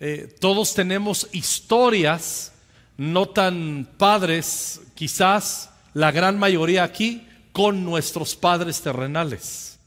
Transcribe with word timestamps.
eh, 0.00 0.32
todos 0.40 0.74
tenemos 0.74 1.28
historias 1.32 2.52
no 2.96 3.28
tan 3.28 3.88
padres, 3.96 4.80
quizás 4.94 5.70
la 5.94 6.10
gran 6.10 6.38
mayoría 6.38 6.84
aquí, 6.84 7.26
con 7.52 7.84
nuestros 7.84 8.36
padres 8.36 8.80
terrenales. 8.80 9.78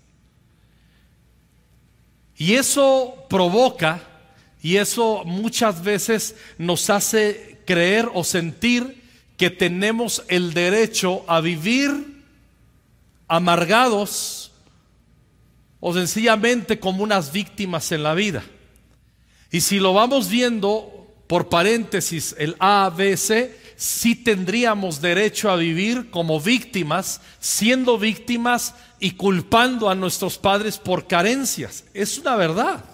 Y 2.37 2.53
eso 2.53 3.25
provoca, 3.29 4.01
y 4.61 4.77
eso 4.77 5.23
muchas 5.25 5.83
veces 5.83 6.35
nos 6.57 6.89
hace 6.89 7.59
creer 7.65 8.09
o 8.13 8.23
sentir 8.23 9.01
que 9.37 9.49
tenemos 9.49 10.23
el 10.27 10.53
derecho 10.53 11.23
a 11.27 11.41
vivir 11.41 12.23
amargados 13.27 14.51
o 15.79 15.93
sencillamente 15.93 16.79
como 16.79 17.03
unas 17.03 17.31
víctimas 17.31 17.91
en 17.91 18.03
la 18.03 18.13
vida. 18.13 18.43
Y 19.51 19.61
si 19.61 19.79
lo 19.79 19.93
vamos 19.93 20.29
viendo 20.29 21.07
por 21.27 21.49
paréntesis, 21.49 22.33
el 22.39 22.55
A, 22.59 22.89
B, 22.95 23.17
C, 23.17 23.59
sí 23.75 24.15
tendríamos 24.15 25.01
derecho 25.01 25.51
a 25.51 25.57
vivir 25.57 26.09
como 26.09 26.39
víctimas, 26.39 27.19
siendo 27.39 27.97
víctimas 27.97 28.75
y 28.99 29.11
culpando 29.11 29.89
a 29.89 29.95
nuestros 29.95 30.37
padres 30.37 30.77
por 30.77 31.05
carencias. 31.05 31.83
Es 31.93 32.17
una 32.17 32.37
verdad. 32.37 32.85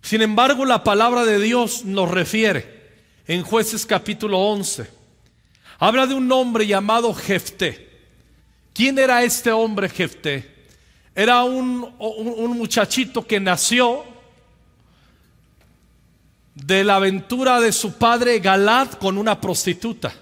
Sin 0.00 0.22
embargo, 0.22 0.64
la 0.64 0.82
palabra 0.82 1.24
de 1.24 1.40
Dios 1.40 1.84
nos 1.84 2.10
refiere 2.10 2.94
en 3.26 3.42
jueces 3.42 3.84
capítulo 3.84 4.38
11. 4.38 4.88
Habla 5.78 6.06
de 6.06 6.14
un 6.14 6.30
hombre 6.32 6.66
llamado 6.66 7.12
Jefté. 7.12 7.90
¿Quién 8.72 8.98
era 8.98 9.24
este 9.24 9.52
hombre 9.52 9.90
Jefté? 9.90 10.68
Era 11.14 11.42
un, 11.42 11.94
un 11.98 12.56
muchachito 12.56 13.26
que 13.26 13.40
nació 13.40 14.15
de 16.56 16.84
la 16.84 16.96
aventura 16.96 17.60
de 17.60 17.70
su 17.70 17.98
padre 17.98 18.40
Galad 18.40 18.92
con 18.92 19.18
una 19.18 19.40
prostituta. 19.40 20.14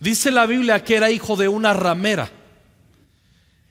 Dice 0.00 0.30
la 0.30 0.46
Biblia 0.46 0.82
que 0.82 0.96
era 0.96 1.10
hijo 1.10 1.36
de 1.36 1.46
una 1.46 1.74
ramera. 1.74 2.30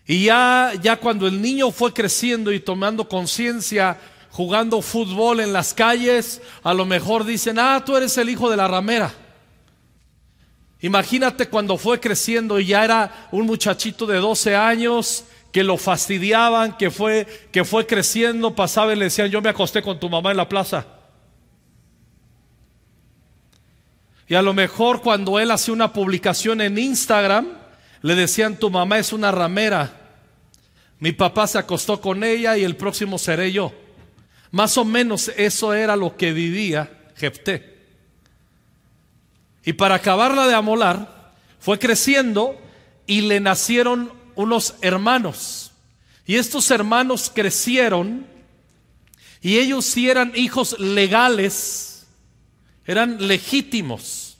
Y 0.05 0.25
ya, 0.25 0.73
ya 0.81 0.97
cuando 0.97 1.27
el 1.27 1.41
niño 1.41 1.71
fue 1.71 1.91
creciendo 1.91 2.51
y 2.51 2.59
tomando 2.59 3.09
conciencia, 3.09 3.99
jugando 4.29 4.81
fútbol 4.83 5.39
en 5.39 5.51
las 5.51 5.73
calles, 5.73 6.39
a 6.61 6.73
lo 6.73 6.85
mejor 6.85 7.25
dicen, 7.25 7.57
ah, 7.57 7.81
tú 7.83 7.97
eres 7.97 8.15
el 8.19 8.29
hijo 8.29 8.49
de 8.49 8.57
la 8.57 8.67
ramera. 8.67 9.11
Imagínate 10.81 11.49
cuando 11.49 11.77
fue 11.77 11.99
creciendo 11.99 12.59
y 12.59 12.67
ya 12.67 12.85
era 12.85 13.27
un 13.31 13.47
muchachito 13.47 14.05
de 14.05 14.17
12 14.17 14.55
años 14.55 15.25
que 15.51 15.63
lo 15.63 15.77
fastidiaban, 15.77 16.77
que 16.77 16.91
fue, 16.91 17.25
que 17.51 17.65
fue 17.65 17.87
creciendo, 17.87 18.55
pasaba 18.55 18.93
y 18.93 18.97
le 18.97 19.05
decían, 19.05 19.29
yo 19.29 19.41
me 19.41 19.49
acosté 19.49 19.81
con 19.81 19.99
tu 19.99 20.09
mamá 20.09 20.29
en 20.29 20.37
la 20.37 20.47
plaza. 20.47 20.98
Y 24.29 24.35
a 24.35 24.43
lo 24.43 24.53
mejor 24.53 25.01
cuando 25.01 25.39
él 25.39 25.49
hacía 25.49 25.73
una 25.73 25.91
publicación 25.91 26.61
en 26.61 26.77
Instagram, 26.77 27.47
le 28.03 28.13
decían, 28.13 28.57
tu 28.57 28.69
mamá 28.69 28.99
es 28.99 29.11
una 29.11 29.31
ramera. 29.31 29.91
Mi 30.99 31.13
papá 31.13 31.47
se 31.47 31.57
acostó 31.57 31.99
con 31.99 32.23
ella 32.23 32.55
y 32.55 32.63
el 32.63 32.75
próximo 32.75 33.17
seré 33.17 33.51
yo. 33.51 33.73
Más 34.51 34.77
o 34.77 34.85
menos 34.85 35.31
eso 35.35 35.73
era 35.73 35.95
lo 35.95 36.15
que 36.15 36.31
vivía 36.31 36.91
Jefté. 37.15 37.79
Y 39.65 39.73
para 39.73 39.95
acabarla 39.95 40.47
de 40.47 40.53
amolar, 40.53 41.33
fue 41.59 41.79
creciendo 41.79 42.55
y 43.07 43.21
le 43.21 43.39
nacieron 43.39 44.13
unos 44.35 44.75
hermanos. 44.81 45.71
Y 46.27 46.35
estos 46.35 46.69
hermanos 46.69 47.31
crecieron 47.33 48.27
y 49.41 49.57
ellos 49.57 49.85
sí 49.85 50.07
eran 50.07 50.33
hijos 50.35 50.79
legales 50.79 51.88
eran 52.85 53.27
legítimos. 53.27 54.37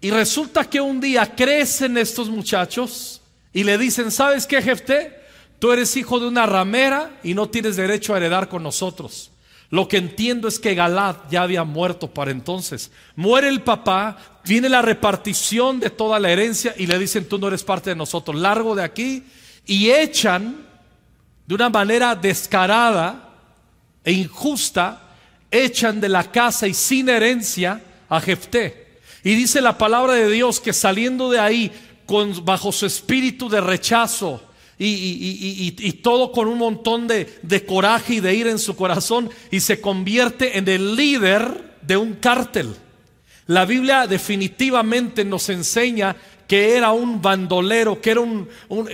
Y 0.00 0.10
resulta 0.10 0.68
que 0.68 0.80
un 0.80 1.00
día 1.00 1.34
crecen 1.34 1.96
estos 1.96 2.28
muchachos 2.28 3.20
y 3.52 3.64
le 3.64 3.78
dicen, 3.78 4.10
¿sabes 4.10 4.46
qué, 4.46 4.60
Jefté? 4.60 5.20
Tú 5.58 5.70
eres 5.70 5.96
hijo 5.96 6.18
de 6.18 6.26
una 6.26 6.44
ramera 6.44 7.20
y 7.22 7.34
no 7.34 7.48
tienes 7.48 7.76
derecho 7.76 8.12
a 8.12 8.16
heredar 8.16 8.48
con 8.48 8.64
nosotros. 8.64 9.30
Lo 9.70 9.88
que 9.88 9.96
entiendo 9.96 10.48
es 10.48 10.58
que 10.58 10.74
Galad 10.74 11.16
ya 11.30 11.42
había 11.42 11.64
muerto 11.64 12.12
para 12.12 12.30
entonces. 12.30 12.90
Muere 13.14 13.48
el 13.48 13.62
papá, 13.62 14.18
viene 14.44 14.68
la 14.68 14.82
repartición 14.82 15.80
de 15.80 15.88
toda 15.88 16.18
la 16.18 16.30
herencia 16.30 16.74
y 16.76 16.86
le 16.86 16.98
dicen, 16.98 17.28
tú 17.28 17.38
no 17.38 17.46
eres 17.46 17.62
parte 17.62 17.90
de 17.90 17.96
nosotros, 17.96 18.36
largo 18.36 18.74
de 18.74 18.82
aquí. 18.82 19.24
Y 19.64 19.90
echan 19.90 20.66
de 21.46 21.54
una 21.54 21.70
manera 21.70 22.14
descarada 22.16 23.30
e 24.04 24.12
injusta 24.12 25.11
echan 25.52 26.00
de 26.00 26.08
la 26.08 26.32
casa 26.32 26.66
y 26.66 26.74
sin 26.74 27.08
herencia 27.08 27.80
a 28.08 28.20
Jefté. 28.20 28.98
Y 29.22 29.34
dice 29.34 29.60
la 29.60 29.78
palabra 29.78 30.14
de 30.14 30.28
Dios 30.30 30.58
que 30.58 30.72
saliendo 30.72 31.30
de 31.30 31.38
ahí 31.38 31.70
con, 32.06 32.44
bajo 32.44 32.72
su 32.72 32.86
espíritu 32.86 33.48
de 33.48 33.60
rechazo 33.60 34.42
y, 34.78 35.92
todo 36.02 36.32
con 36.32 36.48
un 36.48 36.58
montón 36.58 37.06
de, 37.06 37.38
de 37.42 37.64
coraje 37.64 38.14
y 38.14 38.20
de 38.20 38.34
ira 38.34 38.50
en 38.50 38.58
su 38.58 38.74
corazón 38.74 39.30
y 39.52 39.60
se 39.60 39.80
convierte 39.80 40.58
en 40.58 40.66
el 40.66 40.96
líder 40.96 41.76
de 41.82 41.96
un 41.96 42.14
cártel. 42.14 42.74
La 43.46 43.64
Biblia 43.64 44.06
definitivamente 44.06 45.24
nos 45.24 45.48
enseña 45.48 46.16
que 46.46 46.76
era 46.76 46.92
un 46.92 47.20
bandolero, 47.20 48.00
que 48.00 48.10
era 48.10 48.20
un, 48.20 48.48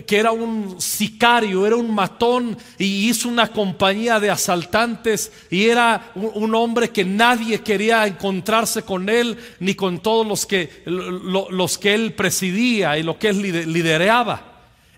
que 0.06 0.16
era 0.16 0.32
un 0.32 0.81
sicario, 0.81 1.66
era 1.66 1.76
un 1.76 1.94
matón 1.94 2.56
y 2.78 3.09
hizo 3.09 3.28
una 3.28 3.48
compañía 3.48 4.20
de 4.20 4.31
asaltantes 4.31 5.32
y 5.50 5.66
era 5.66 6.12
un, 6.14 6.54
hombre 6.54 6.91
que 6.91 7.04
nadie 7.04 7.60
quería 7.60 8.06
encontrarse 8.06 8.82
con 8.82 9.09
él 9.09 9.36
ni 9.60 9.75
con 9.75 10.00
todos 10.00 10.26
los 10.26 10.47
que, 10.47 10.82
los 10.86 11.78
que 11.78 11.94
él 11.94 12.14
presidía 12.14 12.98
y 12.98 13.03
lo 13.03 13.19
que 13.19 13.28
él 13.28 13.72
lideraba. 13.72 14.47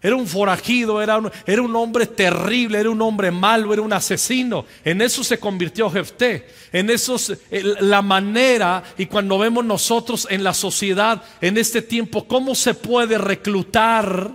Era 0.03 0.17
un 0.17 0.27
forajido, 0.27 1.03
era 1.03 1.19
un, 1.19 1.31
era 1.47 1.61
un, 1.61 1.77
hombre 1.77 2.07
terrible, 2.07 2.81
era 2.81 2.89
un 2.89 3.03
hombre 3.03 3.31
malo, 3.31 3.73
era 3.73 3.83
un 3.83 3.93
asesino. 3.93 4.65
En 4.83 5.03
eso 5.03 5.23
se 5.23 5.39
convirtió 5.39 5.91
Jefté. 5.91 6.49
En 6.73 6.89
eso 6.89 7.17
la 7.51 8.01
manera 8.01 8.83
y 8.97 9.07
cuando 9.07 9.39
vemos 9.39 9.65
nosotros 9.65 10.27
en 10.31 10.43
la 10.43 10.55
sociedad 10.55 11.23
en 11.41 11.59
este 11.59 11.83
tiempo 11.83 12.27
cómo 12.27 12.55
se 12.55 12.73
puede 12.73 13.19
reclutar 13.19 14.31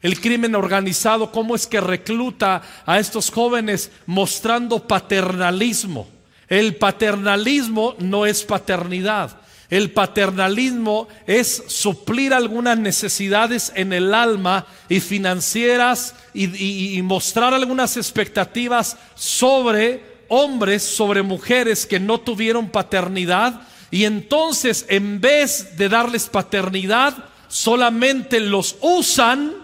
el 0.00 0.20
crimen 0.20 0.54
organizado, 0.54 1.30
cómo 1.30 1.54
es 1.54 1.66
que 1.66 1.80
recluta 1.80 2.62
a 2.86 2.98
estos 2.98 3.30
jóvenes 3.30 3.90
mostrando 4.06 4.86
paternalismo. 4.86 6.08
El 6.48 6.76
paternalismo 6.76 7.94
no 7.98 8.26
es 8.26 8.42
paternidad. 8.42 9.41
El 9.72 9.90
paternalismo 9.90 11.08
es 11.26 11.64
suplir 11.66 12.34
algunas 12.34 12.76
necesidades 12.76 13.72
en 13.74 13.94
el 13.94 14.12
alma 14.12 14.66
y 14.90 15.00
financieras 15.00 16.14
y, 16.34 17.00
mostrar 17.00 17.54
algunas 17.54 17.96
expectativas 17.96 18.98
sobre 19.14 20.24
hombres, 20.28 20.82
sobre 20.82 21.22
mujeres 21.22 21.86
que 21.86 21.98
no 21.98 22.20
tuvieron 22.20 22.68
paternidad. 22.68 23.62
Y 23.90 24.04
entonces 24.04 24.84
en 24.90 25.22
vez 25.22 25.74
de 25.78 25.88
darles 25.88 26.28
paternidad, 26.28 27.30
solamente 27.48 28.40
los 28.40 28.76
usan 28.82 29.54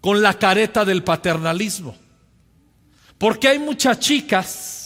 con 0.00 0.22
la 0.22 0.32
careta 0.32 0.86
del 0.86 1.04
paternalismo. 1.04 1.94
Porque 3.18 3.48
hay 3.48 3.58
muchas 3.58 4.00
chicas 4.00 4.79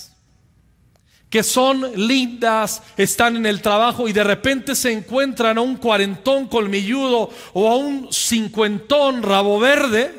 que 1.35 1.43
son 1.43 1.91
lindas, 1.97 2.81
están 2.97 3.35
en 3.35 3.45
el 3.45 3.61
trabajo 3.61 4.07
y 4.07 4.13
de 4.13 4.23
repente 4.23 4.77
se 4.77 4.93
encuentran 4.93 5.59
a 5.59 5.63
un 5.63 5.79
cuarentón 5.79 6.47
colmilludo 6.47 7.29
o 7.55 7.69
a 7.69 7.75
un 7.75 8.13
cincuentón 8.13 9.21
rabo 9.21 9.59
verde, 9.59 10.15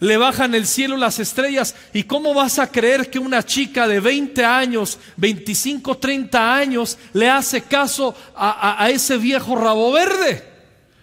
le 0.00 0.16
bajan 0.16 0.54
el 0.54 0.66
cielo 0.66 0.96
las 0.96 1.18
estrellas. 1.18 1.74
¿Y 1.92 2.04
cómo 2.04 2.32
vas 2.32 2.58
a 2.58 2.70
creer 2.70 3.10
que 3.10 3.18
una 3.18 3.42
chica 3.42 3.86
de 3.86 4.00
20 4.00 4.42
años, 4.42 4.98
25, 5.18 5.98
30 5.98 6.54
años, 6.56 6.96
le 7.12 7.28
hace 7.28 7.60
caso 7.60 8.14
a, 8.34 8.82
a 8.82 8.88
ese 8.88 9.18
viejo 9.18 9.56
rabo 9.56 9.92
verde? 9.92 10.50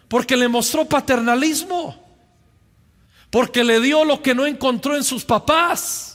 Porque 0.07 0.35
le 0.35 0.47
mostró 0.47 0.85
paternalismo, 0.85 2.03
porque 3.29 3.63
le 3.63 3.79
dio 3.79 4.05
lo 4.05 4.23
que 4.23 4.33
no 4.33 4.47
encontró 4.47 4.95
en 4.95 5.03
sus 5.03 5.23
papás. 5.23 6.10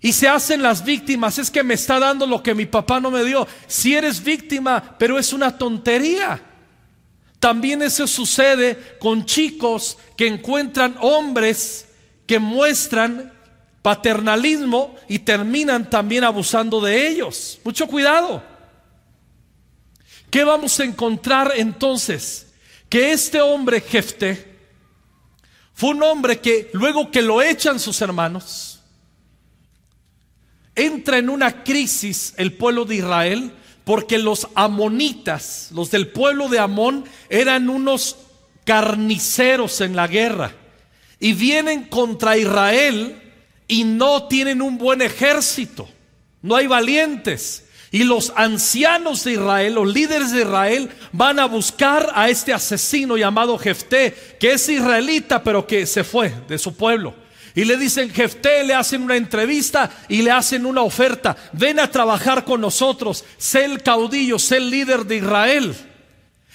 Y 0.00 0.12
se 0.12 0.28
hacen 0.28 0.62
las 0.62 0.84
víctimas, 0.84 1.38
es 1.38 1.50
que 1.50 1.62
me 1.62 1.74
está 1.74 1.98
dando 1.98 2.26
lo 2.26 2.42
que 2.42 2.54
mi 2.54 2.66
papá 2.66 3.00
no 3.00 3.10
me 3.10 3.24
dio. 3.24 3.46
Si 3.66 3.94
eres 3.94 4.22
víctima, 4.22 4.96
pero 4.98 5.18
es 5.18 5.32
una 5.32 5.56
tontería. 5.56 6.40
También 7.38 7.82
eso 7.82 8.06
sucede 8.06 8.96
con 8.98 9.24
chicos 9.24 9.98
que 10.16 10.26
encuentran 10.26 10.96
hombres 11.00 11.86
que 12.26 12.38
muestran 12.38 13.32
paternalismo 13.82 14.94
y 15.08 15.18
terminan 15.20 15.88
también 15.88 16.24
abusando 16.24 16.80
de 16.80 17.08
ellos. 17.08 17.58
Mucho 17.64 17.86
cuidado. 17.86 18.42
¿Qué 20.30 20.44
vamos 20.44 20.78
a 20.78 20.84
encontrar 20.84 21.52
entonces? 21.56 22.46
Que 22.88 23.12
este 23.12 23.40
hombre 23.40 23.80
Jefte 23.80 24.58
fue 25.74 25.90
un 25.90 26.02
hombre 26.02 26.38
que 26.40 26.70
luego 26.72 27.10
que 27.10 27.22
lo 27.22 27.40
echan 27.40 27.80
sus 27.80 28.00
hermanos, 28.02 28.69
entra 30.80 31.18
en 31.18 31.28
una 31.28 31.62
crisis 31.62 32.34
el 32.36 32.52
pueblo 32.52 32.84
de 32.84 32.96
Israel 32.96 33.52
porque 33.84 34.18
los 34.18 34.48
amonitas, 34.54 35.70
los 35.72 35.90
del 35.90 36.08
pueblo 36.08 36.48
de 36.48 36.58
Amón, 36.58 37.04
eran 37.28 37.68
unos 37.68 38.16
carniceros 38.64 39.80
en 39.80 39.96
la 39.96 40.06
guerra 40.06 40.52
y 41.18 41.32
vienen 41.32 41.84
contra 41.84 42.36
Israel 42.36 43.20
y 43.66 43.84
no 43.84 44.28
tienen 44.28 44.62
un 44.62 44.78
buen 44.78 45.02
ejército, 45.02 45.88
no 46.42 46.56
hay 46.56 46.66
valientes. 46.66 47.66
Y 47.92 48.04
los 48.04 48.32
ancianos 48.36 49.24
de 49.24 49.32
Israel, 49.32 49.74
los 49.74 49.92
líderes 49.92 50.30
de 50.30 50.42
Israel, 50.42 50.90
van 51.10 51.40
a 51.40 51.46
buscar 51.46 52.12
a 52.14 52.28
este 52.28 52.52
asesino 52.52 53.16
llamado 53.16 53.58
Jefté, 53.58 54.14
que 54.38 54.52
es 54.52 54.68
israelita, 54.68 55.42
pero 55.42 55.66
que 55.66 55.86
se 55.86 56.04
fue 56.04 56.32
de 56.48 56.56
su 56.58 56.76
pueblo. 56.76 57.14
Y 57.54 57.64
le 57.64 57.76
dicen, 57.76 58.10
Jefté, 58.10 58.64
le 58.64 58.74
hacen 58.74 59.02
una 59.02 59.16
entrevista 59.16 59.90
y 60.08 60.22
le 60.22 60.30
hacen 60.30 60.66
una 60.66 60.82
oferta. 60.82 61.36
Ven 61.52 61.80
a 61.80 61.90
trabajar 61.90 62.44
con 62.44 62.60
nosotros, 62.60 63.24
sé 63.38 63.64
el 63.64 63.82
caudillo, 63.82 64.38
sé 64.38 64.58
el 64.58 64.70
líder 64.70 65.04
de 65.04 65.16
Israel. 65.16 65.74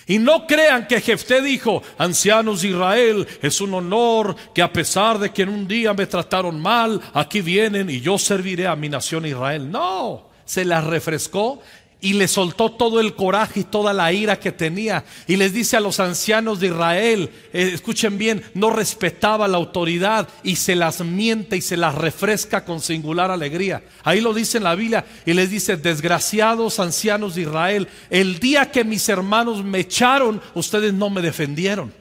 Y 0.07 0.19
no 0.19 0.45
crean 0.45 0.87
que 0.87 1.01
Jefté 1.01 1.41
dijo, 1.41 1.81
ancianos 1.97 2.61
de 2.61 2.69
Israel, 2.69 3.27
es 3.41 3.59
un 3.59 3.73
honor 3.73 4.35
que 4.53 4.61
a 4.61 4.71
pesar 4.71 5.17
de 5.17 5.31
que 5.31 5.41
en 5.41 5.49
un 5.49 5.67
día 5.67 5.93
me 5.93 6.05
trataron 6.05 6.59
mal, 6.59 7.01
aquí 7.13 7.41
vienen 7.41 7.89
y 7.89 8.01
yo 8.01 8.19
serviré 8.19 8.67
a 8.67 8.75
mi 8.75 8.87
nación 8.87 9.25
Israel. 9.25 9.69
No, 9.69 10.29
se 10.45 10.63
las 10.63 10.83
refrescó 10.83 11.61
y 12.05 12.13
le 12.13 12.27
soltó 12.27 12.71
todo 12.71 12.99
el 12.99 13.15
coraje 13.15 13.61
y 13.61 13.63
toda 13.63 13.91
la 13.91 14.13
ira 14.13 14.39
que 14.39 14.51
tenía. 14.51 15.03
Y 15.25 15.37
les 15.37 15.53
dice 15.53 15.75
a 15.75 15.79
los 15.79 15.99
ancianos 15.99 16.59
de 16.59 16.67
Israel, 16.67 17.31
eh, 17.51 17.71
escuchen 17.73 18.19
bien, 18.19 18.43
no 18.53 18.69
respetaba 18.69 19.47
la 19.47 19.57
autoridad 19.57 20.29
y 20.43 20.57
se 20.57 20.75
las 20.75 21.03
miente 21.03 21.57
y 21.57 21.61
se 21.61 21.77
las 21.77 21.95
refresca 21.95 22.63
con 22.63 22.79
singular 22.79 23.31
alegría. 23.31 23.81
Ahí 24.03 24.21
lo 24.21 24.35
dice 24.35 24.59
en 24.59 24.65
la 24.65 24.75
Biblia 24.75 25.03
y 25.25 25.33
les 25.33 25.49
dice, 25.49 25.77
desgraciados 25.77 26.79
ancianos 26.79 27.33
de 27.33 27.41
Israel, 27.41 27.87
el 28.11 28.37
día 28.37 28.69
que 28.69 28.83
mis 28.83 29.09
hermanos 29.09 29.63
me 29.63 29.79
echaron, 29.79 30.43
ustedes 30.53 30.93
no 30.93 31.09
me 31.09 31.23
defendieron. 31.23 31.91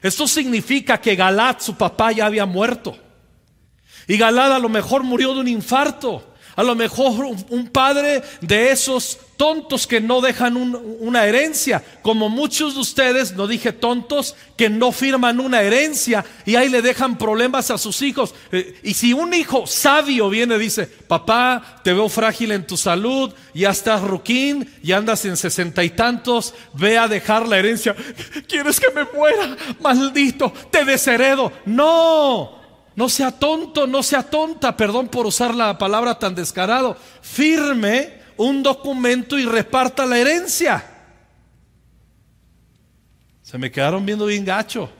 Esto 0.00 0.28
significa 0.28 1.00
que 1.00 1.16
Galat, 1.16 1.62
su 1.62 1.74
papá, 1.74 2.12
ya 2.12 2.26
había 2.26 2.46
muerto. 2.46 2.96
Y 4.06 4.16
Galat 4.18 4.52
a 4.52 4.60
lo 4.60 4.68
mejor 4.68 5.02
murió 5.02 5.34
de 5.34 5.40
un 5.40 5.48
infarto. 5.48 6.27
A 6.58 6.64
lo 6.64 6.74
mejor 6.74 7.24
un 7.50 7.68
padre 7.68 8.20
de 8.40 8.72
esos 8.72 9.16
tontos 9.36 9.86
que 9.86 10.00
no 10.00 10.20
dejan 10.20 10.56
una 10.56 11.24
herencia, 11.24 11.84
como 12.02 12.28
muchos 12.28 12.74
de 12.74 12.80
ustedes, 12.80 13.36
no 13.36 13.46
dije 13.46 13.72
tontos, 13.72 14.34
que 14.56 14.68
no 14.68 14.90
firman 14.90 15.38
una 15.38 15.62
herencia 15.62 16.24
y 16.44 16.56
ahí 16.56 16.68
le 16.68 16.82
dejan 16.82 17.16
problemas 17.16 17.70
a 17.70 17.78
sus 17.78 18.02
hijos. 18.02 18.34
Eh, 18.50 18.80
y 18.82 18.94
si 18.94 19.12
un 19.12 19.32
hijo 19.32 19.68
sabio 19.68 20.28
viene 20.28 20.56
y 20.56 20.58
dice, 20.58 20.86
papá, 20.86 21.80
te 21.84 21.92
veo 21.92 22.08
frágil 22.08 22.50
en 22.50 22.66
tu 22.66 22.76
salud, 22.76 23.32
ya 23.54 23.70
estás 23.70 24.02
ruquín, 24.02 24.68
ya 24.82 24.96
andas 24.96 25.24
en 25.26 25.36
sesenta 25.36 25.84
y 25.84 25.90
tantos, 25.90 26.54
ve 26.72 26.98
a 26.98 27.06
dejar 27.06 27.46
la 27.46 27.58
herencia, 27.58 27.94
¿quieres 28.48 28.80
que 28.80 28.90
me 28.90 29.04
muera? 29.04 29.56
Maldito, 29.80 30.52
te 30.72 30.84
desheredo. 30.84 31.52
No, 31.64 32.57
no 32.98 33.08
sea 33.08 33.30
tonto, 33.30 33.86
no 33.86 34.02
sea 34.02 34.24
tonta, 34.24 34.76
perdón 34.76 35.06
por 35.06 35.24
usar 35.24 35.54
la 35.54 35.78
palabra 35.78 36.18
tan 36.18 36.34
descarado. 36.34 36.96
Firme 37.22 38.14
un 38.36 38.60
documento 38.60 39.38
y 39.38 39.44
reparta 39.44 40.04
la 40.04 40.18
herencia. 40.18 40.84
Se 43.40 43.56
me 43.56 43.70
quedaron 43.70 44.04
viendo 44.04 44.26
bien 44.26 44.44
gacho. 44.44 44.90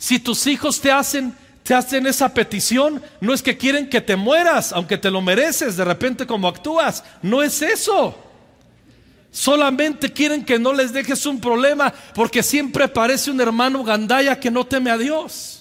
Si 0.00 0.18
tus 0.18 0.48
hijos 0.48 0.80
te 0.80 0.90
hacen 0.90 1.32
te 1.62 1.74
hacen 1.74 2.08
esa 2.08 2.34
petición, 2.34 3.00
no 3.20 3.32
es 3.32 3.40
que 3.40 3.56
quieren 3.56 3.88
que 3.88 4.00
te 4.00 4.16
mueras, 4.16 4.72
aunque 4.72 4.98
te 4.98 5.12
lo 5.12 5.20
mereces 5.20 5.76
de 5.76 5.84
repente 5.84 6.26
como 6.26 6.48
actúas, 6.48 7.04
no 7.22 7.40
es 7.40 7.62
eso. 7.62 8.18
Solamente 9.30 10.12
quieren 10.12 10.44
que 10.44 10.58
no 10.58 10.72
les 10.72 10.92
dejes 10.92 11.24
un 11.24 11.40
problema 11.40 11.94
porque 12.16 12.42
siempre 12.42 12.88
parece 12.88 13.30
un 13.30 13.40
hermano 13.40 13.84
gandaya 13.84 14.40
que 14.40 14.50
no 14.50 14.66
teme 14.66 14.90
a 14.90 14.98
Dios. 14.98 15.57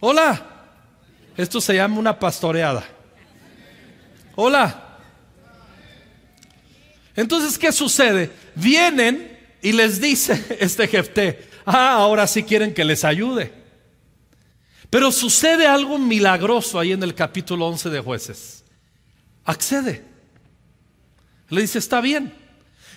Hola. 0.00 0.46
Esto 1.36 1.60
se 1.60 1.74
llama 1.74 1.98
una 1.98 2.18
pastoreada. 2.18 2.84
Hola. 4.34 4.98
Entonces, 7.14 7.58
¿qué 7.58 7.72
sucede? 7.72 8.30
Vienen 8.54 9.38
y 9.62 9.72
les 9.72 10.00
dice 10.00 10.56
este 10.60 10.88
Jefté, 10.88 11.48
ah, 11.64 11.92
ahora 11.94 12.26
sí 12.26 12.42
quieren 12.42 12.74
que 12.74 12.84
les 12.84 13.04
ayude. 13.04 13.52
Pero 14.88 15.12
sucede 15.12 15.66
algo 15.66 15.98
milagroso 15.98 16.78
ahí 16.78 16.92
en 16.92 17.02
el 17.02 17.14
capítulo 17.14 17.66
11 17.68 17.90
de 17.90 18.00
jueces. 18.00 18.64
Accede. 19.44 20.04
Le 21.48 21.60
dice, 21.60 21.78
está 21.78 22.00
bien. 22.00 22.34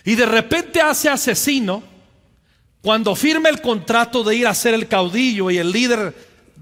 Y 0.04 0.16
de 0.16 0.26
repente 0.26 0.80
hace 0.80 1.08
asesino 1.08 1.82
cuando 2.82 3.14
firma 3.14 3.48
el 3.48 3.60
contrato 3.60 4.22
de 4.24 4.36
ir 4.36 4.46
a 4.46 4.54
ser 4.54 4.74
el 4.74 4.88
caudillo 4.88 5.50
y 5.50 5.58
el 5.58 5.70
líder 5.70 6.14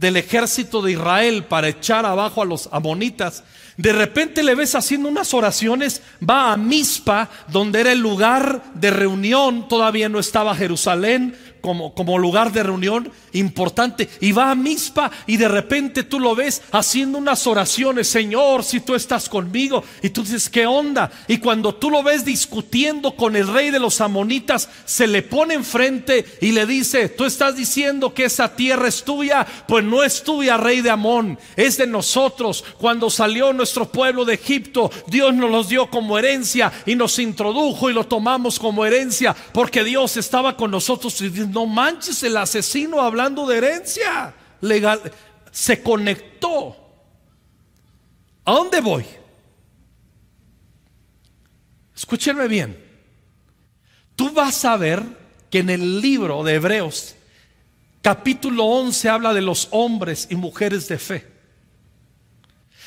del 0.02 0.16
ejército 0.16 0.82
de 0.82 0.92
Israel 0.92 1.44
para 1.44 1.68
echar 1.68 2.04
abajo 2.04 2.42
a 2.42 2.44
los 2.44 2.68
amonitas, 2.72 3.44
de 3.76 3.92
repente 3.92 4.42
le 4.42 4.56
ves 4.56 4.74
haciendo 4.74 5.08
unas 5.08 5.32
oraciones, 5.32 6.02
va 6.28 6.52
a 6.52 6.56
Mispa, 6.56 7.30
donde 7.48 7.80
era 7.80 7.92
el 7.92 8.00
lugar 8.00 8.64
de 8.74 8.90
reunión, 8.90 9.68
todavía 9.68 10.08
no 10.08 10.18
estaba 10.18 10.56
Jerusalén, 10.56 11.36
como, 11.62 12.18
lugar 12.18 12.52
de 12.52 12.62
reunión 12.62 13.10
importante. 13.32 14.08
Y 14.20 14.32
va 14.32 14.50
a 14.50 14.54
Mispa 14.54 15.10
y 15.26 15.36
de 15.38 15.48
repente 15.48 16.02
tú 16.02 16.20
lo 16.20 16.34
ves 16.34 16.62
haciendo 16.72 17.18
unas 17.18 17.46
oraciones, 17.46 18.08
Señor, 18.08 18.64
si 18.64 18.80
tú 18.80 18.94
estás 18.94 19.28
conmigo. 19.28 19.82
Y 20.02 20.10
tú 20.10 20.22
dices, 20.22 20.50
¿qué 20.50 20.66
onda? 20.66 21.10
Y 21.28 21.38
cuando 21.38 21.74
tú 21.74 21.90
lo 21.90 22.02
ves 22.02 22.24
discutiendo 22.24 23.16
con 23.16 23.36
el 23.36 23.48
rey 23.48 23.70
de 23.70 23.78
los 23.78 24.00
amonitas, 24.00 24.68
se 24.84 25.06
le 25.06 25.22
pone 25.22 25.54
enfrente 25.54 26.26
y 26.40 26.52
le 26.52 26.66
dice, 26.66 27.08
tú 27.08 27.24
estás 27.24 27.56
diciendo 27.56 28.12
que 28.12 28.24
esa 28.24 28.54
tierra 28.54 28.88
es 28.88 29.04
tuya, 29.04 29.46
pues 29.66 29.84
no 29.84 30.02
es 30.02 30.22
tuya, 30.22 30.56
rey 30.56 30.80
de 30.80 30.90
Amón, 30.90 31.38
es 31.56 31.78
de 31.78 31.86
nosotros. 31.86 32.64
Cuando 32.78 33.08
salió 33.08 33.52
nuestro 33.52 33.90
pueblo 33.90 34.24
de 34.24 34.34
Egipto, 34.34 34.90
Dios 35.06 35.32
nos 35.34 35.50
los 35.50 35.68
dio 35.68 35.88
como 35.88 36.18
herencia 36.18 36.72
y 36.84 36.94
nos 36.96 37.18
introdujo 37.18 37.88
y 37.88 37.94
lo 37.94 38.04
tomamos 38.04 38.58
como 38.58 38.84
herencia 38.84 39.34
porque 39.52 39.84
Dios 39.84 40.16
estaba 40.16 40.56
con 40.56 40.70
nosotros 40.70 41.20
y 41.20 41.28
no 41.52 41.66
manches, 41.66 42.22
el 42.22 42.36
asesino 42.36 43.00
hablando 43.00 43.46
de 43.46 43.58
herencia 43.58 44.34
legal 44.60 45.00
se 45.50 45.82
conectó. 45.82 46.76
¿A 48.44 48.52
dónde 48.52 48.80
voy? 48.80 49.04
Escúchenme 51.94 52.48
bien. 52.48 52.82
Tú 54.16 54.30
vas 54.30 54.64
a 54.64 54.76
ver 54.76 55.02
que 55.50 55.58
en 55.58 55.70
el 55.70 56.00
libro 56.00 56.42
de 56.42 56.54
Hebreos, 56.54 57.14
capítulo 58.00 58.64
11, 58.64 59.08
habla 59.10 59.34
de 59.34 59.42
los 59.42 59.68
hombres 59.70 60.26
y 60.30 60.36
mujeres 60.36 60.88
de 60.88 60.98
fe. 60.98 61.26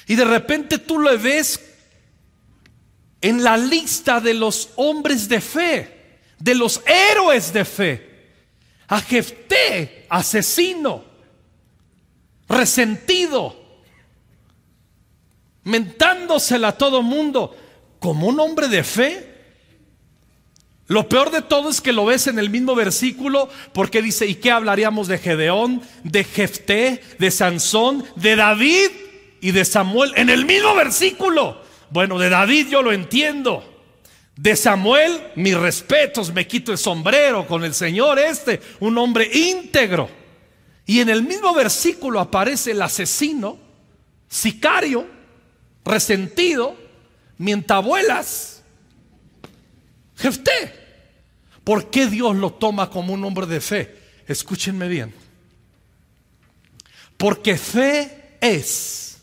Y 0.07 0.15
de 0.15 0.25
repente 0.25 0.79
tú 0.79 0.99
lo 0.99 1.17
ves 1.17 1.61
en 3.21 3.43
la 3.43 3.57
lista 3.57 4.19
de 4.19 4.33
los 4.33 4.69
hombres 4.75 5.29
de 5.29 5.39
fe, 5.39 6.19
de 6.39 6.55
los 6.55 6.81
héroes 6.85 7.53
de 7.53 7.63
fe 7.65 8.14
a 8.87 9.01
Jefté, 9.01 10.05
asesino, 10.09 11.03
resentido, 12.47 13.55
mentándosela 15.63 16.69
a 16.69 16.77
todo 16.77 17.01
mundo, 17.01 17.55
como 17.99 18.27
un 18.27 18.39
hombre 18.39 18.67
de 18.67 18.83
fe. 18.83 19.35
Lo 20.87 21.09
peor 21.09 21.31
de 21.31 21.41
todo 21.41 21.69
es 21.69 21.81
que 21.81 21.93
lo 21.93 22.05
ves 22.05 22.27
en 22.27 22.37
el 22.37 22.51
mismo 22.51 22.75
versículo 22.75 23.49
porque 23.73 24.03
dice, 24.03 24.27
¿y 24.27 24.35
qué 24.35 24.51
hablaríamos 24.51 25.07
de 25.07 25.17
Gedeón, 25.17 25.81
de 26.03 26.23
Jefté, 26.23 27.01
de 27.17 27.31
Sansón, 27.31 28.05
de 28.15 28.35
David 28.35 28.91
y 29.41 29.49
de 29.49 29.65
Samuel? 29.65 30.13
En 30.15 30.29
el 30.29 30.45
mismo 30.45 30.75
versículo. 30.75 31.59
Bueno, 31.89 32.19
de 32.19 32.29
David 32.29 32.67
yo 32.69 32.83
lo 32.83 32.91
entiendo. 32.91 33.74
De 34.35 34.55
Samuel, 34.55 35.31
mis 35.35 35.55
respetos, 35.57 36.33
me 36.33 36.45
quito 36.45 36.71
el 36.71 36.77
sombrero 36.77 37.47
con 37.47 37.63
el 37.63 37.73
Señor 37.73 38.19
este, 38.19 38.59
un 38.81 38.97
hombre 38.97 39.29
íntegro. 39.33 40.09
Y 40.85 40.99
en 40.99 41.09
el 41.09 41.23
mismo 41.23 41.53
versículo 41.53 42.19
aparece 42.19 42.71
el 42.71 42.81
asesino, 42.81 43.57
sicario, 44.27 45.07
resentido, 45.85 46.75
mientabuelas, 47.37 48.55
Jefté. 50.17 50.85
¿Por 51.63 51.89
qué 51.89 52.07
Dios 52.07 52.35
lo 52.35 52.53
toma 52.53 52.89
como 52.89 53.13
un 53.13 53.23
hombre 53.23 53.47
de 53.47 53.59
fe? 53.59 53.99
Escúchenme 54.27 54.87
bien. 54.87 55.13
Porque 57.17 57.57
fe 57.57 58.37
es, 58.39 59.17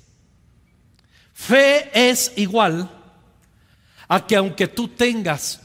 fe 1.33 1.91
es 1.93 2.33
igual 2.37 2.91
a 4.13 4.27
que 4.27 4.37
aunque 4.37 4.69
tú 4.69 4.89
tengas 4.89 5.63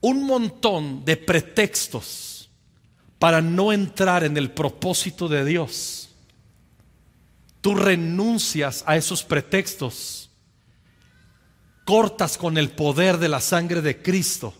un 0.00 0.22
montón 0.22 1.04
de 1.04 1.16
pretextos 1.16 2.48
para 3.18 3.40
no 3.40 3.72
entrar 3.72 4.22
en 4.22 4.36
el 4.36 4.52
propósito 4.52 5.26
de 5.26 5.44
Dios, 5.44 6.10
tú 7.60 7.74
renuncias 7.74 8.84
a 8.86 8.96
esos 8.96 9.24
pretextos, 9.24 10.30
cortas 11.84 12.38
con 12.38 12.56
el 12.56 12.70
poder 12.70 13.18
de 13.18 13.28
la 13.28 13.40
sangre 13.40 13.82
de 13.82 14.00
Cristo 14.00 14.54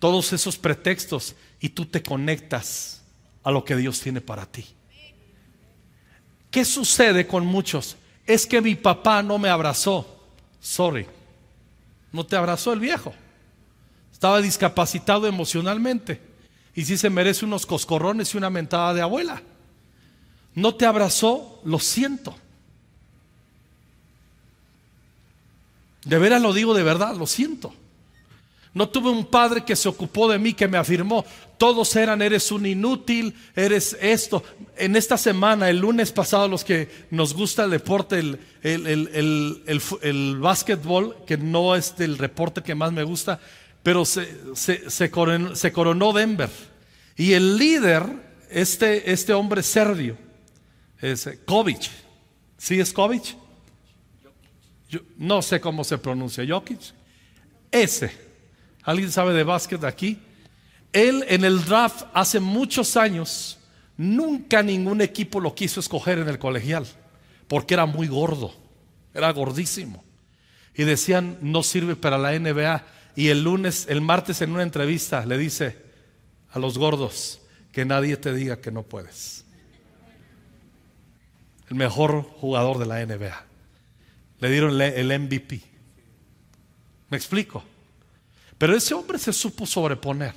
todos 0.00 0.32
esos 0.32 0.58
pretextos 0.58 1.36
y 1.60 1.68
tú 1.68 1.86
te 1.86 2.02
conectas 2.02 3.04
a 3.44 3.52
lo 3.52 3.64
que 3.64 3.76
Dios 3.76 4.00
tiene 4.00 4.20
para 4.20 4.46
ti. 4.46 4.66
¿Qué 6.50 6.64
sucede 6.64 7.28
con 7.28 7.46
muchos? 7.46 7.96
Es 8.26 8.48
que 8.48 8.60
mi 8.60 8.74
papá 8.74 9.22
no 9.22 9.38
me 9.38 9.48
abrazó. 9.48 10.26
Sorry. 10.58 11.06
No 12.12 12.26
te 12.26 12.36
abrazó 12.36 12.72
el 12.72 12.80
viejo. 12.80 13.14
Estaba 14.12 14.40
discapacitado 14.40 15.26
emocionalmente. 15.26 16.20
Y 16.74 16.84
si 16.84 16.96
se 16.96 17.10
merece 17.10 17.44
unos 17.44 17.66
coscorrones 17.66 18.34
y 18.34 18.38
una 18.38 18.50
mentada 18.50 18.94
de 18.94 19.02
abuela. 19.02 19.42
No 20.54 20.74
te 20.74 20.86
abrazó, 20.86 21.60
lo 21.64 21.78
siento. 21.78 22.36
De 26.04 26.18
veras 26.18 26.42
lo 26.42 26.52
digo 26.52 26.74
de 26.74 26.82
verdad, 26.82 27.14
lo 27.14 27.26
siento. 27.26 27.74
No 28.72 28.88
tuve 28.88 29.10
un 29.10 29.26
padre 29.26 29.64
que 29.64 29.74
se 29.74 29.88
ocupó 29.88 30.30
de 30.30 30.38
mí, 30.38 30.54
que 30.54 30.68
me 30.68 30.78
afirmó. 30.78 31.24
Todos 31.58 31.94
eran, 31.96 32.22
eres 32.22 32.52
un 32.52 32.66
inútil, 32.66 33.34
eres 33.56 33.96
esto. 34.00 34.44
En 34.76 34.94
esta 34.94 35.18
semana, 35.18 35.68
el 35.68 35.78
lunes 35.78 36.12
pasado, 36.12 36.46
los 36.46 36.64
que 36.64 36.88
nos 37.10 37.34
gusta 37.34 37.64
el 37.64 37.70
deporte, 37.70 38.20
el, 38.20 38.38
el, 38.62 40.36
básquetbol, 40.38 41.16
que 41.26 41.36
no 41.36 41.74
es 41.74 41.94
el 41.98 42.16
reporte 42.16 42.62
que 42.62 42.76
más 42.76 42.92
me 42.92 43.02
gusta, 43.02 43.40
pero 43.82 44.04
se, 44.04 45.10
coronó, 45.10 46.12
Denver. 46.12 46.50
Y 47.16 47.32
el 47.32 47.56
líder, 47.58 48.04
este, 48.50 49.10
este 49.10 49.32
hombre 49.32 49.64
serbio, 49.64 50.16
es 51.00 51.28
Kovic. 51.44 51.90
¿Sí 52.56 52.78
es 52.78 52.92
Kovic? 52.92 53.34
Yo 54.88 55.00
no 55.16 55.42
sé 55.42 55.60
cómo 55.60 55.82
se 55.82 55.98
pronuncia, 55.98 56.44
Jokic. 56.46 56.80
Ese 57.70 58.29
¿Alguien 58.82 59.10
sabe 59.12 59.34
de 59.34 59.44
básquet 59.44 59.84
aquí? 59.84 60.18
Él 60.92 61.24
en 61.28 61.44
el 61.44 61.64
draft 61.64 62.04
hace 62.12 62.40
muchos 62.40 62.96
años, 62.96 63.58
nunca 63.96 64.62
ningún 64.62 65.00
equipo 65.00 65.40
lo 65.40 65.54
quiso 65.54 65.80
escoger 65.80 66.18
en 66.18 66.28
el 66.28 66.38
colegial, 66.38 66.86
porque 67.46 67.74
era 67.74 67.86
muy 67.86 68.08
gordo, 68.08 68.54
era 69.14 69.30
gordísimo. 69.32 70.04
Y 70.74 70.84
decían, 70.84 71.38
no 71.42 71.62
sirve 71.62 71.96
para 71.96 72.16
la 72.16 72.38
NBA. 72.38 72.84
Y 73.16 73.28
el 73.28 73.42
lunes, 73.42 73.86
el 73.88 74.00
martes 74.00 74.40
en 74.40 74.52
una 74.52 74.62
entrevista 74.62 75.26
le 75.26 75.36
dice 75.36 75.76
a 76.52 76.58
los 76.58 76.78
gordos, 76.78 77.40
que 77.72 77.84
nadie 77.84 78.16
te 78.16 78.32
diga 78.32 78.60
que 78.60 78.70
no 78.70 78.82
puedes. 78.82 79.44
El 81.68 81.76
mejor 81.76 82.22
jugador 82.22 82.78
de 82.78 82.86
la 82.86 83.04
NBA. 83.04 83.44
Le 84.40 84.50
dieron 84.50 84.80
el 84.80 85.20
MVP. 85.20 85.60
¿Me 87.10 87.16
explico? 87.16 87.62
Pero 88.60 88.76
ese 88.76 88.92
hombre 88.92 89.18
se 89.18 89.32
supo 89.32 89.64
sobreponer. 89.64 90.34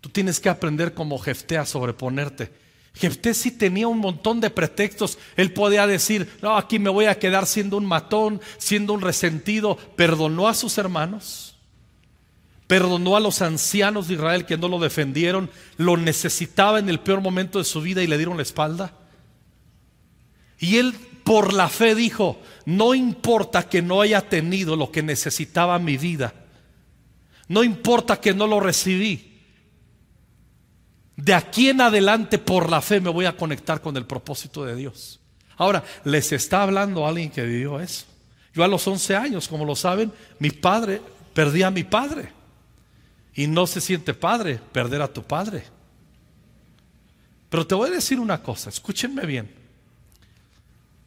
Tú 0.00 0.08
tienes 0.08 0.38
que 0.38 0.48
aprender 0.48 0.94
como 0.94 1.18
Jefté 1.18 1.58
a 1.58 1.66
sobreponerte. 1.66 2.52
Jefté 2.94 3.34
sí 3.34 3.50
tenía 3.50 3.88
un 3.88 3.98
montón 3.98 4.40
de 4.40 4.48
pretextos. 4.48 5.18
Él 5.36 5.52
podía 5.52 5.88
decir, 5.88 6.38
no, 6.40 6.56
aquí 6.56 6.78
me 6.78 6.88
voy 6.88 7.06
a 7.06 7.18
quedar 7.18 7.46
siendo 7.46 7.78
un 7.78 7.84
matón, 7.84 8.40
siendo 8.58 8.92
un 8.92 9.00
resentido. 9.00 9.76
Perdonó 9.96 10.46
a 10.46 10.54
sus 10.54 10.78
hermanos. 10.78 11.56
Perdonó 12.68 13.16
a 13.16 13.20
los 13.20 13.42
ancianos 13.42 14.06
de 14.06 14.14
Israel 14.14 14.46
que 14.46 14.56
no 14.56 14.68
lo 14.68 14.78
defendieron. 14.78 15.50
Lo 15.76 15.96
necesitaba 15.96 16.78
en 16.78 16.88
el 16.88 17.00
peor 17.00 17.22
momento 17.22 17.58
de 17.58 17.64
su 17.64 17.80
vida 17.80 18.04
y 18.04 18.06
le 18.06 18.18
dieron 18.18 18.36
la 18.36 18.44
espalda. 18.44 18.94
Y 20.60 20.76
él 20.76 20.94
por 21.30 21.52
la 21.52 21.68
fe 21.68 21.94
dijo, 21.94 22.40
no 22.64 22.92
importa 22.92 23.68
que 23.68 23.82
no 23.82 24.00
haya 24.00 24.20
tenido 24.20 24.74
lo 24.74 24.90
que 24.90 25.00
necesitaba 25.00 25.78
mi 25.78 25.96
vida, 25.96 26.34
no 27.46 27.62
importa 27.62 28.20
que 28.20 28.34
no 28.34 28.48
lo 28.48 28.58
recibí, 28.58 29.40
de 31.14 31.32
aquí 31.32 31.68
en 31.68 31.82
adelante 31.82 32.38
por 32.38 32.68
la 32.68 32.80
fe 32.80 33.00
me 33.00 33.10
voy 33.10 33.26
a 33.26 33.36
conectar 33.36 33.80
con 33.80 33.96
el 33.96 34.06
propósito 34.06 34.64
de 34.64 34.74
Dios. 34.74 35.20
Ahora, 35.56 35.84
les 36.02 36.32
está 36.32 36.64
hablando 36.64 37.06
alguien 37.06 37.30
que 37.30 37.44
vivió 37.44 37.78
eso. 37.78 38.06
Yo 38.52 38.64
a 38.64 38.68
los 38.68 38.84
11 38.84 39.14
años, 39.14 39.46
como 39.46 39.64
lo 39.64 39.76
saben, 39.76 40.12
mi 40.40 40.50
padre, 40.50 41.00
perdí 41.32 41.62
a 41.62 41.70
mi 41.70 41.84
padre. 41.84 42.32
Y 43.34 43.46
no 43.46 43.68
se 43.68 43.80
siente 43.80 44.14
padre 44.14 44.58
perder 44.72 45.00
a 45.00 45.12
tu 45.12 45.22
padre. 45.22 45.62
Pero 47.48 47.64
te 47.68 47.76
voy 47.76 47.90
a 47.90 47.92
decir 47.92 48.18
una 48.18 48.42
cosa, 48.42 48.68
escúchenme 48.68 49.24
bien. 49.26 49.59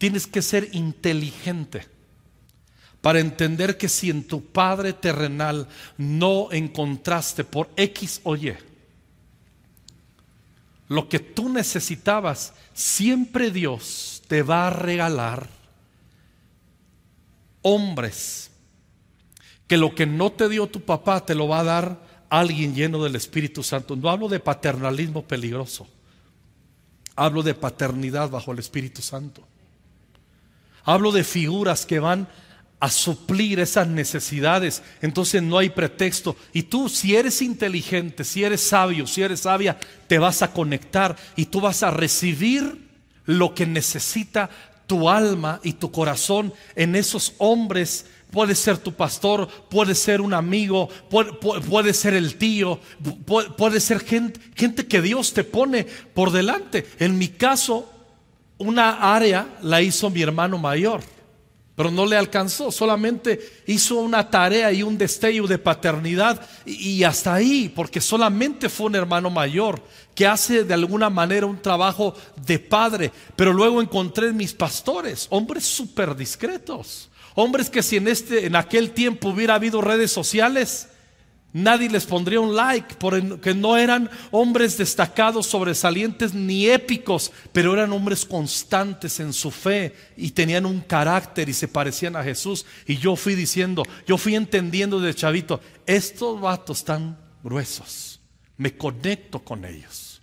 Tienes 0.04 0.28
que 0.28 0.42
ser 0.42 0.68
inteligente 0.74 1.88
para 3.00 3.22
entender 3.22 3.78
que 3.78 3.88
si 3.88 4.10
en 4.10 4.28
tu 4.28 4.44
Padre 4.44 4.92
terrenal 4.92 5.70
no 5.98 6.52
encontraste 6.52 7.46
por 7.46 7.70
X 7.78 8.20
o 8.26 8.36
Y 8.36 8.54
lo 10.90 11.08
que 11.08 11.20
tú 11.20 11.48
necesitabas, 11.48 12.54
siempre 12.74 13.50
Dios 13.50 14.22
te 14.28 14.44
va 14.44 14.68
a 14.68 14.72
regalar 14.72 15.48
hombres 17.62 18.52
que 19.68 19.78
lo 19.78 19.96
que 19.96 20.06
no 20.06 20.34
te 20.34 20.50
dio 20.50 20.68
tu 20.68 20.82
papá 20.82 21.26
te 21.26 21.34
lo 21.34 21.48
va 21.48 21.62
a 21.62 21.64
dar 21.64 22.26
alguien 22.30 22.76
lleno 22.76 23.02
del 23.02 23.16
Espíritu 23.16 23.64
Santo. 23.64 23.96
No 23.96 24.10
hablo 24.10 24.28
de 24.28 24.42
paternalismo 24.42 25.24
peligroso, 25.24 25.88
hablo 27.16 27.42
de 27.42 27.54
paternidad 27.54 28.30
bajo 28.30 28.52
el 28.52 28.60
Espíritu 28.60 29.02
Santo. 29.02 29.48
Hablo 30.84 31.12
de 31.12 31.24
figuras 31.24 31.86
que 31.86 32.00
van 32.00 32.28
a 32.84 32.90
suplir 32.90 33.62
esas 33.62 33.88
necesidades. 33.88 34.84
Entonces 35.02 35.42
no 35.42 35.58
hay 35.58 35.70
pretexto. 35.70 36.36
Y 36.52 36.64
tú, 36.64 36.90
si 36.90 37.16
eres 37.16 37.42
inteligente, 37.42 38.26
si 38.26 38.44
eres 38.44 38.60
sabio, 38.60 39.08
si 39.08 39.22
eres 39.22 39.40
sabia, 39.40 39.80
te 40.08 40.20
vas 40.20 40.42
a 40.42 40.52
conectar 40.52 41.16
y 41.38 41.46
tú 41.46 41.62
vas 41.62 41.82
a 41.82 41.92
recibir 41.92 42.90
lo 43.26 43.56
que 43.56 43.66
necesita 43.66 44.50
tu 44.86 45.10
alma 45.10 45.62
y 45.64 45.72
tu 45.72 45.92
corazón 45.92 46.54
en 46.76 46.98
esos 46.98 47.36
hombres. 47.38 48.08
Puede 48.32 48.54
ser 48.54 48.78
tu 48.78 48.94
pastor, 48.94 49.48
puede 49.70 49.96
ser 49.96 50.20
un 50.20 50.34
amigo, 50.34 50.90
puede, 51.10 51.94
ser 51.94 52.16
el 52.16 52.36
tío, 52.36 52.82
puede, 53.58 53.80
ser 53.80 54.02
gente 54.02 54.88
que 54.88 55.02
Dios 55.02 55.32
te 55.32 55.46
pone 55.46 55.86
por 55.86 56.32
delante. 56.32 56.86
En 57.00 57.18
mi 57.18 57.30
caso, 57.30 57.93
una 58.58 59.16
área 59.16 59.58
la 59.62 59.82
hizo 59.82 60.10
mi 60.10 60.22
hermano 60.22 60.58
mayor, 60.58 61.02
pero 61.76 61.90
no 61.90 62.06
le 62.06 62.16
alcanzó, 62.16 62.72
solamente 62.72 63.64
hizo 63.66 63.96
una 63.96 64.30
tarea 64.30 64.72
y 64.72 64.84
un 64.84 64.98
destello 64.98 65.48
de 65.48 65.58
paternidad 65.58 66.40
y, 66.66 67.04
hasta 67.04 67.34
ahí, 67.34 67.72
porque 67.76 68.00
solamente 68.00 68.70
fue 68.70 68.88
un 68.88 68.96
hermano 68.96 69.32
mayor 69.32 69.82
que 70.14 70.28
hace 70.28 70.64
de 70.64 70.74
alguna 70.74 71.10
manera 71.10 71.48
un 71.48 71.60
trabajo 71.60 72.14
de 72.46 72.60
padre, 72.60 73.12
pero 73.36 73.54
luego 73.54 73.82
encontré 73.82 74.32
mis 74.32 74.54
pastores, 74.54 75.26
hombres 75.32 75.66
súper 75.66 76.16
discretos, 76.16 77.10
hombres 77.34 77.72
que 77.72 77.82
si 77.82 77.98
en, 77.98 78.08
este, 78.08 78.46
en 78.46 78.56
aquel 78.56 78.92
tiempo 78.92 79.30
hubiera 79.30 79.56
habido 79.56 79.82
redes 79.82 80.12
sociales, 80.12 80.90
Nadie 81.54 81.88
les 81.88 82.08
pondría 82.08 82.40
un 82.40 82.56
like 82.56 82.96
porque 82.96 83.54
no 83.54 83.78
eran 83.78 84.10
hombres 84.32 84.76
destacados, 84.76 85.46
sobresalientes 85.46 86.34
ni 86.34 86.66
épicos, 86.66 87.32
pero 87.52 87.74
eran 87.74 87.94
hombres 87.94 88.26
constantes 88.26 89.20
en 89.20 89.32
su 89.32 89.52
fe 89.52 89.96
y 90.18 90.32
tenían 90.32 90.66
un 90.66 90.82
carácter 90.82 91.48
y 91.48 91.54
se 91.54 91.68
parecían 91.68 92.16
a 92.16 92.24
Jesús. 92.24 92.66
Y 92.88 92.98
yo 92.98 93.16
fui 93.16 93.36
diciendo, 93.36 93.84
yo 94.08 94.18
fui 94.18 94.36
entendiendo 94.36 95.00
de 95.00 95.14
chavito, 95.14 95.62
estos 95.86 96.42
vatos 96.42 96.80
están 96.80 97.20
gruesos, 97.44 98.20
me 98.58 98.76
conecto 98.76 99.38
con 99.38 99.64
ellos. 99.64 100.22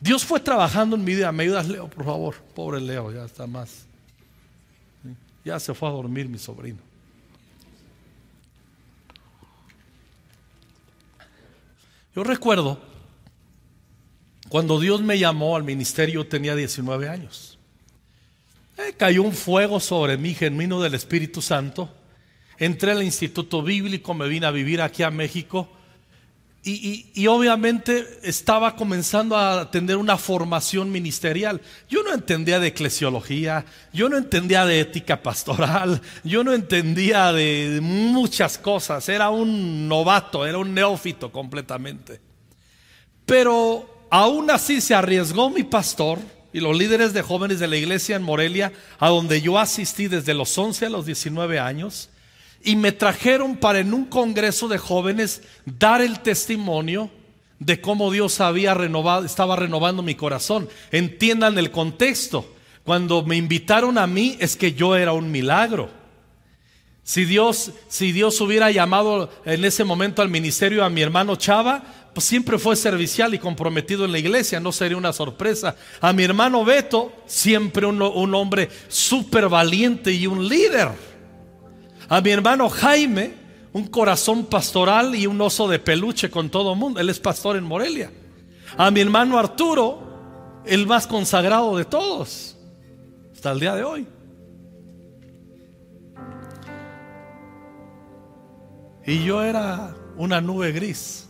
Dios 0.00 0.24
fue 0.24 0.38
trabajando 0.38 0.96
en 0.96 1.04
mi 1.04 1.14
vida. 1.14 1.32
¿Me 1.32 1.44
ayudas, 1.44 1.66
Leo, 1.66 1.88
por 1.88 2.04
favor? 2.04 2.34
Pobre 2.54 2.80
Leo, 2.80 3.10
ya 3.10 3.24
está 3.24 3.46
más. 3.46 3.86
Ya 5.44 5.58
se 5.58 5.72
fue 5.74 5.88
a 5.88 5.92
dormir 5.92 6.28
mi 6.28 6.38
sobrino. 6.38 6.87
Yo 12.18 12.24
recuerdo 12.24 12.80
cuando 14.48 14.80
Dios 14.80 15.00
me 15.02 15.20
llamó 15.20 15.54
al 15.54 15.62
ministerio 15.62 16.26
tenía 16.26 16.56
19 16.56 17.08
años. 17.08 17.60
Eh, 18.76 18.92
cayó 18.96 19.22
un 19.22 19.32
fuego 19.32 19.78
sobre 19.78 20.16
mí 20.16 20.34
genuino 20.34 20.80
del 20.80 20.94
Espíritu 20.94 21.40
Santo. 21.40 21.88
Entré 22.58 22.90
al 22.90 23.04
Instituto 23.04 23.62
Bíblico, 23.62 24.14
me 24.14 24.26
vine 24.26 24.46
a 24.46 24.50
vivir 24.50 24.82
aquí 24.82 25.04
a 25.04 25.12
México 25.12 25.68
y, 26.64 27.26
obviamente 27.28 28.20
estaba 28.22 28.76
comenzando 28.76 29.36
a 29.36 29.70
tener 29.70 29.96
una 29.96 30.18
formación 30.18 30.90
ministerial. 30.90 31.60
Yo 31.88 32.02
no 32.02 32.12
entendía 32.12 32.60
de 32.60 32.68
eclesiología, 32.68 33.64
yo 33.92 34.08
no 34.08 34.18
entendía 34.18 34.66
de 34.66 34.80
ética 34.80 35.22
pastoral, 35.22 36.02
yo 36.24 36.44
no 36.44 36.52
entendía 36.52 37.32
de 37.32 37.78
muchas 37.82 38.58
cosas. 38.58 39.08
Era 39.08 39.30
un 39.30 39.88
novato, 39.88 40.46
era 40.46 40.58
un 40.58 40.74
neófito 40.74 41.32
completamente. 41.32 42.20
Pero 43.24 44.06
aún 44.10 44.50
así 44.50 44.80
se 44.80 44.94
arriesgó 44.94 45.50
mi 45.50 45.62
pastor 45.62 46.18
y 46.52 46.60
los 46.60 46.76
líderes 46.76 47.12
de 47.12 47.22
jóvenes 47.22 47.60
de 47.60 47.68
la 47.68 47.76
iglesia 47.76 48.16
en 48.16 48.22
Morelia, 48.22 48.72
a 48.98 49.08
donde 49.08 49.40
yo 49.40 49.58
asistí 49.58 50.08
desde 50.08 50.34
los 50.34 50.56
11 50.56 50.86
a 50.86 50.90
los 50.90 51.06
19 51.06 51.60
años, 51.60 52.10
y 52.68 52.76
me 52.76 52.92
trajeron 52.92 53.56
para 53.56 53.78
en 53.78 53.94
un 53.94 54.04
congreso 54.04 54.68
de 54.68 54.76
jóvenes 54.76 55.40
dar 55.64 56.02
el 56.02 56.20
testimonio 56.20 57.10
de 57.58 57.80
cómo 57.80 58.10
Dios 58.10 58.42
había 58.42 58.74
renovado, 58.74 59.24
estaba 59.24 59.56
renovando 59.56 60.02
mi 60.02 60.14
corazón. 60.14 60.68
Entiendan 60.92 61.56
el 61.56 61.70
contexto. 61.70 62.46
Cuando 62.84 63.22
me 63.22 63.38
invitaron 63.38 63.96
a 63.96 64.06
mí 64.06 64.36
es 64.38 64.54
que 64.54 64.74
yo 64.74 64.96
era 64.96 65.14
un 65.14 65.30
milagro. 65.30 65.88
Si 67.04 67.24
Dios, 67.24 67.72
si 67.88 68.12
Dios 68.12 68.38
hubiera 68.42 68.70
llamado 68.70 69.30
en 69.46 69.64
ese 69.64 69.82
momento 69.84 70.20
al 70.20 70.28
ministerio 70.28 70.84
a 70.84 70.90
mi 70.90 71.00
hermano 71.00 71.36
Chava, 71.36 71.82
pues 72.12 72.26
siempre 72.26 72.58
fue 72.58 72.76
servicial 72.76 73.32
y 73.32 73.38
comprometido 73.38 74.04
en 74.04 74.12
la 74.12 74.18
iglesia, 74.18 74.60
no 74.60 74.72
sería 74.72 74.98
una 74.98 75.14
sorpresa. 75.14 75.74
A 76.02 76.12
mi 76.12 76.22
hermano 76.22 76.66
Beto, 76.66 77.14
siempre 77.24 77.86
un, 77.86 78.02
un 78.02 78.34
hombre 78.34 78.68
súper 78.88 79.48
valiente 79.48 80.12
y 80.12 80.26
un 80.26 80.46
líder. 80.46 80.90
A 82.08 82.20
mi 82.20 82.30
hermano 82.30 82.68
Jaime, 82.70 83.34
un 83.72 83.86
corazón 83.86 84.46
pastoral 84.46 85.14
y 85.14 85.26
un 85.26 85.40
oso 85.40 85.68
de 85.68 85.78
peluche 85.78 86.30
con 86.30 86.48
todo 86.48 86.72
el 86.72 86.78
mundo. 86.78 87.00
Él 87.00 87.10
es 87.10 87.20
pastor 87.20 87.56
en 87.56 87.64
Morelia. 87.64 88.10
A 88.76 88.90
mi 88.90 89.00
hermano 89.00 89.38
Arturo, 89.38 90.62
el 90.64 90.86
más 90.86 91.06
consagrado 91.06 91.76
de 91.76 91.84
todos, 91.84 92.56
hasta 93.32 93.52
el 93.52 93.60
día 93.60 93.74
de 93.74 93.84
hoy. 93.84 94.06
Y 99.06 99.24
yo 99.24 99.42
era 99.42 99.94
una 100.16 100.40
nube 100.40 100.72
gris. 100.72 101.28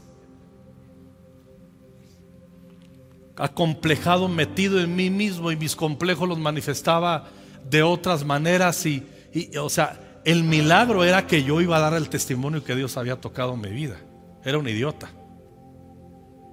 acomplejado, 3.39 4.29
metido 4.29 4.81
en 4.81 4.97
mí 4.97 5.11
mismo 5.11 5.53
y 5.53 5.57
mis 5.57 5.77
complejos 5.77 6.29
los 6.29 6.39
manifestaba 6.39 7.29
de 7.71 7.83
otras 7.83 8.25
maneras 8.25 8.85
y, 8.85 9.07
y, 9.33 9.57
o 9.57 9.69
sea, 9.69 10.08
el 10.31 10.45
milagro 10.45 11.05
era 11.05 11.27
que 11.27 11.43
yo 11.43 11.63
iba 11.63 11.79
a 11.79 11.81
dar 11.81 11.95
el 11.95 12.11
testimonio 12.11 12.63
que 12.63 12.77
Dios 12.77 12.99
había 12.99 13.17
tocado 13.17 13.55
en 13.55 13.63
mi 13.63 13.71
vida. 13.71 13.97
Era 14.45 14.59
un 14.59 14.69
idiota. 14.69 15.09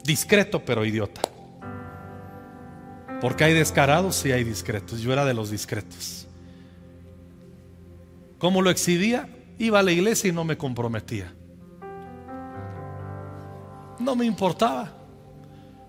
Discreto 0.02 0.64
pero 0.64 0.86
idiota. 0.86 1.20
Porque 3.20 3.44
hay 3.44 3.54
descarados 3.54 4.26
y 4.26 4.32
hay 4.32 4.46
discretos. 4.46 5.02
Yo 5.02 5.12
era 5.12 5.26
de 5.26 5.34
los 5.34 5.52
discretos. 5.52 6.26
¿Cómo 8.38 8.62
lo 8.62 8.70
exhibía? 8.70 9.28
Iba 9.60 9.80
a 9.80 9.84
la 9.84 9.92
iglesia 9.92 10.30
y 10.30 10.32
no 10.32 10.46
me 10.46 10.58
comprometía. 10.58 11.34
No 14.00 14.16
me 14.16 14.24
importaba. 14.24 14.94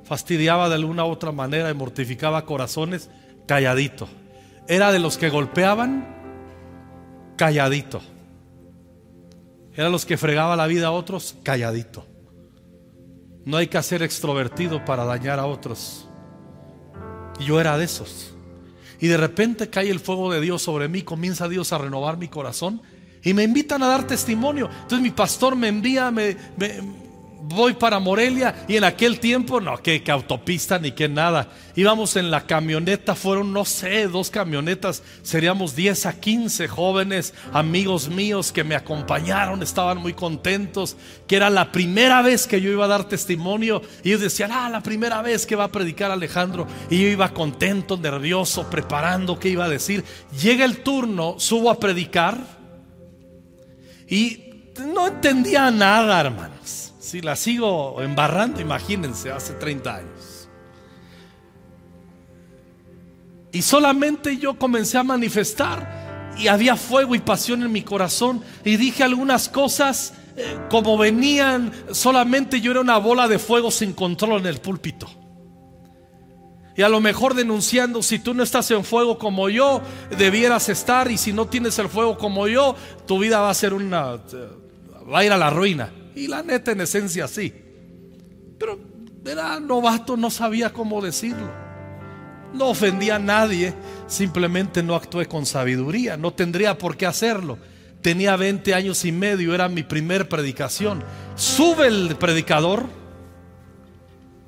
Fastidiaba 0.03 0.69
de 0.69 0.75
alguna 0.75 1.05
u 1.05 1.11
otra 1.11 1.31
manera 1.31 1.71
y 1.71 1.75
mortificaba 1.75 2.47
corazones 2.47 3.11
calladito. 3.47 4.09
Era 4.67 4.91
de 4.91 4.99
los 4.99 5.19
que 5.19 5.31
golpeaban 5.31 6.16
calladito. 7.37 8.01
Era 9.75 9.85
de 9.85 9.91
los 9.91 10.07
que 10.07 10.17
fregaba 10.17 10.57
la 10.57 10.67
vida 10.67 10.89
a 10.89 10.93
otros 10.93 11.37
calladito. 11.43 12.07
No 13.45 13.59
hay 13.59 13.69
que 13.69 13.81
ser 13.83 14.03
extrovertido 14.03 14.85
para 14.85 15.05
dañar 15.05 15.39
a 15.39 15.47
otros. 15.47 16.09
Y 17.39 17.45
yo 17.45 17.61
era 17.61 17.79
de 17.79 17.85
esos. 17.85 18.35
Y 19.01 19.09
de 19.09 19.17
repente 19.17 19.69
cae 19.69 19.91
el 19.91 20.01
fuego 20.01 20.33
de 20.33 20.41
Dios 20.41 20.63
sobre 20.63 20.89
mí, 20.89 21.03
comienza 21.03 21.49
Dios 21.49 21.73
a 21.73 21.79
renovar 21.79 22.17
mi 22.17 22.29
corazón 22.29 22.81
y 23.23 23.35
me 23.35 23.43
invitan 23.43 23.83
a 23.83 23.89
dar 23.89 24.07
testimonio. 24.07 24.69
Entonces 24.73 25.01
mi 25.01 25.11
pastor 25.11 25.57
me 25.57 25.69
envía, 25.69 26.11
me, 26.11 26.37
voy 27.49 27.75
para 27.75 28.01
Morelia 28.01 28.65
y 28.67 28.77
en 28.77 28.85
aquel 28.85 29.21
tiempo, 29.21 29.61
no, 29.61 29.77
que, 29.79 30.03
autopista 30.09 30.79
ni 30.79 30.93
que 30.93 31.09
nada. 31.09 31.49
Íbamos 31.75 32.17
en 32.17 32.31
la 32.31 32.47
camioneta, 32.47 33.15
fueron, 33.15 33.53
no 33.53 33.65
sé, 33.65 34.09
dos 34.09 34.31
camionetas, 34.31 35.03
seríamos 35.23 35.77
10 35.77 36.07
a 36.07 36.21
15 36.21 36.69
jóvenes, 36.69 37.35
amigos 37.53 38.09
míos 38.09 38.51
que 38.51 38.65
me 38.65 38.75
acompañaron, 38.75 39.63
estaban 39.63 39.99
muy 39.99 40.15
contentos, 40.15 40.97
que 41.27 41.37
era 41.37 41.51
la 41.51 41.71
primera 41.73 42.23
vez 42.23 42.47
que 42.47 42.61
yo 42.61 42.71
iba 42.71 42.87
a 42.87 42.89
dar 42.89 43.05
testimonio. 43.05 43.83
Y 44.03 44.09
ellos 44.09 44.23
decían, 44.23 44.51
ah, 44.53 44.69
la 44.71 44.83
primera 44.83 45.23
vez 45.23 45.47
que 45.47 45.57
va 45.57 45.65
a 45.65 45.73
predicar 45.73 46.11
Alejandro. 46.11 46.67
Y 46.91 47.03
yo 47.03 47.09
iba 47.09 47.35
contento, 47.35 47.97
nervioso, 47.97 48.69
preparando 48.71 49.39
qué 49.39 49.51
iba 49.51 49.67
a 49.67 49.69
decir. 49.69 50.05
Llega 50.41 50.65
el 50.65 50.79
turno, 50.79 51.37
subo 51.39 51.71
a 51.71 51.79
predicar 51.79 52.39
y 54.09 54.73
no 54.95 55.09
entendía 55.09 55.71
nada, 55.71 56.21
hermanos. 56.21 56.86
Si 57.07 57.21
la 57.21 57.37
sigo 57.37 58.03
embarrando, 58.03 58.61
imagínense, 58.61 59.31
hace 59.31 59.53
30 59.53 59.95
años. 59.95 60.49
Y 63.53 63.63
solamente 63.63 64.39
yo 64.39 64.59
comencé 64.59 64.99
a 64.99 65.05
manifestar 65.05 66.35
y 66.37 66.49
había 66.49 66.75
fuego 66.75 67.15
y 67.15 67.21
pasión 67.21 67.63
en 67.63 67.71
mi 67.71 67.83
corazón 67.83 68.43
y 68.65 68.77
dije 68.77 69.05
algunas 69.05 69.49
cosas 69.49 70.15
eh, 70.37 70.59
como 70.69 70.99
venían, 70.99 71.71
solamente 71.93 72.61
yo 72.61 72.73
era 72.73 72.81
una 72.81 72.99
bola 72.99 73.29
de 73.29 73.39
fuego 73.39 73.71
sin 73.71 73.93
control 73.93 74.41
en 74.41 74.47
el 74.47 74.61
púlpito. 74.61 75.09
Y 76.77 76.83
a 76.83 76.89
lo 76.89 77.01
mejor 77.01 77.35
denunciando, 77.35 78.03
si 78.03 78.19
tú 78.19 78.35
no 78.35 78.43
estás 78.43 78.69
en 78.73 78.83
fuego 78.83 79.17
como 79.17 79.49
yo, 79.49 79.81
debieras 80.19 80.69
estar. 80.69 81.09
Y 81.09 81.19
si 81.19 81.33
no 81.33 81.47
tienes 81.47 81.79
el 81.79 81.89
fuego 81.89 82.19
como 82.19 82.49
yo, 82.49 82.75
tu 83.07 83.21
vida 83.21 83.39
va 83.39 83.51
a 83.51 83.55
ser 83.55 83.75
una... 83.75 84.17
va 85.09 85.19
a 85.21 85.25
ir 85.25 85.31
a 85.31 85.37
la 85.37 85.51
ruina. 85.51 85.93
Y 86.17 86.29
la 86.29 86.43
neta 86.43 86.73
en 86.73 86.81
esencia 86.81 87.29
sí. 87.29 87.53
Pero 88.59 88.81
era 89.25 89.61
novato, 89.61 90.17
no 90.17 90.31
sabía 90.31 90.73
cómo 90.73 91.03
decirlo. 91.03 91.51
No 92.55 92.69
ofendía 92.71 93.17
a 93.17 93.19
nadie, 93.19 93.75
simplemente 94.07 94.83
no 94.83 94.95
actué 94.95 95.27
con 95.27 95.45
sabiduría. 95.45 96.17
No 96.17 96.33
tendría 96.33 96.79
por 96.79 96.97
qué 96.97 97.05
hacerlo. 97.05 97.59
Tenía 98.01 98.35
20 98.37 98.73
años 98.73 99.05
y 99.05 99.13
medio, 99.13 99.55
era 99.55 99.69
mi 99.69 99.83
primer 99.83 100.27
predicación. 100.27 101.05
Sube 101.35 101.87
el 101.87 102.17
predicador, 102.17 102.87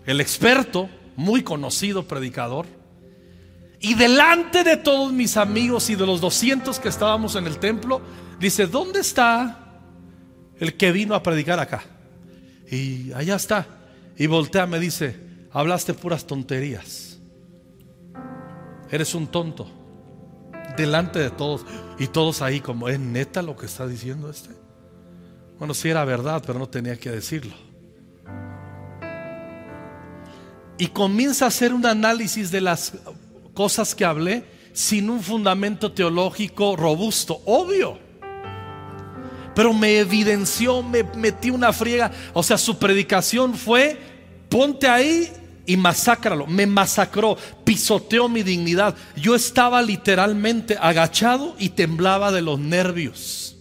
el 0.07 0.23
experto, 0.23 0.89
muy 1.17 1.43
conocido 1.43 2.09
predicador. 2.09 2.65
Y 3.79 3.93
delante 3.95 4.65
de 4.65 4.79
todos 4.79 5.13
mis 5.13 5.37
amigos 5.37 5.91
y 5.91 5.97
de 5.97 6.07
los 6.07 6.23
200 6.23 6.81
que 6.81 6.89
estábamos 6.89 7.37
en 7.37 7.47
el 7.47 7.59
templo, 7.59 8.01
dice, 8.41 8.67
¿dónde 8.67 9.01
está 9.01 9.68
el 10.61 10.77
que 10.77 10.93
vino 10.93 11.15
a 11.15 11.23
predicar 11.23 11.61
acá? 11.61 11.83
Y 12.71 13.13
allá 13.13 13.37
está. 13.37 13.67
Y 14.17 14.27
voltea, 14.27 14.67
me 14.67 14.79
dice, 14.79 15.17
hablaste 15.53 15.95
puras 15.95 16.27
tonterías. 16.27 17.19
Eres 18.91 19.15
un 19.15 19.27
tonto. 19.27 19.71
Delante 20.77 21.19
de 21.19 21.31
todos. 21.31 21.65
Y 21.99 22.09
todos 22.09 22.43
ahí 22.43 22.61
como, 22.61 22.89
¿es 22.89 22.99
neta 23.01 23.43
lo 23.43 23.57
que 23.57 23.67
está 23.67 23.87
diciendo 23.87 24.31
este? 24.31 24.51
Bueno, 25.59 25.75
sí 25.75 25.89
era 25.89 26.05
verdad, 26.05 26.43
pero 26.47 26.59
no 26.59 26.69
tenía 26.69 26.97
que 26.97 27.11
decirlo 27.11 27.69
y 30.79 30.87
comienza 30.89 31.45
a 31.45 31.49
hacer 31.49 31.75
un 31.75 31.85
análisis 31.85 32.51
de 32.51 32.61
las 32.61 32.93
cosas 33.53 33.95
que 33.95 34.05
hablé 34.05 34.45
sin 34.73 35.11
un 35.11 35.21
fundamento 35.21 35.93
teológico 35.93 36.77
robusto, 36.77 37.43
obvio. 37.45 37.99
Pero 39.59 39.75
me 39.75 39.99
evidenció, 39.99 40.85
me 40.85 41.03
metí 41.03 41.51
una 41.51 41.73
friega. 41.73 42.13
O 42.33 42.45
sea, 42.45 42.57
su 42.57 42.79
predicación 42.79 43.55
fue, 43.57 43.99
ponte 44.49 44.87
ahí 44.87 45.33
y 45.67 45.77
masácralo. 45.77 46.47
Me 46.47 46.65
masacró, 46.65 47.37
pisoteó 47.65 48.29
mi 48.29 48.45
dignidad. 48.45 48.95
Yo 49.17 49.35
estaba 49.35 49.83
literalmente 49.83 50.79
agachado 50.81 51.57
y 51.59 51.71
temblaba 51.71 52.31
de 52.31 52.41
los 52.41 52.61
nervios. 52.61 53.57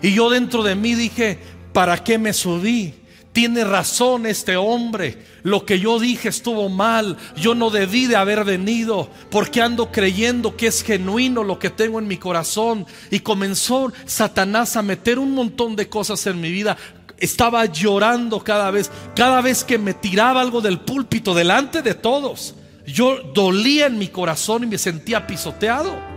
Y 0.00 0.14
yo 0.14 0.30
dentro 0.30 0.62
de 0.62 0.74
mí 0.74 0.94
dije, 0.94 1.40
¿para 1.74 2.02
qué 2.02 2.16
me 2.16 2.32
subí? 2.32 2.94
Tiene 3.36 3.64
razón 3.64 4.24
este 4.24 4.56
hombre. 4.56 5.22
Lo 5.42 5.66
que 5.66 5.78
yo 5.78 5.98
dije 5.98 6.30
estuvo 6.30 6.70
mal. 6.70 7.18
Yo 7.36 7.54
no 7.54 7.68
debí 7.68 8.06
de 8.06 8.16
haber 8.16 8.44
venido 8.44 9.10
porque 9.30 9.60
ando 9.60 9.92
creyendo 9.92 10.56
que 10.56 10.68
es 10.68 10.82
genuino 10.82 11.44
lo 11.44 11.58
que 11.58 11.68
tengo 11.68 11.98
en 11.98 12.08
mi 12.08 12.16
corazón. 12.16 12.86
Y 13.10 13.20
comenzó 13.20 13.92
Satanás 14.06 14.78
a 14.78 14.80
meter 14.80 15.18
un 15.18 15.34
montón 15.34 15.76
de 15.76 15.86
cosas 15.86 16.26
en 16.26 16.40
mi 16.40 16.50
vida. 16.50 16.78
Estaba 17.18 17.66
llorando 17.66 18.42
cada 18.42 18.70
vez, 18.70 18.90
cada 19.14 19.42
vez 19.42 19.64
que 19.64 19.76
me 19.76 19.92
tiraba 19.92 20.40
algo 20.40 20.62
del 20.62 20.80
púlpito 20.80 21.34
delante 21.34 21.82
de 21.82 21.92
todos. 21.92 22.54
Yo 22.86 23.18
dolía 23.34 23.84
en 23.84 23.98
mi 23.98 24.08
corazón 24.08 24.64
y 24.64 24.66
me 24.66 24.78
sentía 24.78 25.26
pisoteado. 25.26 26.15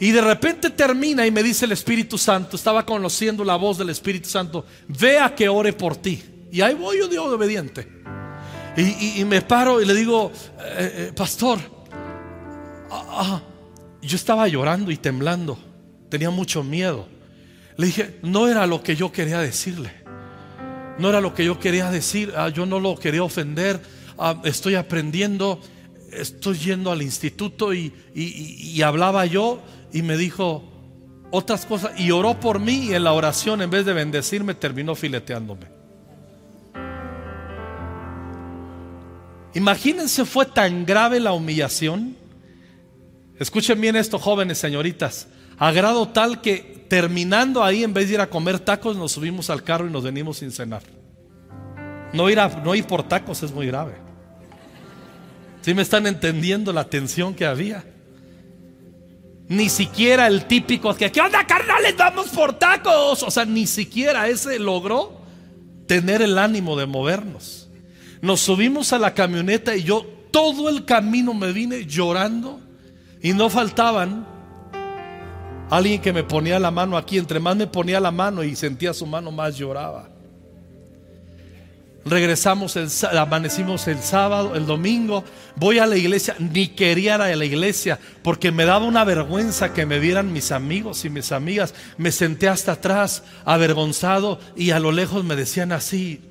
Y 0.00 0.12
de 0.12 0.20
repente 0.20 0.70
termina 0.70 1.26
y 1.26 1.30
me 1.30 1.42
dice 1.42 1.64
el 1.64 1.72
Espíritu 1.72 2.18
Santo, 2.18 2.56
estaba 2.56 2.86
conociendo 2.86 3.42
la 3.44 3.56
voz 3.56 3.78
del 3.78 3.90
Espíritu 3.90 4.28
Santo, 4.28 4.64
vea 4.86 5.34
que 5.34 5.48
ore 5.48 5.72
por 5.72 5.96
ti. 5.96 6.22
Y 6.52 6.60
ahí 6.60 6.74
voy 6.74 6.98
yo, 6.98 7.08
Dios 7.08 7.26
obediente. 7.26 7.98
Y, 8.76 9.24
me 9.24 9.42
paro 9.42 9.82
y 9.82 9.84
le 9.84 9.92
digo, 9.92 10.30
eh, 10.60 11.08
eh, 11.08 11.12
pastor, 11.14 11.58
ah, 12.92 13.06
ah". 13.10 13.42
yo 14.00 14.14
estaba 14.14 14.46
llorando 14.46 14.92
y 14.92 14.96
temblando, 14.96 15.58
tenía 16.08 16.30
mucho 16.30 16.62
miedo. 16.62 17.08
Le 17.76 17.86
dije, 17.86 18.20
no 18.22 18.46
era 18.46 18.68
lo 18.68 18.80
que 18.84 18.94
yo 18.94 19.10
quería 19.10 19.40
decirle. 19.40 19.90
no 20.98 21.08
era 21.08 21.20
lo 21.20 21.34
que 21.34 21.44
yo 21.44 21.58
quería 21.58 21.90
decir, 21.90 22.32
ah, 22.36 22.50
yo 22.50 22.66
no 22.66 22.78
lo 22.78 22.96
quería 22.96 23.24
ofender, 23.24 23.80
ah, 24.16 24.40
estoy 24.44 24.76
aprendiendo, 24.76 25.60
estoy 26.12 26.56
yendo 26.58 26.92
al 26.92 27.02
instituto 27.02 27.74
y, 27.74 27.92
y 28.14 28.80
hablaba 28.82 29.26
yo 29.26 29.60
y 29.92 30.02
me 30.02 30.16
dijo 30.16 30.64
otras 31.30 31.66
cosas 31.66 31.98
y 31.98 32.10
oró 32.10 32.38
por 32.40 32.58
mí 32.60 32.88
y 32.88 32.94
en 32.94 33.04
la 33.04 33.12
oración 33.12 33.62
en 33.62 33.70
vez 33.70 33.84
de 33.84 33.92
bendecirme 33.92 34.54
terminó 34.54 34.94
fileteándome. 34.94 35.66
Imagínense, 39.54 40.24
fue 40.24 40.46
tan 40.46 40.84
grave 40.84 41.20
la 41.20 41.32
humillación. 41.32 42.16
Escuchen 43.38 43.80
bien 43.80 43.96
esto, 43.96 44.18
jóvenes, 44.18 44.58
señoritas. 44.58 45.28
A 45.58 45.72
grado 45.72 46.08
tal 46.08 46.40
que 46.40 46.86
terminando 46.88 47.64
ahí, 47.64 47.82
en 47.82 47.92
vez 47.92 48.08
de 48.08 48.14
ir 48.14 48.20
a 48.20 48.30
comer 48.30 48.58
tacos, 48.60 48.96
nos 48.96 49.12
subimos 49.12 49.50
al 49.50 49.62
carro 49.62 49.86
y 49.86 49.90
nos 49.90 50.04
venimos 50.04 50.38
sin 50.38 50.52
cenar. 50.52 50.82
No 52.12 52.30
ir, 52.30 52.38
no 52.64 52.74
ir 52.74 52.86
por 52.86 53.02
tacos 53.02 53.42
es 53.42 53.52
muy 53.52 53.66
grave. 53.66 53.94
Si 55.60 55.74
me 55.74 55.82
están 55.82 56.06
entendiendo 56.06 56.72
la 56.72 56.84
tensión 56.84 57.34
que 57.34 57.44
había? 57.44 57.84
Ni 59.48 59.70
siquiera 59.70 60.26
el 60.26 60.44
típico 60.44 60.94
que, 60.94 61.10
¿qué 61.10 61.20
onda, 61.20 61.46
carnales? 61.46 61.96
Vamos 61.96 62.28
por 62.28 62.52
tacos. 62.54 63.22
O 63.22 63.30
sea, 63.30 63.44
ni 63.44 63.66
siquiera 63.66 64.28
ese 64.28 64.58
logró 64.58 65.22
tener 65.86 66.20
el 66.20 66.38
ánimo 66.38 66.76
de 66.76 66.86
movernos. 66.86 67.68
Nos 68.20 68.40
subimos 68.40 68.92
a 68.92 68.98
la 68.98 69.14
camioneta 69.14 69.74
y 69.74 69.84
yo 69.84 70.04
todo 70.30 70.68
el 70.68 70.84
camino 70.84 71.32
me 71.32 71.52
vine 71.52 71.86
llorando 71.86 72.60
y 73.22 73.32
no 73.32 73.48
faltaban 73.48 74.26
alguien 75.70 76.00
que 76.00 76.12
me 76.12 76.24
ponía 76.24 76.58
la 76.58 76.70
mano 76.70 76.96
aquí, 76.96 77.18
entre 77.18 77.40
más 77.40 77.56
me 77.56 77.66
ponía 77.66 78.00
la 78.00 78.10
mano 78.10 78.42
y 78.44 78.54
sentía 78.54 78.92
su 78.92 79.06
mano 79.06 79.30
más 79.30 79.56
lloraba. 79.56 80.10
Regresamos, 82.08 82.76
el, 82.76 82.88
amanecimos 83.16 83.86
el 83.86 84.02
sábado, 84.02 84.54
el 84.54 84.66
domingo, 84.66 85.24
voy 85.56 85.78
a 85.78 85.86
la 85.86 85.96
iglesia, 85.96 86.34
ni 86.38 86.68
quería 86.68 87.16
ir 87.16 87.20
a 87.20 87.36
la 87.36 87.44
iglesia 87.44 87.98
porque 88.22 88.50
me 88.50 88.64
daba 88.64 88.86
una 88.86 89.04
vergüenza 89.04 89.74
que 89.74 89.84
me 89.84 89.98
vieran 89.98 90.32
mis 90.32 90.50
amigos 90.50 91.04
y 91.04 91.10
mis 91.10 91.32
amigas. 91.32 91.74
Me 91.98 92.10
senté 92.10 92.48
hasta 92.48 92.72
atrás, 92.72 93.24
avergonzado, 93.44 94.40
y 94.56 94.70
a 94.70 94.80
lo 94.80 94.90
lejos 94.90 95.24
me 95.24 95.36
decían 95.36 95.72
así, 95.72 96.22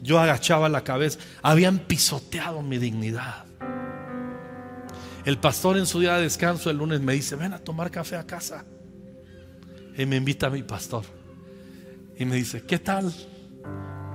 yo 0.00 0.18
agachaba 0.18 0.68
la 0.68 0.84
cabeza. 0.84 1.18
Habían 1.42 1.78
pisoteado 1.78 2.62
mi 2.62 2.78
dignidad. 2.78 3.44
El 5.24 5.38
pastor 5.38 5.76
en 5.76 5.86
su 5.86 6.00
día 6.00 6.16
de 6.16 6.22
descanso 6.22 6.70
el 6.70 6.78
lunes 6.78 7.00
me 7.00 7.12
dice, 7.12 7.36
ven 7.36 7.52
a 7.52 7.58
tomar 7.58 7.90
café 7.90 8.16
a 8.16 8.26
casa. 8.26 8.64
Y 9.96 10.06
me 10.06 10.16
invita 10.16 10.46
a 10.46 10.50
mi 10.50 10.62
pastor. 10.62 11.04
Y 12.18 12.24
me 12.24 12.36
dice, 12.36 12.62
¿qué 12.62 12.78
tal? 12.78 13.12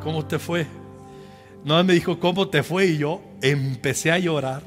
¿Cómo 0.08 0.26
te 0.26 0.39
fue? 0.39 0.65
No 1.65 1.84
me 1.84 1.91
dijo, 1.91 2.17
¿cómo 2.17 2.48
te 2.48 2.63
fue? 2.63 2.86
Y 2.86 2.98
yo 2.98 3.22
empecé 3.41 4.10
a 4.10 4.17
llorar. 4.17 4.63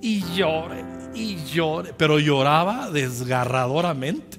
Y 0.00 0.24
lloré, 0.34 0.82
y 1.12 1.44
lloré. 1.44 1.92
Pero 1.94 2.18
lloraba 2.18 2.90
desgarradoramente. 2.90 4.38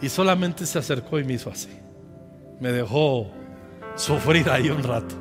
Y 0.00 0.08
solamente 0.08 0.64
se 0.64 0.78
acercó 0.78 1.18
y 1.18 1.24
me 1.24 1.34
hizo 1.34 1.50
así 1.50 1.68
me 2.60 2.72
dejó 2.72 3.30
sufrir 3.94 4.48
ahí 4.48 4.70
un 4.70 4.82
rato. 4.82 5.14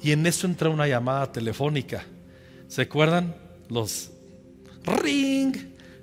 Y 0.00 0.12
en 0.12 0.24
eso 0.26 0.46
entra 0.46 0.68
una 0.68 0.86
llamada 0.86 1.32
telefónica. 1.32 2.04
¿Se 2.68 2.82
acuerdan? 2.82 3.34
Los 3.68 4.12
ring. 4.84 5.56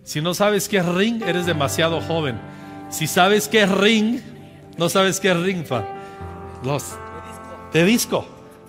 Si 0.04 0.20
no 0.20 0.34
sabes 0.34 0.68
qué 0.68 0.80
es 0.80 0.86
ring, 0.86 1.22
eres 1.22 1.46
demasiado 1.46 2.02
joven. 2.02 2.61
Si 2.92 3.08
sabes 3.08 3.48
qué 3.48 3.64
es 3.64 3.72
ring, 3.72 4.20
no 4.78 4.90
sabes 4.90 5.20
qué 5.20 5.32
es 5.32 5.38
ring, 5.38 5.66
Los 6.64 6.94
de 7.74 7.86
disco. 7.86 8.26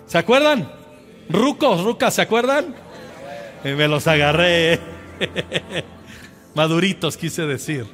¿Se 0.07 0.17
acuerdan? 0.17 0.71
Rucos, 1.29 1.83
rucas, 1.83 2.13
¿se 2.15 2.21
acuerdan? 2.21 2.73
me 3.63 3.87
los 3.87 4.07
agarré. 4.07 4.79
Maduritos, 6.55 7.17
quise 7.17 7.45
decir. 7.45 7.85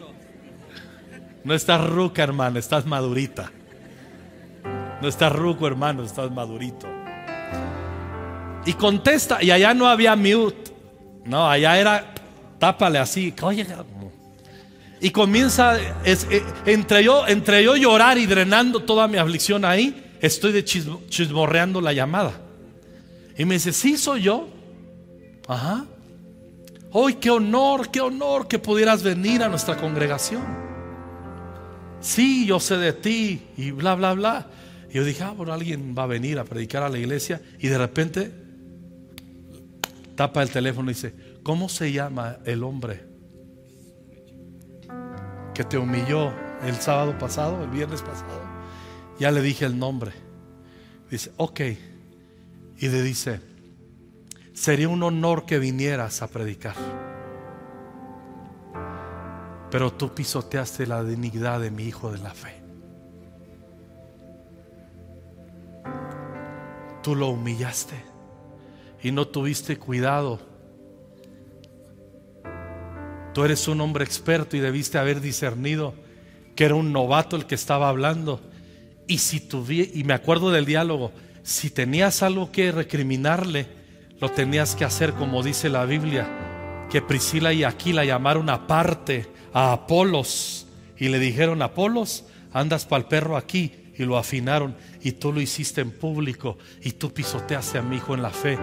No 1.43 1.53
estás 1.53 1.87
ruca, 1.87 2.23
hermano, 2.23 2.59
estás 2.59 2.85
madurita. 2.85 3.51
No 5.01 5.07
estás 5.07 5.31
ruco, 5.31 5.65
hermano, 5.67 6.03
estás 6.03 6.29
madurito. 6.31 6.87
Y 8.65 8.73
contesta, 8.73 9.41
y 9.41 9.49
allá 9.51 9.73
no 9.73 9.87
había 9.87 10.15
mute. 10.15 10.71
No, 11.25 11.49
allá 11.49 11.79
era 11.79 12.13
tápale 12.59 12.99
así. 12.99 13.31
Y 15.01 15.12
comienza, 15.12 15.77
eh, 16.03 16.43
entre, 16.65 17.03
yo, 17.03 17.27
entre 17.27 17.63
yo 17.63 17.75
llorar 17.75 18.17
y 18.17 18.25
drenando 18.25 18.81
toda 18.81 19.07
mi 19.07 19.17
aflicción 19.17 19.63
ahí, 19.63 20.12
estoy 20.21 20.51
de 20.51 20.63
chismorreando 20.63 21.81
la 21.81 21.93
llamada. 21.93 22.41
Y 23.38 23.45
me 23.45 23.55
dice, 23.55 23.71
sí, 23.71 23.97
soy 23.97 24.23
yo. 24.23 24.49
Ajá. 25.47 25.85
Hoy, 26.91 27.15
qué 27.15 27.29
honor, 27.29 27.89
qué 27.89 28.01
honor 28.01 28.47
que 28.47 28.59
pudieras 28.59 29.03
venir 29.03 29.43
a 29.43 29.49
nuestra 29.49 29.77
congregación 29.77 30.69
sí, 31.99 32.45
yo 32.45 32.59
sé 32.59 32.77
de 32.77 32.93
ti 32.93 33.41
y 33.57 33.71
bla, 33.71 33.95
bla, 33.95 34.13
bla. 34.13 34.47
Y 34.89 34.95
yo 34.95 35.03
dije, 35.03 35.23
ah, 35.23 35.31
bueno, 35.31 35.53
alguien 35.53 35.95
va 35.97 36.03
a 36.03 36.07
venir 36.07 36.39
a 36.39 36.43
predicar 36.43 36.83
a 36.83 36.89
la 36.89 36.97
iglesia 36.97 37.41
y 37.59 37.67
de 37.67 37.77
repente 37.77 38.31
tapa 40.15 40.41
el 40.41 40.49
teléfono 40.49 40.89
y 40.89 40.93
dice, 40.93 41.13
¿cómo 41.43 41.69
se 41.69 41.91
llama 41.91 42.38
el 42.45 42.63
hombre 42.63 43.03
que 45.60 45.65
te 45.65 45.78
humilló 45.78 46.32
el 46.63 46.76
sábado 46.76 47.17
pasado, 47.17 47.62
el 47.62 47.69
viernes 47.69 48.02
pasado? 48.02 48.41
Ya 49.19 49.30
le 49.30 49.41
dije 49.41 49.65
el 49.65 49.78
nombre. 49.78 50.13
Dice, 51.12 51.34
ok. 51.36 51.60
Y 52.78 52.88
le 52.88 53.02
dice, 53.02 53.41
sería 54.54 54.88
un 54.88 55.04
honor 55.04 55.45
que 55.45 55.60
vinieras 55.60 56.22
a 56.22 56.28
predicar 56.28 56.76
pero 59.69 59.93
tú 59.93 60.13
pisoteaste 60.15 60.88
la 60.88 61.04
dignidad 61.04 61.60
de 61.60 61.72
mi 61.72 61.84
hijo 61.84 62.12
de 62.12 62.17
la 62.19 62.34
fe. 62.34 62.56
Tú 67.04 67.15
lo 67.15 67.28
humillaste 67.28 67.95
y 69.04 69.12
no 69.12 69.28
tuviste 69.28 69.78
cuidado. 69.78 70.39
Tú 73.33 73.43
eres 73.43 73.67
un 73.67 73.81
hombre 73.81 74.03
experto 74.03 74.57
y 74.57 74.59
debiste 74.59 74.97
haber 74.97 75.21
discernido 75.21 75.93
que 76.55 76.65
era 76.65 76.75
un 76.75 76.91
novato 76.91 77.35
el 77.35 77.45
que 77.45 77.55
estaba 77.55 77.89
hablando. 77.89 78.41
Y 79.07 79.19
si 79.19 79.47
y 79.93 80.03
me 80.03 80.13
acuerdo 80.13 80.51
del 80.51 80.65
diálogo, 80.65 81.11
si 81.43 81.69
tenías 81.69 82.21
algo 82.21 82.51
que 82.51 82.71
recriminarle, 82.71 83.67
lo 84.19 84.29
tenías 84.29 84.75
que 84.75 84.85
hacer 84.85 85.13
como 85.13 85.41
dice 85.41 85.69
la 85.69 85.85
Biblia, 85.85 86.27
que 86.89 87.01
Priscila 87.01 87.53
y 87.53 87.63
Aquila 87.63 88.03
llamaron 88.03 88.49
aparte 88.49 89.27
a 89.53 89.71
Apolos 89.71 90.67
y 90.97 91.07
le 91.07 91.19
dijeron, 91.19 91.61
Apolos, 91.61 92.25
andas 92.51 92.85
para 92.85 93.03
el 93.03 93.07
perro 93.07 93.37
aquí 93.37 93.71
y 93.97 94.03
lo 94.03 94.17
afinaron 94.17 94.75
y 95.01 95.13
tú 95.13 95.31
lo 95.31 95.41
hiciste 95.41 95.81
en 95.81 95.91
público 95.91 96.57
y 96.81 96.91
tú 96.91 97.13
pisoteaste 97.13 97.77
a 97.77 97.81
mi 97.81 97.97
hijo 97.97 98.15
en 98.15 98.21
la 98.21 98.31
fe. 98.31 98.57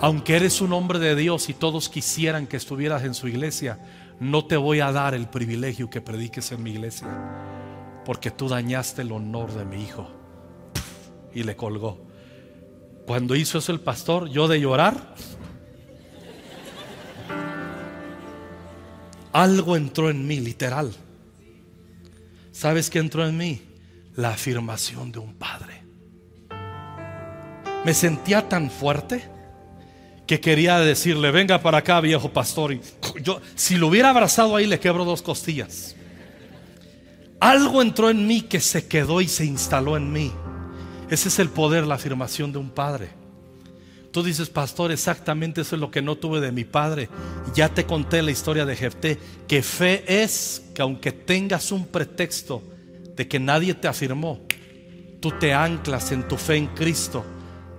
Aunque 0.00 0.36
eres 0.36 0.60
un 0.60 0.72
hombre 0.72 0.98
de 0.98 1.14
Dios 1.14 1.48
y 1.48 1.54
todos 1.54 1.88
quisieran 1.88 2.46
que 2.46 2.56
estuvieras 2.56 3.04
en 3.04 3.14
su 3.14 3.28
iglesia, 3.28 3.78
no 4.18 4.46
te 4.46 4.56
voy 4.56 4.80
a 4.80 4.92
dar 4.92 5.14
el 5.14 5.28
privilegio 5.28 5.90
que 5.90 6.00
prediques 6.00 6.52
en 6.52 6.62
mi 6.62 6.70
iglesia, 6.70 7.08
porque 8.04 8.30
tú 8.30 8.48
dañaste 8.48 9.02
el 9.02 9.12
honor 9.12 9.52
de 9.52 9.64
mi 9.64 9.82
hijo. 9.82 10.10
Y 11.34 11.42
le 11.42 11.54
colgó. 11.54 12.06
Cuando 13.06 13.36
hizo 13.36 13.58
eso 13.58 13.72
el 13.72 13.80
pastor, 13.80 14.28
yo 14.28 14.48
de 14.48 14.60
llorar, 14.60 15.14
Algo 19.32 19.76
entró 19.76 20.10
en 20.10 20.26
mí, 20.26 20.40
literal. 20.40 20.92
¿Sabes 22.50 22.90
qué 22.90 22.98
entró 22.98 23.26
en 23.26 23.36
mí? 23.36 23.62
La 24.16 24.30
afirmación 24.30 25.12
de 25.12 25.20
un 25.20 25.34
padre. 25.34 25.84
Me 27.84 27.94
sentía 27.94 28.48
tan 28.48 28.70
fuerte 28.70 29.22
que 30.30 30.38
quería 30.38 30.78
decirle, 30.78 31.32
venga 31.32 31.60
para 31.60 31.78
acá, 31.78 32.00
viejo 32.00 32.32
pastor. 32.32 32.72
Y 32.72 32.80
yo, 33.20 33.40
si 33.56 33.74
lo 33.74 33.88
hubiera 33.88 34.10
abrazado 34.10 34.54
ahí, 34.54 34.64
le 34.64 34.78
quebro 34.78 35.04
dos 35.04 35.22
costillas. 35.22 35.96
Algo 37.40 37.82
entró 37.82 38.10
en 38.10 38.28
mí 38.28 38.42
que 38.42 38.60
se 38.60 38.86
quedó 38.86 39.20
y 39.20 39.26
se 39.26 39.44
instaló 39.44 39.96
en 39.96 40.12
mí. 40.12 40.30
Ese 41.10 41.30
es 41.30 41.40
el 41.40 41.48
poder, 41.48 41.84
la 41.84 41.96
afirmación 41.96 42.52
de 42.52 42.58
un 42.58 42.70
padre. 42.70 43.08
Tú 44.12 44.22
dices, 44.22 44.48
pastor, 44.50 44.92
exactamente 44.92 45.62
eso 45.62 45.74
es 45.74 45.80
lo 45.80 45.90
que 45.90 46.00
no 46.00 46.14
tuve 46.14 46.40
de 46.40 46.52
mi 46.52 46.62
padre. 46.62 47.08
Ya 47.52 47.68
te 47.68 47.84
conté 47.84 48.22
la 48.22 48.30
historia 48.30 48.64
de 48.64 48.76
Jefté, 48.76 49.18
que 49.48 49.64
fe 49.64 50.22
es 50.22 50.62
que 50.76 50.82
aunque 50.82 51.10
tengas 51.10 51.72
un 51.72 51.88
pretexto 51.88 52.62
de 53.16 53.26
que 53.26 53.40
nadie 53.40 53.74
te 53.74 53.88
afirmó, 53.88 54.38
tú 55.18 55.32
te 55.32 55.52
anclas 55.52 56.12
en 56.12 56.28
tu 56.28 56.36
fe 56.36 56.54
en 56.54 56.68
Cristo 56.68 57.24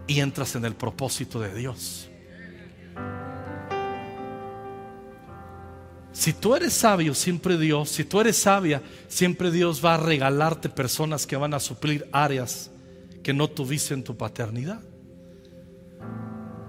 y 0.06 0.20
entras 0.20 0.56
en 0.56 0.66
el 0.66 0.76
propósito 0.76 1.40
de 1.40 1.56
Dios. 1.56 2.11
Si 6.14 6.34
tú 6.34 6.56
eres 6.56 6.74
sabio, 6.74 7.14
siempre 7.14 7.58
Dios, 7.58 7.90
si 7.90 8.04
tú 8.04 8.20
eres 8.20 8.38
sabia, 8.38 8.82
siempre 9.08 9.50
Dios 9.50 9.84
va 9.84 9.96
a 9.96 9.98
regalarte 9.98 10.70
personas 10.70 11.26
que 11.26 11.38
van 11.38 11.54
a 11.54 11.60
suplir 11.60 12.08
áreas 12.12 12.70
que 13.24 13.34
no 13.34 13.48
tuviste 13.48 13.94
en 13.94 14.04
tu 14.04 14.18
paternidad. 14.18 14.82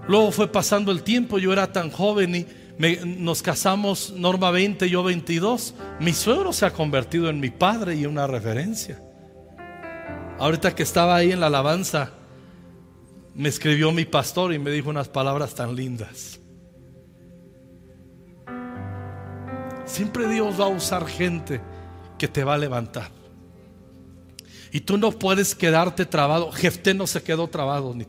Luego 0.07 0.31
fue 0.31 0.51
pasando 0.51 0.91
el 0.91 1.03
tiempo, 1.03 1.39
yo 1.39 1.51
era 1.51 1.71
tan 1.71 1.89
joven 1.89 2.35
y 2.35 2.45
nos 3.05 3.41
casamos 3.41 4.13
Norma 4.15 4.51
20, 4.51 4.89
yo 4.89 5.03
22. 5.03 5.75
Mi 5.99 6.13
suegro 6.13 6.53
se 6.53 6.65
ha 6.65 6.71
convertido 6.71 7.29
en 7.29 7.39
mi 7.39 7.49
padre 7.49 7.95
y 7.95 8.05
una 8.05 8.27
referencia. 8.27 9.01
Ahorita 10.39 10.73
que 10.75 10.83
estaba 10.83 11.15
ahí 11.15 11.31
en 11.31 11.39
la 11.39 11.47
alabanza, 11.47 12.11
me 13.35 13.49
escribió 13.49 13.91
mi 13.91 14.05
pastor 14.05 14.53
y 14.53 14.59
me 14.59 14.71
dijo 14.71 14.89
unas 14.89 15.07
palabras 15.07 15.55
tan 15.55 15.75
lindas. 15.75 16.39
Siempre 19.93 20.27
Dios 20.27 20.59
va 20.59 20.65
a 20.65 20.69
usar 20.69 21.05
gente 21.05 21.61
que 22.17 22.27
te 22.27 22.43
va 22.43 22.55
a 22.55 22.57
levantar. 22.57 23.11
Y 24.71 24.79
tú 24.79 24.97
no 24.97 25.11
puedes 25.11 25.53
quedarte 25.53 26.07
trabado. 26.07 26.51
Jefté 26.51 26.95
no 26.95 27.05
se 27.05 27.21
quedó 27.21 27.47
trabado 27.47 27.93
ni 27.93 28.03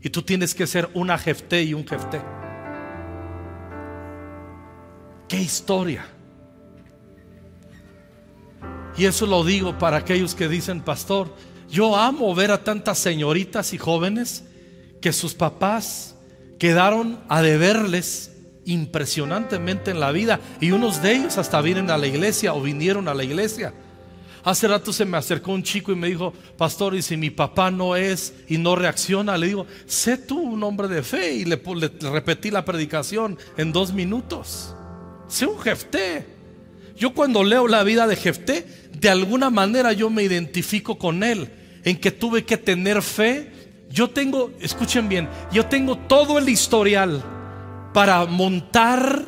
y 0.00 0.10
tú 0.10 0.22
tienes 0.22 0.54
que 0.54 0.64
ser 0.68 0.88
una 0.94 1.18
Jefté 1.18 1.64
y 1.64 1.74
un 1.74 1.84
Jefté. 1.84 2.22
Qué 5.26 5.42
historia. 5.42 6.06
Y 8.96 9.06
eso 9.06 9.26
lo 9.26 9.42
digo 9.42 9.76
para 9.76 9.96
aquellos 9.96 10.36
que 10.36 10.46
dicen, 10.46 10.82
pastor, 10.82 11.34
yo 11.68 11.96
amo 11.96 12.32
ver 12.32 12.52
a 12.52 12.62
tantas 12.62 13.00
señoritas 13.00 13.72
y 13.72 13.78
jóvenes 13.78 14.44
que 15.00 15.12
sus 15.12 15.34
papás 15.34 16.14
quedaron 16.60 17.18
a 17.28 17.42
deberles 17.42 18.33
impresionantemente 18.66 19.90
en 19.90 20.00
la 20.00 20.12
vida 20.12 20.40
y 20.60 20.70
unos 20.70 21.02
de 21.02 21.14
ellos 21.14 21.38
hasta 21.38 21.60
vienen 21.60 21.90
a 21.90 21.98
la 21.98 22.06
iglesia 22.06 22.54
o 22.54 22.60
vinieron 22.60 23.08
a 23.08 23.14
la 23.14 23.24
iglesia. 23.24 23.72
Hace 24.44 24.68
rato 24.68 24.92
se 24.92 25.06
me 25.06 25.16
acercó 25.16 25.52
un 25.52 25.62
chico 25.62 25.90
y 25.90 25.96
me 25.96 26.08
dijo, 26.08 26.34
pastor, 26.58 26.94
y 26.94 27.00
si 27.00 27.16
mi 27.16 27.30
papá 27.30 27.70
no 27.70 27.96
es 27.96 28.34
y 28.46 28.58
no 28.58 28.76
reacciona, 28.76 29.38
le 29.38 29.46
digo, 29.46 29.66
sé 29.86 30.18
tú 30.18 30.38
un 30.38 30.62
hombre 30.62 30.86
de 30.86 31.02
fe 31.02 31.32
y 31.32 31.46
le, 31.46 31.58
repetí 32.12 32.50
la 32.50 32.64
predicación 32.64 33.38
en 33.56 33.72
dos 33.72 33.94
minutos. 33.94 34.74
Sé 35.28 35.46
un 35.46 35.58
jefté. 35.58 36.26
Yo 36.94 37.14
cuando 37.14 37.42
leo 37.42 37.66
la 37.66 37.82
vida 37.82 38.06
de 38.06 38.14
Jefté, 38.14 38.66
de 38.92 39.08
alguna 39.08 39.50
manera 39.50 39.92
yo 39.92 40.10
me 40.10 40.22
identifico 40.22 40.96
con 40.96 41.24
él, 41.24 41.48
en 41.82 41.98
que 41.98 42.12
tuve 42.12 42.44
que 42.44 42.56
tener 42.56 43.02
fe. 43.02 43.50
Yo 43.90 44.10
tengo, 44.10 44.52
escuchen 44.60 45.08
bien, 45.08 45.28
yo 45.52 45.66
tengo 45.66 45.96
todo 45.98 46.38
el 46.38 46.48
historial 46.48 47.24
para 47.94 48.26
montar 48.26 49.24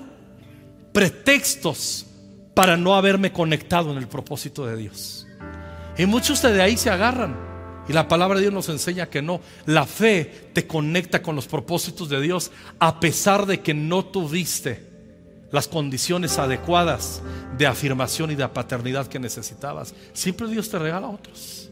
pretextos 0.93 2.05
para 2.53 2.77
no 2.77 2.95
haberme 2.95 3.33
conectado 3.33 3.93
en 3.93 3.99
el 3.99 4.09
propósito 4.09 4.67
de 4.67 4.77
Dios. 4.77 5.27
Y 5.97 6.05
muchos 6.05 6.43
de 6.43 6.61
ahí 6.61 6.77
se 6.77 6.91
agarran. 6.91 7.37
Y 7.89 7.93
la 7.93 8.09
palabra 8.09 8.37
de 8.37 8.43
Dios 8.43 8.53
nos 8.53 8.69
enseña 8.69 9.07
que 9.07 9.23
no. 9.23 9.41
La 9.67 9.87
fe 9.87 10.51
te 10.53 10.67
conecta 10.67 11.23
con 11.23 11.37
los 11.37 11.47
propósitos 11.47 12.09
de 12.09 12.21
Dios 12.21 12.51
a 12.81 12.99
pesar 12.99 13.47
de 13.47 13.61
que 13.61 13.73
no 13.73 14.05
tuviste 14.05 14.85
las 15.53 15.69
condiciones 15.69 16.39
adecuadas 16.39 17.23
de 17.57 17.67
afirmación 17.67 18.33
y 18.33 18.35
de 18.35 18.49
paternidad 18.49 19.07
que 19.07 19.21
necesitabas. 19.21 19.95
Siempre 20.13 20.49
Dios 20.49 20.69
te 20.69 20.79
regala 20.79 21.07
a 21.07 21.11
otros. 21.11 21.66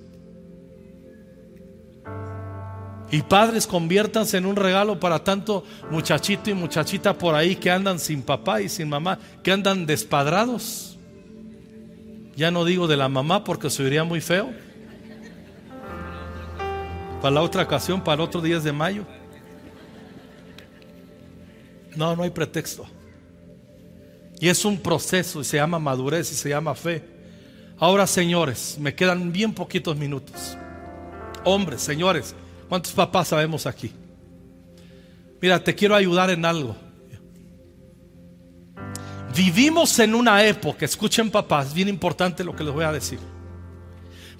Y 3.15 3.23
padres, 3.23 3.69
conviértanse 3.69 4.39
en 4.39 4.45
un 4.45 4.57
regalo 4.57 4.99
para 4.99 5.23
tanto 5.23 5.63
muchachito 5.89 6.51
y 6.51 6.55
muchachita 6.55 7.17
por 7.17 7.37
ahí 7.37 7.55
que 7.55 7.71
andan 7.71 8.01
sin 8.01 8.23
papá 8.23 8.61
y 8.61 8.69
sin 8.69 8.89
mamá, 8.89 9.21
que 9.45 9.53
andan 9.53 9.87
despadrados. 9.87 10.99
Ya 12.35 12.51
no 12.51 12.65
digo 12.65 12.89
de 12.89 12.97
la 12.97 13.09
mamá 13.09 13.45
porque 13.45 13.71
se 13.71 13.85
oiría 13.85 14.03
muy 14.03 14.21
feo. 14.21 14.51
Para 17.23 17.37
la 17.37 17.43
otra 17.43 17.63
ocasión, 17.63 18.03
para 18.03 18.21
otro 18.21 18.41
10 18.41 18.65
de 18.65 18.73
mayo. 18.73 19.05
No, 21.95 22.17
no 22.17 22.25
hay 22.25 22.31
pretexto. 22.31 22.85
Y 24.41 24.49
es 24.49 24.65
un 24.65 24.77
proceso 24.77 25.41
y 25.41 25.45
se 25.45 25.59
llama 25.59 25.79
madurez 25.79 26.33
y 26.33 26.35
se 26.35 26.49
llama 26.49 26.75
fe. 26.75 27.05
Ahora, 27.79 28.09
señores, 28.09 28.77
me 28.81 28.93
quedan 28.93 29.31
bien 29.31 29.55
poquitos 29.55 29.97
minutos. 29.97 30.59
Hombres, 31.45 31.81
señores, 31.81 32.35
¿Cuántos 32.69 32.93
papás 32.93 33.29
sabemos 33.29 33.67
aquí? 33.67 33.93
Mira, 35.41 35.63
te 35.63 35.75
quiero 35.75 35.95
ayudar 35.95 36.31
en 36.31 36.45
algo. 36.45 36.77
Vivimos 39.37 39.99
en 39.99 40.15
una 40.15 40.45
época, 40.45 40.85
escuchen 40.85 41.31
papás, 41.31 41.75
bien 41.75 41.89
importante 41.89 42.45
lo 42.45 42.55
que 42.55 42.65
les 42.65 42.73
voy 42.73 42.85
a 42.85 42.93
decir. 42.93 43.19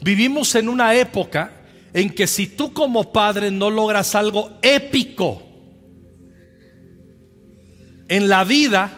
Vivimos 0.01 0.55
en 0.55 0.69
una 0.69 0.95
época 0.95 1.53
en 1.93 2.11
que 2.11 2.27
si 2.27 2.47
tú 2.47 2.73
como 2.73 3.13
padre 3.13 3.51
no 3.51 3.71
logras 3.71 4.15
algo 4.15 4.59
épico 4.63 5.43
en 8.09 8.29
la 8.29 8.45
vida, 8.45 8.93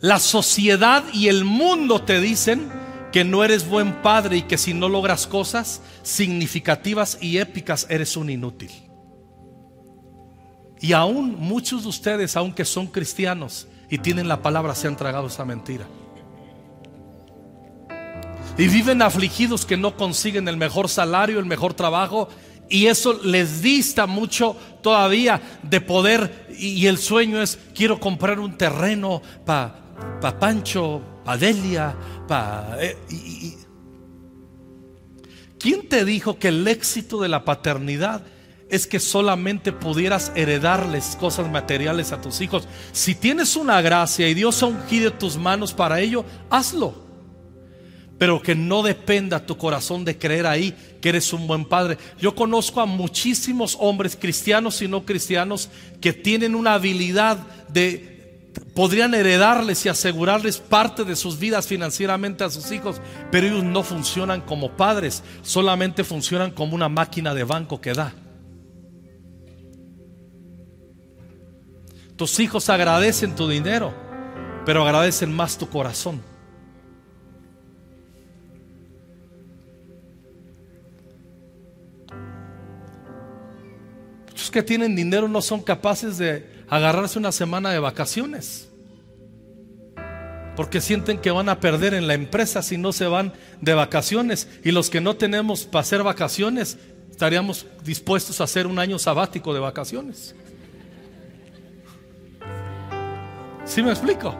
la 0.00 0.18
sociedad 0.18 1.04
y 1.12 1.28
el 1.28 1.44
mundo 1.44 2.02
te 2.02 2.20
dicen 2.20 2.70
que 3.16 3.24
no 3.24 3.42
eres 3.42 3.66
buen 3.66 4.02
padre 4.02 4.36
y 4.36 4.42
que 4.42 4.58
si 4.58 4.74
no 4.74 4.90
logras 4.90 5.26
cosas 5.26 5.80
significativas 6.02 7.16
y 7.18 7.38
épicas 7.38 7.86
eres 7.88 8.14
un 8.14 8.28
inútil. 8.28 8.70
Y 10.82 10.92
aún 10.92 11.34
muchos 11.38 11.84
de 11.84 11.88
ustedes, 11.88 12.36
aunque 12.36 12.66
son 12.66 12.88
cristianos 12.88 13.68
y 13.88 13.96
tienen 13.96 14.28
la 14.28 14.42
palabra, 14.42 14.74
se 14.74 14.86
han 14.86 14.98
tragado 14.98 15.28
esa 15.28 15.46
mentira. 15.46 15.86
Y 18.58 18.68
viven 18.68 19.00
afligidos 19.00 19.64
que 19.64 19.78
no 19.78 19.96
consiguen 19.96 20.46
el 20.46 20.58
mejor 20.58 20.90
salario, 20.90 21.38
el 21.38 21.46
mejor 21.46 21.72
trabajo. 21.72 22.28
Y 22.68 22.84
eso 22.84 23.18
les 23.24 23.62
dista 23.62 24.06
mucho 24.06 24.58
todavía 24.82 25.40
de 25.62 25.80
poder. 25.80 26.54
Y 26.58 26.84
el 26.84 26.98
sueño 26.98 27.40
es, 27.40 27.58
quiero 27.74 27.98
comprar 27.98 28.38
un 28.38 28.58
terreno 28.58 29.22
para 29.46 29.74
pa 30.20 30.38
Pancho, 30.38 31.15
Delia, 31.34 31.96
eh, 32.78 32.96
¿Quién 35.58 35.88
te 35.88 36.04
dijo 36.04 36.38
que 36.38 36.48
el 36.48 36.68
éxito 36.68 37.20
de 37.20 37.28
la 37.28 37.44
paternidad 37.44 38.22
es 38.68 38.86
que 38.86 39.00
solamente 39.00 39.72
pudieras 39.72 40.30
heredarles 40.36 41.16
cosas 41.18 41.50
materiales 41.50 42.12
a 42.12 42.20
tus 42.20 42.40
hijos? 42.40 42.68
Si 42.92 43.14
tienes 43.14 43.56
una 43.56 43.80
gracia 43.80 44.28
y 44.28 44.34
Dios 44.34 44.62
ha 44.62 44.66
ungido 44.66 45.12
tus 45.12 45.36
manos 45.36 45.72
para 45.72 46.00
ello, 46.00 46.24
hazlo. 46.50 47.06
Pero 48.18 48.40
que 48.40 48.54
no 48.54 48.82
dependa 48.82 49.44
tu 49.44 49.56
corazón 49.56 50.04
de 50.04 50.16
creer 50.16 50.46
ahí 50.46 50.74
que 51.00 51.08
eres 51.08 51.32
un 51.32 51.46
buen 51.46 51.64
padre. 51.64 51.98
Yo 52.18 52.34
conozco 52.34 52.80
a 52.80 52.86
muchísimos 52.86 53.76
hombres 53.80 54.16
cristianos 54.16 54.80
y 54.82 54.88
no 54.88 55.04
cristianos 55.04 55.68
que 56.00 56.12
tienen 56.12 56.54
una 56.54 56.74
habilidad 56.74 57.38
de 57.68 58.15
podrían 58.74 59.14
heredarles 59.14 59.84
y 59.86 59.88
asegurarles 59.88 60.58
parte 60.58 61.04
de 61.04 61.16
sus 61.16 61.38
vidas 61.38 61.66
financieramente 61.66 62.44
a 62.44 62.50
sus 62.50 62.70
hijos, 62.72 63.00
pero 63.30 63.46
ellos 63.46 63.64
no 63.64 63.82
funcionan 63.82 64.40
como 64.40 64.76
padres, 64.76 65.22
solamente 65.42 66.04
funcionan 66.04 66.50
como 66.50 66.74
una 66.74 66.88
máquina 66.88 67.34
de 67.34 67.44
banco 67.44 67.80
que 67.80 67.94
da. 67.94 68.14
Tus 72.16 72.40
hijos 72.40 72.68
agradecen 72.70 73.34
tu 73.34 73.48
dinero, 73.48 73.94
pero 74.64 74.84
agradecen 74.84 75.32
más 75.32 75.58
tu 75.58 75.68
corazón. 75.68 76.20
Muchos 84.28 84.50
que 84.50 84.62
tienen 84.62 84.96
dinero 84.96 85.28
no 85.28 85.42
son 85.42 85.62
capaces 85.62 86.16
de 86.18 86.55
agarrarse 86.68 87.18
una 87.18 87.32
semana 87.32 87.70
de 87.70 87.78
vacaciones. 87.78 88.68
Porque 90.56 90.80
sienten 90.80 91.18
que 91.18 91.30
van 91.30 91.48
a 91.48 91.60
perder 91.60 91.92
en 91.94 92.06
la 92.06 92.14
empresa 92.14 92.62
si 92.62 92.78
no 92.78 92.92
se 92.92 93.06
van 93.06 93.32
de 93.60 93.74
vacaciones. 93.74 94.48
Y 94.64 94.70
los 94.70 94.88
que 94.88 95.00
no 95.00 95.16
tenemos 95.16 95.64
para 95.64 95.82
hacer 95.82 96.02
vacaciones, 96.02 96.78
estaríamos 97.10 97.66
dispuestos 97.84 98.40
a 98.40 98.44
hacer 98.44 98.66
un 98.66 98.78
año 98.78 98.98
sabático 98.98 99.52
de 99.52 99.60
vacaciones. 99.60 100.34
¿Sí 103.64 103.82
me 103.82 103.90
explico? 103.90 104.34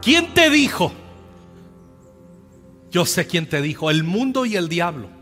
¿Quién 0.00 0.32
te 0.32 0.48
dijo? 0.50 0.92
Yo 2.90 3.04
sé 3.06 3.26
quién 3.26 3.48
te 3.48 3.60
dijo, 3.60 3.90
el 3.90 4.04
mundo 4.04 4.46
y 4.46 4.56
el 4.56 4.68
diablo 4.68 5.21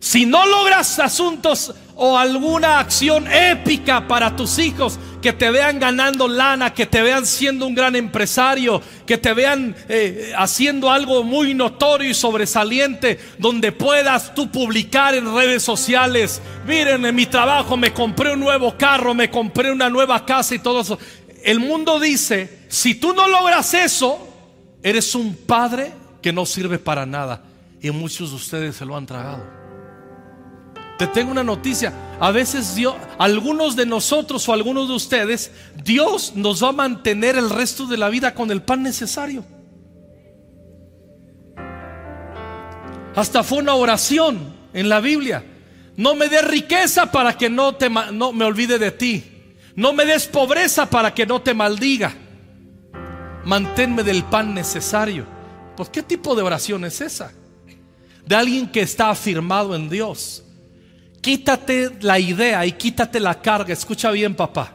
si 0.00 0.26
no 0.26 0.46
logras 0.46 0.98
asuntos 0.98 1.74
o 1.96 2.16
alguna 2.16 2.78
acción 2.78 3.26
épica 3.26 4.06
para 4.06 4.36
tus 4.36 4.58
hijos, 4.58 4.98
que 5.20 5.32
te 5.32 5.50
vean 5.50 5.80
ganando 5.80 6.28
lana, 6.28 6.72
que 6.72 6.86
te 6.86 7.02
vean 7.02 7.26
siendo 7.26 7.66
un 7.66 7.74
gran 7.74 7.96
empresario, 7.96 8.80
que 9.04 9.18
te 9.18 9.34
vean 9.34 9.74
eh, 9.88 10.32
haciendo 10.36 10.90
algo 10.90 11.24
muy 11.24 11.54
notorio 11.54 12.08
y 12.08 12.14
sobresaliente, 12.14 13.18
donde 13.38 13.72
puedas 13.72 14.34
tú 14.34 14.50
publicar 14.50 15.16
en 15.16 15.34
redes 15.34 15.64
sociales, 15.64 16.40
miren, 16.66 17.04
en 17.04 17.14
mi 17.14 17.26
trabajo 17.26 17.76
me 17.76 17.92
compré 17.92 18.32
un 18.32 18.40
nuevo 18.40 18.76
carro, 18.78 19.12
me 19.14 19.30
compré 19.30 19.72
una 19.72 19.90
nueva 19.90 20.24
casa 20.24 20.54
y 20.54 20.60
todo 20.60 20.82
eso. 20.82 20.98
El 21.42 21.58
mundo 21.58 21.98
dice, 21.98 22.66
si 22.68 22.94
tú 22.94 23.12
no 23.12 23.26
logras 23.26 23.74
eso, 23.74 24.28
eres 24.82 25.14
un 25.16 25.34
padre 25.34 25.92
que 26.22 26.32
no 26.32 26.46
sirve 26.46 26.78
para 26.78 27.06
nada. 27.06 27.42
Y 27.80 27.90
muchos 27.90 28.30
de 28.30 28.36
ustedes 28.36 28.76
se 28.76 28.84
lo 28.84 28.96
han 28.96 29.06
tragado. 29.06 29.57
Te 30.98 31.06
tengo 31.06 31.30
una 31.30 31.44
noticia. 31.44 31.92
A 32.18 32.32
veces 32.32 32.74
Dios, 32.74 32.96
algunos 33.18 33.76
de 33.76 33.86
nosotros 33.86 34.48
o 34.48 34.52
algunos 34.52 34.88
de 34.88 34.94
ustedes, 34.94 35.52
Dios 35.84 36.32
nos 36.34 36.62
va 36.62 36.70
a 36.70 36.72
mantener 36.72 37.36
el 37.36 37.50
resto 37.50 37.86
de 37.86 37.96
la 37.96 38.08
vida 38.08 38.34
con 38.34 38.50
el 38.50 38.62
pan 38.62 38.82
necesario. 38.82 39.44
Hasta 43.14 43.44
fue 43.44 43.58
una 43.58 43.74
oración 43.74 44.54
en 44.72 44.88
la 44.88 44.98
Biblia. 44.98 45.44
No 45.96 46.16
me 46.16 46.28
des 46.28 46.44
riqueza 46.44 47.12
para 47.12 47.38
que 47.38 47.48
no, 47.48 47.76
te, 47.76 47.88
no 47.88 48.32
me 48.32 48.44
olvide 48.44 48.78
de 48.80 48.90
ti. 48.90 49.24
No 49.76 49.92
me 49.92 50.04
des 50.04 50.26
pobreza 50.26 50.90
para 50.90 51.14
que 51.14 51.26
no 51.26 51.40
te 51.40 51.54
maldiga. 51.54 52.12
Manténme 53.44 54.02
del 54.02 54.24
pan 54.24 54.52
necesario. 54.52 55.26
Pues 55.76 55.88
¿qué 55.90 56.02
tipo 56.02 56.34
de 56.34 56.42
oración 56.42 56.84
es 56.84 57.00
esa? 57.00 57.32
De 58.26 58.34
alguien 58.34 58.68
que 58.68 58.80
está 58.80 59.10
afirmado 59.10 59.76
en 59.76 59.88
Dios 59.88 60.44
Quítate 61.28 61.90
la 62.00 62.18
idea 62.18 62.64
y 62.64 62.72
quítate 62.72 63.20
la 63.20 63.38
carga. 63.42 63.74
Escucha 63.74 64.10
bien, 64.10 64.34
papá. 64.34 64.72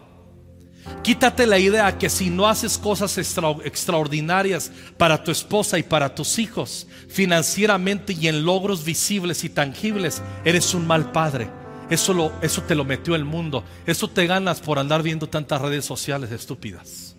Quítate 1.02 1.48
la 1.48 1.58
idea 1.58 1.98
que 1.98 2.12
si 2.12 2.30
no 2.30 2.48
haces 2.48 2.78
cosas 2.78 3.18
extraordinarias 3.18 4.72
para 4.96 5.24
tu 5.24 5.32
esposa 5.32 5.80
y 5.80 5.82
para 5.82 6.14
tus 6.14 6.38
hijos, 6.38 6.86
financieramente 7.10 8.14
y 8.14 8.28
en 8.28 8.46
logros 8.46 8.86
visibles 8.86 9.44
y 9.44 9.50
tangibles, 9.50 10.22
eres 10.46 10.76
un 10.76 10.86
mal 10.86 11.12
padre. 11.12 11.50
Eso, 11.90 12.14
lo, 12.14 12.32
eso 12.44 12.62
te 12.62 12.76
lo 12.76 12.86
metió 12.86 13.16
el 13.16 13.26
mundo. 13.26 13.64
Eso 13.88 14.08
te 14.08 14.28
ganas 14.28 14.62
por 14.62 14.78
andar 14.78 15.02
viendo 15.02 15.28
tantas 15.28 15.60
redes 15.60 15.86
sociales 15.86 16.32
estúpidas. 16.32 17.16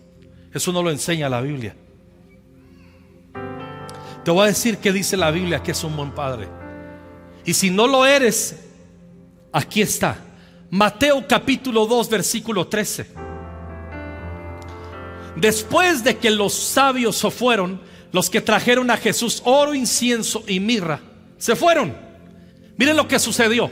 Eso 0.53 0.71
no 0.71 0.81
lo 0.81 0.91
enseña 0.91 1.27
la 1.27 1.41
Biblia. 1.41 1.75
Te 4.23 4.31
voy 4.31 4.45
a 4.45 4.47
decir 4.47 4.77
que 4.77 4.93
dice 4.93 5.17
la 5.17 5.29
Biblia 5.29 5.61
que 5.61 5.71
es 5.71 5.83
un 5.83 5.97
buen 5.97 6.11
padre. 6.11 6.47
Y 7.43 7.53
si 7.53 7.69
no 7.69 7.85
lo 7.85 8.05
eres, 8.05 8.64
Aquí 9.55 9.81
está. 9.81 10.17
Mateo 10.69 11.25
capítulo 11.25 11.85
2, 11.85 12.09
versículo 12.09 12.67
13. 12.67 13.07
Después 15.37 16.03
de 16.03 16.17
que 16.17 16.29
los 16.29 16.53
sabios 16.53 17.15
se 17.15 17.31
fueron, 17.31 17.79
los 18.11 18.29
que 18.29 18.41
trajeron 18.41 18.91
a 18.91 18.97
Jesús 18.97 19.41
oro, 19.45 19.73
incienso 19.73 20.43
y 20.45 20.59
mirra, 20.59 20.99
se 21.37 21.55
fueron. 21.55 21.95
Miren 22.75 22.97
lo 22.97 23.07
que 23.07 23.17
sucedió. 23.17 23.71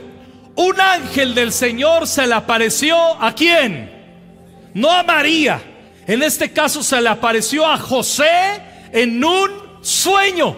Un 0.56 0.80
ángel 0.80 1.34
del 1.34 1.52
Señor 1.52 2.06
se 2.06 2.26
le 2.26 2.32
apareció 2.32 2.96
a 3.22 3.34
quién? 3.34 4.70
No 4.72 4.90
a 4.90 5.02
María. 5.02 5.60
En 6.06 6.22
este 6.22 6.50
caso 6.50 6.82
se 6.82 6.98
le 7.02 7.10
apareció 7.10 7.66
a 7.66 7.76
José 7.76 8.62
en 8.90 9.22
un 9.22 9.50
sueño. 9.82 10.56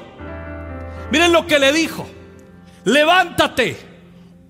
Miren 1.11 1.33
lo 1.33 1.49
que 1.49 1.59
le 1.59 1.73
dijo. 1.73 2.07
Levántate 2.85 3.86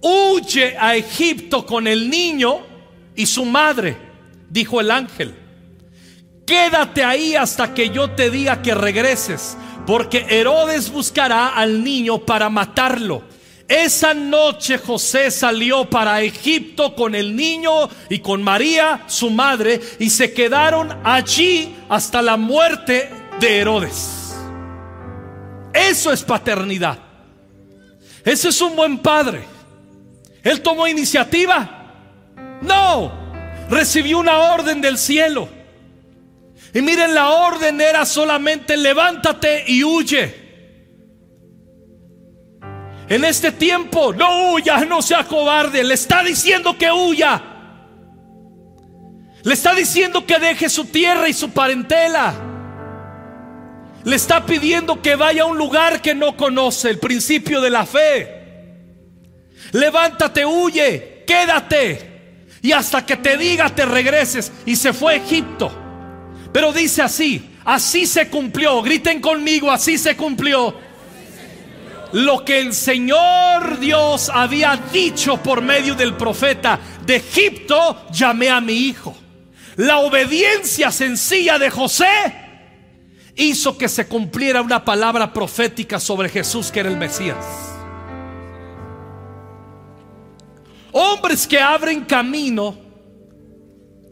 huye 0.01 0.77
a 0.79 0.97
Egipto 0.97 1.67
con 1.67 1.87
el 1.87 2.09
niño 2.11 2.59
y 3.15 3.27
su 3.27 3.45
madre, 3.45 3.97
dijo 4.49 4.81
el 4.81 4.91
ángel. 4.91 5.35
Quédate 6.47 7.03
ahí 7.03 7.35
hasta 7.35 7.75
que 7.75 7.91
yo 7.91 8.11
te 8.11 8.31
diga 8.31 8.63
que 8.63 8.75
regreses, 8.75 9.57
porque 9.87 10.27
Herodes 10.29 10.91
buscará 10.91 11.49
al 11.49 11.83
niño 11.83 12.19
para 12.19 12.49
matarlo. 12.49 13.23
Esa 13.69 14.15
noche 14.15 14.79
José 14.79 15.33
salió 15.33 15.91
para 15.91 16.23
Egipto 16.23 16.95
con 16.95 17.17
el 17.17 17.35
niño 17.35 17.89
y 18.09 18.21
con 18.21 18.45
María, 18.45 19.03
su 19.09 19.31
madre, 19.31 19.81
y 19.99 20.11
se 20.11 20.33
quedaron 20.33 20.97
allí 21.03 21.75
hasta 21.89 22.23
la 22.23 22.37
muerte 22.37 23.11
de 23.41 23.59
Herodes. 23.59 24.37
Eso 25.75 26.13
es 26.13 26.23
paternidad. 26.23 26.99
Ese 28.25 28.51
es 28.51 28.61
un 28.61 28.77
buen 28.77 28.99
padre. 28.99 29.56
Él 30.47 30.63
tomó 30.63 30.87
iniciativa. 30.87 31.69
No, 32.61 33.13
recibió 33.69 34.21
una 34.21 34.39
orden 34.55 34.81
del 34.81 34.97
cielo. 34.97 35.49
Y 36.73 36.81
miren, 36.83 37.17
la 37.17 37.31
orden 37.31 37.81
era 37.81 38.07
solamente 38.07 38.77
levántate 38.77 39.65
y 39.67 39.83
huye. 39.83 40.47
En 43.09 43.25
este 43.25 43.51
tiempo, 43.51 44.13
no 44.13 44.53
huya, 44.53 44.85
no 44.85 45.03
sea 45.03 45.25
cobarde. 45.25 45.83
Le 45.83 45.95
está 45.95 46.23
diciendo 46.23 46.79
que 46.79 46.93
huya. 46.93 47.43
Le 49.43 49.53
está 49.53 49.75
diciendo 49.75 50.27
que 50.27 50.39
deje 50.39 50.69
su 50.69 50.85
tierra 50.85 51.29
y 51.29 51.33
su 51.33 51.51
parentela. 51.51 52.35
Le 54.05 54.15
está 54.15 54.47
pidiendo 54.47 55.03
que 55.03 55.17
vaya 55.17 55.43
a 55.43 55.47
un 55.47 55.59
lugar 55.59 56.01
que 56.01 56.15
no 56.15 56.37
conoce, 56.37 56.91
el 56.91 57.01
principio 57.01 57.61
de 57.61 57.71
la 57.71 57.85
fe 57.85 58.36
levántate, 59.77 60.45
huye, 60.45 61.25
quédate. 61.27 62.17
Y 62.63 62.73
hasta 62.73 63.05
que 63.05 63.17
te 63.17 63.37
diga 63.37 63.69
te 63.71 63.85
regreses. 63.85 64.51
Y 64.65 64.77
se 64.77 64.93
fue 64.93 65.15
a 65.15 65.17
Egipto. 65.17 65.71
Pero 66.53 66.73
dice 66.73 67.03
así, 67.03 67.51
así 67.65 68.07
se 68.07 68.29
cumplió. 68.29 68.83
Griten 68.83 69.21
conmigo, 69.21 69.71
así 69.71 69.99
se 69.99 70.17
cumplió. 70.17 70.75
Lo 72.13 72.45
que 72.45 72.61
el 72.61 72.73
Señor 72.73 73.79
Dios 73.79 74.31
había 74.33 74.77
dicho 74.93 75.37
por 75.37 75.61
medio 75.61 75.95
del 75.95 76.15
profeta, 76.15 76.79
de 77.05 77.17
Egipto 77.17 78.07
llamé 78.11 78.49
a 78.49 78.61
mi 78.61 78.73
hijo. 78.73 79.15
La 79.77 79.99
obediencia 79.99 80.91
sencilla 80.91 81.59
de 81.59 81.69
José 81.69 82.07
hizo 83.35 83.77
que 83.77 83.89
se 83.89 84.07
cumpliera 84.07 84.63
una 84.63 84.85
palabra 84.85 85.35
profética 85.35 86.01
sobre 86.01 86.31
Jesús 86.31 86.73
que 86.73 86.81
era 86.81 86.89
el 86.89 86.97
Mesías. 86.97 87.76
Hombres 90.97 91.47
que 91.47 91.61
abren 91.61 92.05
camino, 92.07 92.75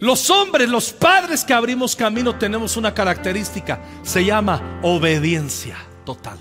los 0.01 0.29
hombres, 0.29 0.69
los 0.69 0.93
padres 0.93 1.43
que 1.43 1.55
abrimos 1.55 1.97
camino 1.97 2.39
tenemos 2.39 2.77
una 2.77 2.93
característica, 2.93 3.83
se 4.03 4.23
llama 4.23 4.81
obediencia 4.83 5.79
total. 6.05 6.39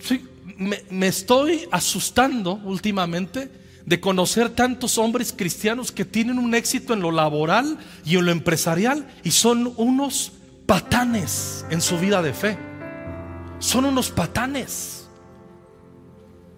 Sí, 0.00 0.24
me, 0.56 0.82
me 0.90 1.06
estoy 1.06 1.68
asustando 1.70 2.54
últimamente 2.64 3.48
de 3.84 4.00
conocer 4.00 4.50
tantos 4.50 4.98
hombres 4.98 5.32
cristianos 5.32 5.92
que 5.92 6.04
tienen 6.04 6.40
un 6.40 6.52
éxito 6.56 6.94
en 6.94 7.00
lo 7.00 7.12
laboral 7.12 7.78
y 8.04 8.16
en 8.16 8.26
lo 8.26 8.32
empresarial 8.32 9.06
y 9.22 9.30
son 9.30 9.72
unos 9.76 10.32
patanes 10.66 11.64
en 11.70 11.80
su 11.80 11.98
vida 11.98 12.20
de 12.22 12.32
fe. 12.32 12.58
Son 13.58 13.84
unos 13.84 14.10
patanes. 14.10 15.08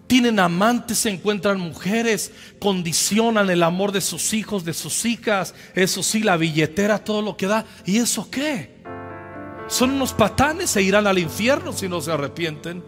Tienen 0.07 0.41
amantes, 0.41 1.01
se 1.01 1.11
encuentran 1.11 1.61
mujeres, 1.61 2.33
condicionan 2.59 3.51
el 3.51 3.63
amor 3.63 3.93
de 3.93 4.01
sus 4.01 4.33
hijos, 4.33 4.65
de 4.65 4.73
sus 4.73 5.05
hijas, 5.05 5.55
eso 5.75 6.03
sí, 6.03 6.23
la 6.23 6.39
billetera, 6.39 7.05
todo 7.05 7.21
lo 7.21 7.37
que 7.37 7.47
da. 7.47 7.67
¿Y 7.85 7.99
eso 7.99 8.31
qué? 8.31 8.83
Son 9.69 9.91
unos 9.91 10.15
patanes, 10.15 10.71
se 10.71 10.81
irán 10.81 11.07
al 11.07 11.19
infierno 11.19 11.75
si 11.75 11.89
no 11.89 12.01
se 12.01 12.11
arrepienten. 12.11 12.83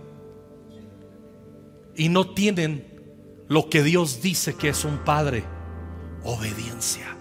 Y 1.94 2.08
no 2.08 2.32
tienen 2.32 2.90
lo 3.48 3.68
que 3.68 3.82
Dios 3.82 4.22
dice 4.22 4.54
que 4.54 4.70
es 4.70 4.86
un 4.86 5.04
padre, 5.04 5.44
obediencia. 6.24 7.19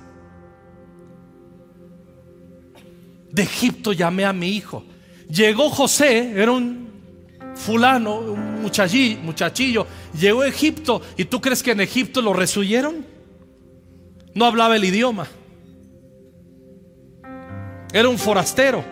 De 3.32 3.44
Egipto 3.44 3.94
llamé 3.94 4.26
a 4.26 4.34
mi 4.34 4.50
hijo. 4.50 4.84
Llegó 5.30 5.70
José, 5.70 6.34
era 6.36 6.52
un 6.52 6.90
fulano, 7.56 8.20
un 8.20 8.62
muchachillo, 8.62 9.86
llegó 10.20 10.42
a 10.42 10.48
Egipto 10.48 11.02
y 11.18 11.26
tú 11.26 11.42
crees 11.42 11.62
que 11.62 11.72
en 11.72 11.82
Egipto 11.82 12.22
lo 12.22 12.34
resuyeron? 12.34 13.06
No 14.34 14.46
hablaba 14.46 14.76
el 14.76 14.86
idioma. 14.86 15.28
Era 17.92 18.08
un 18.08 18.18
forastero. 18.18 18.84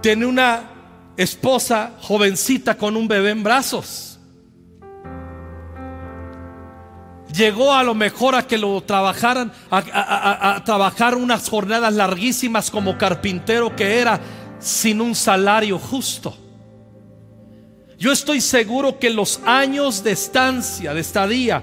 Tiene 0.00 0.26
una 0.26 0.70
esposa 1.16 1.96
jovencita 2.00 2.76
con 2.76 2.96
un 2.96 3.08
bebé 3.08 3.30
en 3.30 3.42
brazos. 3.42 4.09
Llegó 7.40 7.72
a 7.72 7.82
lo 7.82 7.94
mejor 7.94 8.34
a 8.34 8.46
que 8.46 8.58
lo 8.58 8.82
trabajaran, 8.82 9.50
a, 9.70 10.62
trabajar 10.64 11.16
unas 11.16 11.48
jornadas 11.48 11.94
larguísimas 11.94 12.70
como 12.70 12.98
carpintero 12.98 13.74
que 13.74 13.98
era, 13.98 14.20
sin 14.58 15.00
un 15.00 15.14
salario 15.14 15.78
justo. 15.78 16.36
Yo 17.98 18.12
estoy 18.12 18.42
seguro 18.42 18.98
que 18.98 19.08
los 19.08 19.40
años 19.44 20.04
de 20.04 20.12
estancia, 20.12 20.92
de 20.92 21.00
estadía 21.00 21.62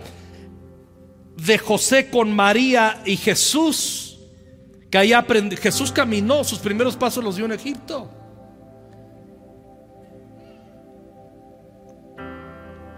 de 1.35 1.57
José 1.59 2.09
con 2.09 2.35
María 2.35 2.99
y 3.05 3.15
Jesús, 3.15 4.17
que 4.89 4.97
ahí 4.97 5.13
aprendió, 5.13 5.59
Jesús 5.59 5.91
caminó, 5.91 6.43
sus 6.43 6.57
primeros 6.57 6.95
pasos 6.95 7.23
los 7.23 7.35
dio 7.35 7.45
en 7.45 7.51
Egipto. 7.51 8.09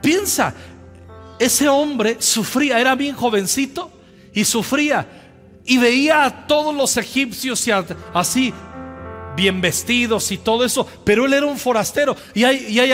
Piensa, 0.02 0.54
ese 1.40 1.68
hombre 1.68 2.18
sufría, 2.20 2.80
era 2.80 2.96
bien 2.96 3.16
jovencito 3.16 3.92
y 4.34 4.46
sufría 4.46 5.08
y 5.66 5.78
veía 5.78 6.26
a 6.26 6.48
todos 6.48 6.76
los 6.76 6.98
egipcios 6.98 7.66
y 7.68 7.72
así 8.14 8.54
bien 9.36 9.62
vestidos 9.62 10.32
y 10.32 10.38
todo 10.38 10.66
eso, 10.66 10.86
pero 11.06 11.26
él 11.26 11.34
era 11.34 11.46
un 11.46 11.58
forastero 11.58 12.16
y 12.34 12.44
hay, 12.44 12.66
y 12.68 12.80
hay 12.80 12.92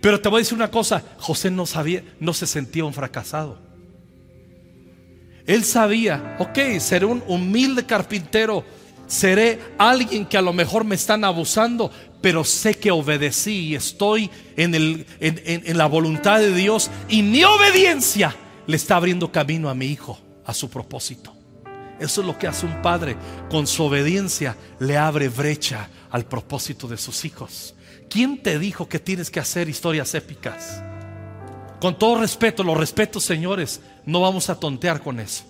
pero 0.00 0.20
te 0.20 0.28
voy 0.28 0.38
a 0.38 0.42
decir 0.42 0.54
una 0.54 0.70
cosa, 0.70 1.02
José 1.18 1.50
no 1.50 1.64
sabía, 1.64 2.02
no 2.18 2.34
se 2.34 2.46
sentía 2.46 2.84
un 2.84 2.92
fracasado. 2.92 3.58
Él 5.46 5.64
sabía, 5.64 6.36
ok, 6.38 6.58
seré 6.80 7.06
un 7.06 7.22
humilde 7.26 7.86
carpintero, 7.86 8.64
seré 9.06 9.60
alguien 9.78 10.26
que 10.26 10.36
a 10.36 10.42
lo 10.42 10.52
mejor 10.52 10.84
me 10.84 10.94
están 10.94 11.24
abusando, 11.24 11.92
pero 12.22 12.44
sé 12.44 12.74
que 12.74 12.90
obedecí 12.90 13.66
y 13.66 13.74
estoy 13.74 14.30
en, 14.56 14.74
el, 14.74 15.06
en, 15.20 15.76
la 15.76 15.86
voluntad 15.86 16.38
de 16.38 16.54
Dios 16.54 16.90
y 17.08 17.22
mi 17.22 17.42
obediencia 17.44 18.34
le 18.66 18.76
está 18.76 18.96
abriendo 18.96 19.30
camino 19.30 19.68
a 19.68 19.74
mi 19.74 19.86
hijo, 19.86 20.18
a 20.46 20.54
su 20.54 20.70
propósito. 20.70 21.34
Eso 21.98 22.20
es 22.20 22.26
lo 22.26 22.38
que 22.38 22.46
hace 22.46 22.64
un 22.64 22.80
padre. 22.80 23.16
Con 23.50 23.66
su 23.66 23.82
obediencia 23.82 24.56
le 24.78 24.96
abre 24.96 25.28
brecha 25.28 25.88
al 26.10 26.24
propósito 26.24 26.88
de 26.88 26.96
sus 26.96 27.24
hijos. 27.24 27.74
¿Quién 28.08 28.42
te 28.42 28.58
dijo 28.58 28.88
que 28.88 28.98
tienes 28.98 29.30
que 29.30 29.40
hacer 29.40 29.68
historias 29.68 30.14
épicas? 30.14 30.82
Con 31.80 31.98
todo 31.98 32.20
respeto, 32.20 32.62
los 32.62 32.76
respetos, 32.76 33.24
señores, 33.24 33.80
no 34.06 34.20
vamos 34.20 34.48
a 34.48 34.58
tontear 34.58 35.02
con 35.02 35.18
eso. 35.18 35.44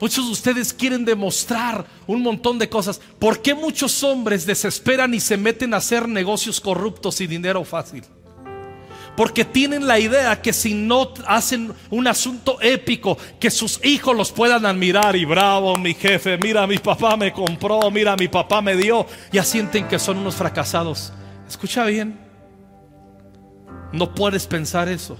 Muchos 0.00 0.26
de 0.26 0.32
ustedes 0.32 0.72
quieren 0.72 1.04
demostrar 1.04 1.86
un 2.06 2.22
montón 2.22 2.58
de 2.58 2.68
cosas. 2.68 3.00
¿Por 3.18 3.40
qué 3.40 3.54
muchos 3.54 4.02
hombres 4.02 4.44
desesperan 4.44 5.14
y 5.14 5.20
se 5.20 5.36
meten 5.36 5.72
a 5.72 5.78
hacer 5.78 6.08
negocios 6.08 6.60
corruptos 6.60 7.20
y 7.20 7.26
dinero 7.26 7.64
fácil? 7.64 8.04
Porque 9.16 9.44
tienen 9.44 9.86
la 9.86 10.00
idea 10.00 10.42
que 10.42 10.52
si 10.52 10.74
no 10.74 11.14
hacen 11.26 11.72
un 11.90 12.08
asunto 12.08 12.60
épico, 12.60 13.16
que 13.38 13.50
sus 13.50 13.84
hijos 13.84 14.16
los 14.16 14.32
puedan 14.32 14.66
admirar 14.66 15.14
y 15.14 15.24
bravo, 15.24 15.76
mi 15.76 15.94
jefe, 15.94 16.36
mira, 16.38 16.66
mi 16.66 16.78
papá 16.78 17.16
me 17.16 17.32
compró, 17.32 17.88
mira, 17.92 18.16
mi 18.16 18.26
papá 18.26 18.60
me 18.60 18.76
dio, 18.76 19.06
ya 19.30 19.44
sienten 19.44 19.86
que 19.86 20.00
son 20.00 20.18
unos 20.18 20.34
fracasados. 20.34 21.12
Escucha 21.48 21.84
bien, 21.84 22.18
no 23.92 24.12
puedes 24.12 24.48
pensar 24.48 24.88
eso. 24.88 25.16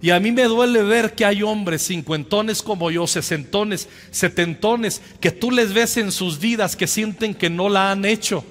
Y 0.00 0.10
a 0.10 0.20
mí 0.20 0.30
me 0.30 0.44
duele 0.44 0.82
ver 0.82 1.14
que 1.14 1.24
hay 1.24 1.42
hombres 1.42 1.86
cincuentones 1.86 2.62
como 2.62 2.90
yo, 2.90 3.06
sesentones, 3.06 3.88
setentones, 4.10 5.02
que 5.20 5.30
tú 5.30 5.50
les 5.50 5.72
ves 5.72 5.96
en 5.96 6.12
sus 6.12 6.38
vidas 6.38 6.76
que 6.76 6.86
sienten 6.86 7.34
que 7.34 7.50
no 7.50 7.68
la 7.68 7.90
han 7.90 8.04
hecho. 8.04 8.44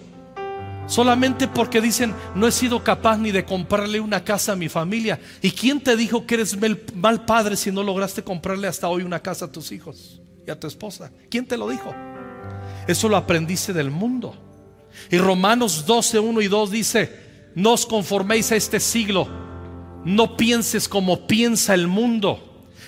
Solamente 0.88 1.48
porque 1.48 1.82
dicen, 1.82 2.14
no 2.34 2.48
he 2.48 2.52
sido 2.52 2.84
capaz 2.84 3.18
ni 3.18 3.32
de 3.32 3.46
comprarle 3.46 4.00
una 4.00 4.24
casa 4.24 4.54
a 4.54 4.56
mi 4.56 4.70
familia. 4.70 5.20
¿Y 5.42 5.52
quién 5.52 5.82
te 5.82 5.98
dijo 5.98 6.26
que 6.26 6.36
eres 6.36 6.58
mal 6.96 7.26
padre 7.26 7.56
si 7.58 7.72
no 7.72 7.84
lograste 7.84 8.24
comprarle 8.24 8.68
hasta 8.68 8.88
hoy 8.88 9.04
una 9.04 9.20
casa 9.22 9.46
a 9.46 9.52
tus 9.52 9.72
hijos 9.72 10.22
y 10.46 10.52
a 10.52 10.60
tu 10.60 10.68
esposa? 10.68 11.12
¿Quién 11.30 11.46
te 11.46 11.58
lo 11.58 11.70
dijo? 11.70 11.94
Eso 12.88 13.10
lo 13.10 13.18
aprendiste 13.18 13.74
del 13.74 13.92
mundo. 13.92 14.36
Y 15.12 15.18
Romanos 15.18 15.86
12, 15.86 16.20
1 16.20 16.42
y 16.42 16.48
2 16.48 16.72
dice, 16.72 17.28
no 17.56 17.74
os 17.74 17.86
conforméis 17.86 18.52
a 18.52 18.56
este 18.56 18.80
siglo 18.80 19.28
no 20.06 20.38
pienses 20.38 20.88
como 20.88 21.28
piensa 21.28 21.74
el 21.74 21.88
mundo. 21.88 22.44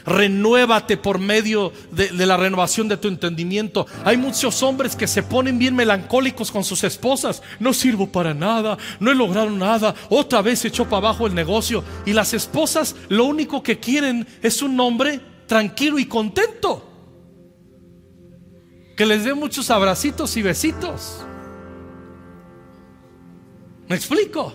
Renuévate 0.06 0.98
por 0.98 1.20
medio 1.20 1.72
de, 1.92 2.12
la 2.26 2.38
renovación 2.38 2.88
de 2.88 2.98
tu 2.98 3.08
entendimiento. 3.08 3.86
Hay 4.06 4.18
muchos 4.18 4.64
hombres 4.64 4.96
que 4.96 5.08
se 5.08 5.24
ponen 5.24 5.60
bien 5.60 5.76
melancólicos 5.76 6.52
con 6.52 6.64
sus 6.64 6.84
esposas. 6.84 7.44
No 7.60 7.74
sirvo 7.74 8.08
para 8.12 8.34
nada, 8.34 8.78
no 9.00 9.12
he 9.12 9.16
logrado 9.16 9.50
nada. 9.52 9.94
Otra 10.10 10.42
vez 10.42 10.60
se 10.60 10.70
echó 10.70 10.86
para 10.86 10.98
abajo 10.98 11.28
el 11.28 11.36
negocio. 11.36 11.84
Y 12.06 12.14
las 12.14 12.34
esposas 12.34 12.96
lo 13.10 13.26
único 13.26 13.62
que 13.62 13.80
quieren 13.80 14.26
es 14.42 14.62
un 14.62 14.80
hombre 14.80 15.20
tranquilo 15.48 16.00
y 16.00 16.06
contento. 16.06 16.86
Que 18.96 19.06
les 19.06 19.24
dé 19.24 19.34
muchos 19.34 19.70
abracitos 19.70 20.36
y 20.38 20.42
besitos. 20.42 21.26
¿Me 23.88 23.96
explico? 23.96 24.54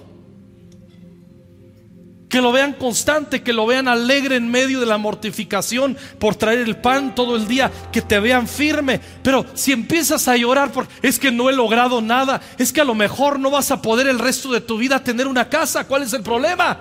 Que 2.34 2.40
lo 2.40 2.50
vean 2.50 2.72
constante, 2.72 3.44
que 3.44 3.52
lo 3.52 3.64
vean 3.64 3.86
alegre 3.86 4.34
en 4.34 4.50
medio 4.50 4.80
de 4.80 4.86
la 4.86 4.98
mortificación 4.98 5.96
por 6.18 6.34
traer 6.34 6.58
el 6.58 6.76
pan 6.76 7.14
todo 7.14 7.36
el 7.36 7.46
día, 7.46 7.70
que 7.92 8.02
te 8.02 8.18
vean 8.18 8.48
firme. 8.48 9.00
Pero 9.22 9.46
si 9.54 9.70
empiezas 9.70 10.26
a 10.26 10.36
llorar 10.36 10.72
por 10.72 10.88
es 11.00 11.20
que 11.20 11.30
no 11.30 11.48
he 11.48 11.52
logrado 11.52 12.00
nada, 12.00 12.40
es 12.58 12.72
que 12.72 12.80
a 12.80 12.84
lo 12.84 12.96
mejor 12.96 13.38
no 13.38 13.52
vas 13.52 13.70
a 13.70 13.80
poder 13.80 14.08
el 14.08 14.18
resto 14.18 14.50
de 14.50 14.60
tu 14.60 14.78
vida 14.78 15.04
tener 15.04 15.28
una 15.28 15.48
casa, 15.48 15.86
¿cuál 15.86 16.02
es 16.02 16.12
el 16.12 16.24
problema? 16.24 16.76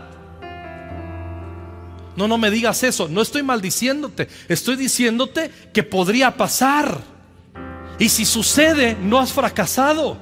No, 2.16 2.28
no 2.28 2.40
me 2.40 2.50
digas 2.50 2.82
eso, 2.82 3.08
no 3.08 3.22
estoy 3.22 3.44
maldiciéndote, 3.44 4.30
estoy 4.48 4.76
diciéndote 4.76 5.52
que 5.72 5.84
podría 5.84 6.36
pasar. 6.36 7.00
Y 8.00 8.10
si 8.10 8.26
sucede, 8.26 8.98
no 9.00 9.20
has 9.20 9.32
fracasado. 9.32 10.18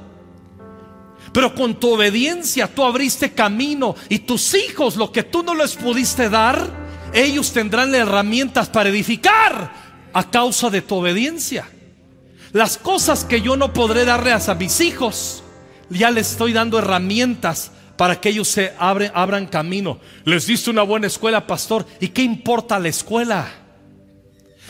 Pero 1.34 1.55
con 1.55 1.79
tu 1.79 1.93
obediencia 1.93 2.67
tú 2.67 2.84
abriste 2.84 3.32
camino 3.32 3.95
y 4.09 4.19
tus 4.19 4.53
hijos, 4.53 4.95
lo 4.95 5.11
que 5.11 5.23
tú 5.23 5.43
no 5.43 5.55
les 5.55 5.75
pudiste 5.75 6.29
dar, 6.29 6.69
ellos 7.13 7.51
tendrán 7.51 7.95
herramientas 7.95 8.69
para 8.69 8.89
edificar 8.89 9.71
a 10.13 10.29
causa 10.29 10.69
de 10.69 10.82
tu 10.82 10.95
obediencia. 10.95 11.69
Las 12.51 12.77
cosas 12.77 13.23
que 13.23 13.41
yo 13.41 13.55
no 13.55 13.71
podré 13.71 14.03
darles 14.03 14.49
a 14.49 14.55
mis 14.55 14.82
hijos, 14.82 15.41
ya 15.89 16.11
les 16.11 16.32
estoy 16.32 16.51
dando 16.51 16.79
herramientas 16.79 17.71
para 17.95 18.19
que 18.19 18.29
ellos 18.29 18.47
se 18.47 18.73
abran 18.77 19.45
camino. 19.47 19.99
Les 20.25 20.47
diste 20.47 20.69
una 20.69 20.82
buena 20.82 21.07
escuela, 21.07 21.47
pastor. 21.47 21.86
¿Y 21.99 22.09
qué 22.09 22.23
importa 22.23 22.79
la 22.79 22.89
escuela? 22.89 23.61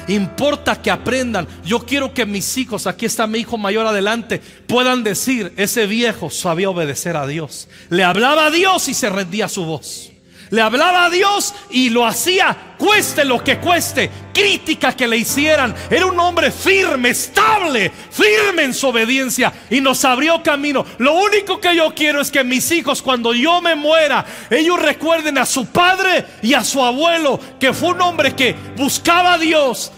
Importa 0.07 0.81
que 0.81 0.91
aprendan. 0.91 1.47
Yo 1.63 1.85
quiero 1.85 2.13
que 2.13 2.25
mis 2.25 2.57
hijos, 2.57 2.87
aquí 2.87 3.05
está 3.05 3.27
mi 3.27 3.39
hijo 3.39 3.57
mayor 3.57 3.85
adelante, 3.85 4.41
puedan 4.67 5.03
decir, 5.03 5.53
ese 5.57 5.85
viejo 5.87 6.29
sabía 6.29 6.69
obedecer 6.69 7.15
a 7.17 7.27
Dios. 7.27 7.67
Le 7.89 8.03
hablaba 8.03 8.47
a 8.47 8.51
Dios 8.51 8.87
y 8.89 8.93
se 8.93 9.09
rendía 9.09 9.45
a 9.45 9.49
su 9.49 9.65
voz. 9.65 10.10
Le 10.51 10.61
hablaba 10.61 11.05
a 11.05 11.09
Dios 11.09 11.55
y 11.69 11.89
lo 11.89 12.05
hacía, 12.05 12.75
cueste 12.77 13.23
lo 13.23 13.41
que 13.41 13.59
cueste, 13.59 14.11
crítica 14.33 14.93
que 14.93 15.07
le 15.07 15.17
hicieran. 15.17 15.73
Era 15.89 16.05
un 16.05 16.19
hombre 16.19 16.51
firme, 16.51 17.11
estable, 17.11 17.89
firme 17.89 18.63
en 18.63 18.73
su 18.73 18.89
obediencia 18.89 19.53
y 19.69 19.79
nos 19.79 20.03
abrió 20.03 20.43
camino. 20.43 20.85
Lo 20.97 21.13
único 21.13 21.61
que 21.61 21.73
yo 21.73 21.95
quiero 21.95 22.19
es 22.19 22.29
que 22.29 22.43
mis 22.43 22.69
hijos, 22.71 23.01
cuando 23.01 23.33
yo 23.33 23.61
me 23.61 23.75
muera, 23.75 24.25
ellos 24.49 24.81
recuerden 24.81 25.37
a 25.37 25.45
su 25.45 25.67
padre 25.67 26.25
y 26.41 26.53
a 26.53 26.65
su 26.65 26.83
abuelo, 26.83 27.39
que 27.57 27.71
fue 27.71 27.91
un 27.91 28.01
hombre 28.01 28.35
que 28.35 28.53
buscaba 28.75 29.35
a 29.35 29.37
Dios, 29.37 29.93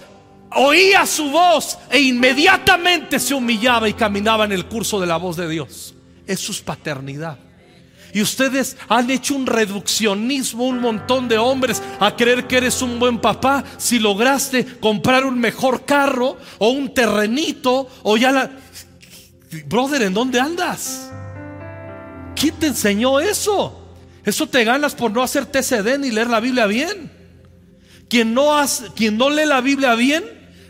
oía 0.51 1.08
su 1.08 1.32
voz 1.32 1.80
e 1.89 1.99
inmediatamente 1.99 3.20
se 3.20 3.34
humillaba 3.34 3.89
y 3.89 3.93
caminaba 3.93 4.45
en 4.45 4.51
el 4.51 4.68
curso 4.68 5.01
de 5.01 5.08
la 5.08 5.18
voz 5.18 5.36
de 5.36 5.49
Dios. 5.49 5.95
Eso 6.28 6.51
es 6.51 6.62
paternidad. 6.62 7.39
Y 8.14 8.22
ustedes 8.22 8.78
han 8.88 9.09
hecho 9.09 9.34
un 9.34 9.47
reduccionismo, 9.47 10.68
un 10.68 10.80
montón 10.80 11.28
de 11.28 11.39
hombres, 11.39 11.82
a 11.99 12.16
creer 12.16 12.45
que 12.45 12.57
eres 12.57 12.82
un 12.84 12.99
buen 12.99 13.20
papá 13.20 13.64
si 13.78 13.97
lograste 13.97 14.66
comprar 14.80 15.26
un 15.26 15.39
mejor 15.39 15.84
carro 15.84 16.38
o 16.59 16.70
un 16.70 16.93
terrenito 16.93 17.89
o 18.03 18.16
ya 18.16 18.32
la... 18.32 18.51
Brother, 19.66 20.03
¿en 20.03 20.14
dónde 20.14 20.39
andas? 20.39 21.11
¿Quién 22.36 22.53
te 22.55 22.68
enseñó 22.68 23.20
eso? 23.20 23.80
Eso 24.24 24.47
te 24.47 24.64
ganas 24.64 24.93
por 24.93 25.11
no 25.11 25.24
hacer 25.24 25.47
TCD 25.47 25.97
ni 25.99 26.11
leer 26.11 26.30
la 26.30 26.39
Biblia 26.39 26.68
bien. 26.68 27.11
Quien 28.09 28.34
no, 28.34 28.64
quien 28.95 29.18
no 29.18 29.32
lee 29.32 29.45
la 29.45 29.61
Biblia 29.61 29.95
bien, 29.95 30.24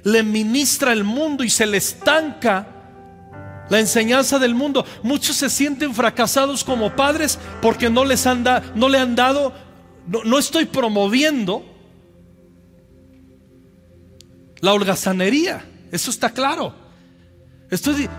le 0.04 0.24
ministra 0.24 0.94
el 0.94 1.04
mundo 1.04 1.44
y 1.44 1.50
se 1.50 1.66
le 1.66 1.78
estanca 1.78 2.73
la 3.70 3.80
enseñanza 3.80 4.40
del 4.40 4.56
mundo. 4.56 4.86
Muchos 5.04 5.38
se 5.38 5.50
sienten 5.50 5.94
fracasados 5.94 6.64
como 6.64 6.96
padres 6.96 7.40
porque 7.62 7.90
no 7.90 8.06
les 8.06 8.26
han 8.28 8.44
no 8.76 8.90
le 8.90 8.98
han 8.98 9.16
dado, 9.16 9.54
no, 10.08 10.38
estoy 10.38 10.66
promoviendo 10.66 11.66
la 14.60 14.74
holgazanería. 14.74 15.66
Eso 15.92 16.10
está 16.10 16.30
claro. 16.30 16.74
Estoy, 17.70 18.10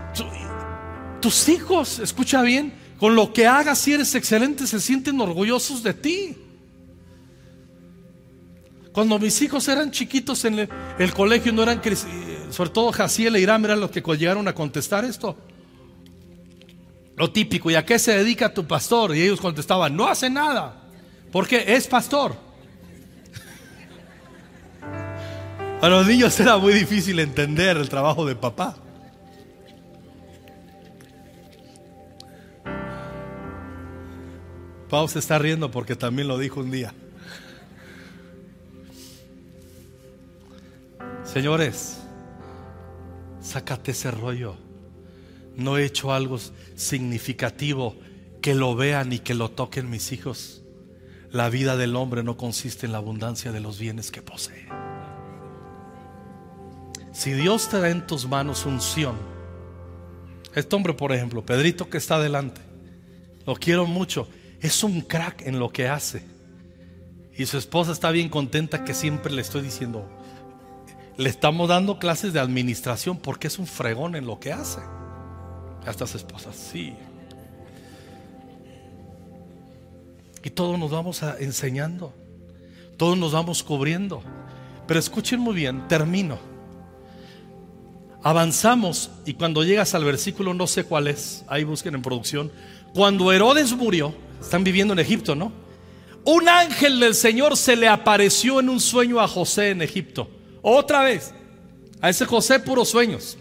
tus 1.20 1.49
hijos, 1.49 1.99
escucha 1.99 2.42
bien, 2.42 2.74
con 2.99 3.14
lo 3.14 3.32
que 3.32 3.47
hagas 3.47 3.78
si 3.78 3.92
eres 3.92 4.14
excelente, 4.14 4.66
se 4.66 4.80
sienten 4.80 5.20
orgullosos 5.20 5.82
de 5.82 5.95
ti. 5.95 6.36
Cuando 8.92 9.18
mis 9.18 9.42
hijos 9.42 9.66
eran 9.66 9.90
chiquitos 9.90 10.45
en 10.45 10.68
el, 10.99 11.12
colegio, 11.12 11.53
no 11.53 11.64
eran 11.64 11.80
sobre 12.55 12.70
todo 12.70 12.92
Jaciel 12.92 13.34
e 13.34 13.40
Irán 13.40 13.64
eran 13.64 13.80
los 13.80 13.90
que 13.90 14.00
llegaron 14.00 14.46
a 14.46 14.55
contestar 14.55 15.05
esto. 15.05 15.36
Lo 17.16 17.32
típico, 17.32 17.68
¿y 17.70 17.74
a 17.74 17.84
qué 17.84 17.98
se 17.98 18.16
dedica 18.16 18.55
tu 18.55 18.64
pastor? 18.64 19.14
Y 19.14 19.22
ellos 19.22 19.40
contestaban, 19.40 19.96
no 19.96 20.07
hace 20.07 20.30
nada, 20.30 20.82
porque 21.32 21.64
es 21.66 21.88
pastor. 21.88 22.36
A 25.82 25.88
los 25.88 26.07
niños 26.07 26.38
era 26.38 26.57
muy 26.57 26.72
difícil 26.72 27.18
entender 27.18 27.76
el 27.76 27.88
trabajo 27.88 28.24
de 28.24 28.36
papá. 28.36 28.76
Pau 34.88 35.09
se 35.09 35.18
está 35.18 35.38
riendo 35.38 35.72
porque 35.72 35.96
también 35.96 36.28
lo 36.28 36.38
dijo 36.38 36.61
un 36.61 36.70
día. 36.70 36.94
Señores, 41.24 42.03
sácate 43.45 43.92
ese 43.92 44.11
rollo. 44.11 44.57
No 45.55 45.76
he 45.76 45.84
hecho 45.84 46.12
algo 46.12 46.38
significativo 46.74 47.95
que 48.40 48.55
lo 48.55 48.74
vean 48.74 49.12
y 49.12 49.20
que 49.20 49.34
lo 49.34 49.51
toquen 49.51 49.88
mis 49.90 50.11
hijos. 50.11 50.62
La 51.30 51.49
vida 51.51 51.76
del 51.76 51.95
hombre 51.95 52.22
no 52.22 52.36
consiste 52.36 52.86
en 52.86 52.92
la 52.92 52.99
abundancia 52.99 53.53
de 53.53 53.61
los 53.61 53.78
bienes 53.78 54.11
que 54.11 54.22
posee. 54.22 54.66
Si 57.12 57.32
Dios 57.32 57.68
te 57.68 57.80
da 57.80 57.90
en 57.90 58.07
tus 58.07 58.26
manos 58.26 58.66
unción, 58.66 59.16
este 60.55 60.74
hombre, 60.74 60.95
por 60.95 61.12
ejemplo, 61.12 61.45
Pedrito 61.45 61.88
que 61.88 61.99
está 61.99 62.16
adelante, 62.16 62.61
lo 63.47 63.55
quiero 63.55 63.86
mucho, 63.86 64.28
es 64.61 64.82
un 64.82 65.01
crack 65.01 65.42
en 65.47 65.59
lo 65.59 65.70
que 65.70 65.88
hace. 65.88 66.24
Y 67.36 67.47
su 67.47 67.59
esposa 67.59 67.92
está 67.92 68.11
bien 68.11 68.28
contenta 68.28 68.84
que 68.84 68.95
siempre 68.95 69.32
le 69.32 69.42
estoy 69.42 69.62
diciendo, 69.62 70.09
le 71.16 71.28
estamos 71.28 71.68
dando 71.68 71.98
clases 71.98 72.32
de 72.32 72.40
administración 72.40 73.18
porque 73.18 73.46
es 73.46 73.58
un 73.58 73.66
fregón 73.66 74.16
en 74.16 74.26
lo 74.26 74.40
que 74.40 74.52
hace. 74.52 74.80
A 75.86 75.90
estas 75.90 76.14
esposas, 76.14 76.56
sí. 76.56 76.94
Y 80.42 80.50
todos 80.50 80.78
nos 80.78 80.90
vamos 80.90 81.22
a 81.22 81.38
enseñando, 81.38 82.12
todos 82.96 83.16
nos 83.16 83.32
vamos 83.32 83.62
cubriendo. 83.62 84.22
Pero 84.86 85.00
escuchen 85.00 85.40
muy 85.40 85.54
bien, 85.54 85.88
termino. 85.88 86.38
Avanzamos 88.22 89.10
y 89.24 89.34
cuando 89.34 89.64
llegas 89.64 89.94
al 89.94 90.04
versículo, 90.04 90.54
no 90.54 90.66
sé 90.66 90.84
cuál 90.84 91.08
es, 91.08 91.44
ahí 91.48 91.64
busquen 91.64 91.94
en 91.94 92.02
producción. 92.02 92.50
Cuando 92.94 93.32
Herodes 93.32 93.74
murió, 93.74 94.14
están 94.40 94.64
viviendo 94.64 94.92
en 94.92 94.98
Egipto, 94.98 95.34
¿no? 95.34 95.52
Un 96.24 96.48
ángel 96.48 97.00
del 97.00 97.14
Señor 97.14 97.56
se 97.56 97.76
le 97.76 97.88
apareció 97.88 98.60
en 98.60 98.70
un 98.70 98.80
sueño 98.80 99.20
a 99.20 99.28
José 99.28 99.70
en 99.70 99.82
Egipto. 99.82 100.28
Otra 100.64 101.02
vez. 101.02 101.34
A 102.00 102.08
ese 102.08 102.24
José 102.24 102.58
puros 102.58 102.88
sueños. 102.88 103.36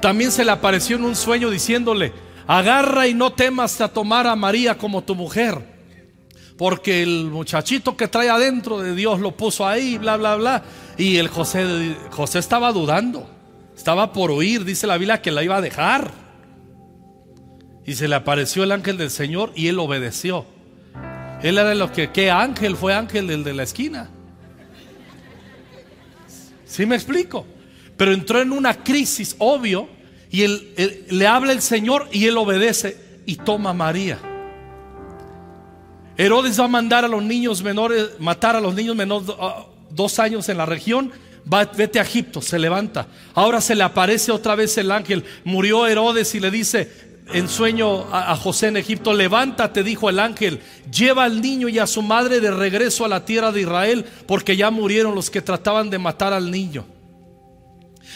También 0.00 0.32
se 0.32 0.44
le 0.44 0.50
apareció 0.50 0.96
en 0.96 1.04
un 1.04 1.14
sueño 1.14 1.50
diciéndole, 1.50 2.12
agarra 2.46 3.06
y 3.06 3.14
no 3.14 3.32
temas 3.32 3.80
a 3.82 3.88
tomar 3.88 4.26
a 4.26 4.34
María 4.34 4.76
como 4.76 5.04
tu 5.04 5.14
mujer. 5.14 5.74
Porque 6.56 7.02
el 7.02 7.26
muchachito 7.26 7.96
que 7.96 8.08
trae 8.08 8.30
adentro 8.30 8.80
de 8.80 8.94
Dios 8.94 9.20
lo 9.20 9.32
puso 9.32 9.66
ahí, 9.66 9.98
bla, 9.98 10.16
bla, 10.16 10.36
bla. 10.36 10.62
Y 10.96 11.18
el 11.18 11.28
José, 11.28 11.94
José 12.10 12.38
estaba 12.38 12.72
dudando. 12.72 13.28
Estaba 13.76 14.12
por 14.12 14.30
huir, 14.30 14.64
dice 14.64 14.86
la 14.86 14.96
Biblia, 14.96 15.20
que 15.20 15.30
la 15.30 15.42
iba 15.42 15.56
a 15.56 15.60
dejar. 15.60 16.10
Y 17.84 17.96
se 17.96 18.08
le 18.08 18.14
apareció 18.14 18.64
el 18.64 18.72
ángel 18.72 18.96
del 18.96 19.10
Señor 19.10 19.52
y 19.54 19.68
él 19.68 19.78
obedeció. 19.78 20.46
Él 21.42 21.58
era 21.58 21.68
de 21.68 21.74
los 21.74 21.90
que, 21.90 22.10
¿qué 22.12 22.30
ángel? 22.30 22.76
Fue 22.76 22.94
ángel 22.94 23.26
del 23.26 23.44
de 23.44 23.52
la 23.52 23.64
esquina. 23.64 24.10
¿Sí 26.74 26.86
me 26.86 26.96
explico? 26.96 27.46
Pero 27.96 28.12
entró 28.12 28.42
en 28.42 28.50
una 28.50 28.74
crisis, 28.82 29.36
obvio, 29.38 29.88
y 30.28 30.42
él, 30.42 31.04
le 31.08 31.24
habla 31.28 31.52
el 31.52 31.62
Señor 31.62 32.08
y 32.10 32.26
él 32.26 32.36
obedece 32.36 32.96
y 33.26 33.36
toma 33.36 33.70
a 33.70 33.74
María. 33.74 34.18
Herodes 36.16 36.58
va 36.58 36.64
a 36.64 36.68
mandar 36.68 37.04
a 37.04 37.08
los 37.08 37.22
niños 37.22 37.62
menores, 37.62 38.18
matar 38.18 38.56
a 38.56 38.60
los 38.60 38.74
niños 38.74 38.96
menores 38.96 39.28
dos 39.90 40.18
años 40.18 40.48
en 40.48 40.56
la 40.56 40.66
región. 40.66 41.12
Vete 41.44 42.00
a 42.00 42.02
Egipto, 42.02 42.42
se 42.42 42.58
levanta. 42.58 43.06
Ahora 43.34 43.60
se 43.60 43.76
le 43.76 43.84
aparece 43.84 44.32
otra 44.32 44.56
vez 44.56 44.76
el 44.76 44.90
ángel. 44.90 45.24
Murió 45.44 45.86
Herodes 45.86 46.34
y 46.34 46.40
le 46.40 46.50
dice 46.50 46.90
en 47.32 47.48
sueño 47.48 48.06
a, 48.12 48.36
José 48.36 48.68
en 48.68 48.76
Egipto, 48.76 49.14
levántate, 49.14 49.82
dijo 49.82 50.10
el 50.10 50.18
ángel, 50.18 50.60
lleva 50.92 51.24
al 51.24 51.40
niño 51.40 51.68
y 51.68 51.78
a 51.78 51.86
su 51.86 52.02
madre 52.02 52.40
de 52.40 52.50
regreso 52.50 53.04
a 53.04 53.08
la 53.08 53.24
tierra 53.24 53.50
de 53.50 53.62
Israel, 53.62 54.04
porque 54.26 54.56
ya 54.56 54.70
murieron 54.70 55.14
los 55.14 55.30
que 55.30 55.40
trataban 55.40 55.88
de 55.90 55.98
matar 55.98 56.32
al 56.32 56.50
niño. 56.50 56.84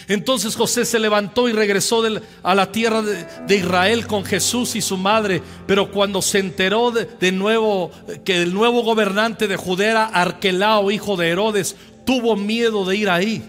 Entonces 0.06 0.56
José 0.56 0.84
se 0.84 0.98
levantó 0.98 1.48
y 1.48 1.52
regresó 1.52 2.02
a 2.42 2.54
la 2.54 2.72
tierra 2.72 3.02
de, 3.02 3.56
Israel 3.56 4.06
con 4.06 4.24
Jesús 4.24 4.76
y 4.76 4.80
su 4.80 4.96
madre. 4.96 5.42
Pero 5.66 5.90
cuando 5.90 6.22
se 6.22 6.38
enteró 6.38 6.90
de, 6.90 7.32
nuevo 7.32 7.90
que 8.24 8.42
el 8.42 8.54
nuevo 8.54 8.82
gobernante 8.82 9.48
de 9.48 9.56
Judea 9.56 10.04
Arquelao, 10.04 10.90
hijo 10.90 11.16
de 11.16 11.28
Herodes, 11.28 11.76
tuvo 12.06 12.36
miedo 12.36 12.84
de 12.86 12.96
ir 12.96 13.10
ahí. 13.10 13.42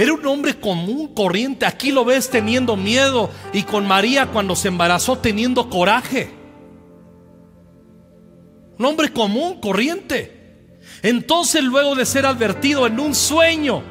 Era 0.00 0.14
un 0.14 0.26
hombre 0.26 0.58
común, 0.58 1.08
corriente. 1.14 1.66
Aquí 1.66 1.92
lo 1.92 2.06
ves 2.06 2.30
teniendo 2.30 2.74
miedo 2.74 3.28
y 3.52 3.64
con 3.64 3.86
María 3.86 4.28
cuando 4.28 4.56
se 4.56 4.68
embarazó 4.68 5.18
teniendo 5.18 5.68
coraje. 5.68 6.30
Un 8.78 8.86
hombre 8.86 9.12
común, 9.12 9.60
corriente. 9.60 10.78
Entonces 11.02 11.62
luego 11.62 11.94
de 11.94 12.06
ser 12.06 12.24
advertido 12.24 12.86
en 12.86 12.98
un 12.98 13.14
sueño, 13.14 13.82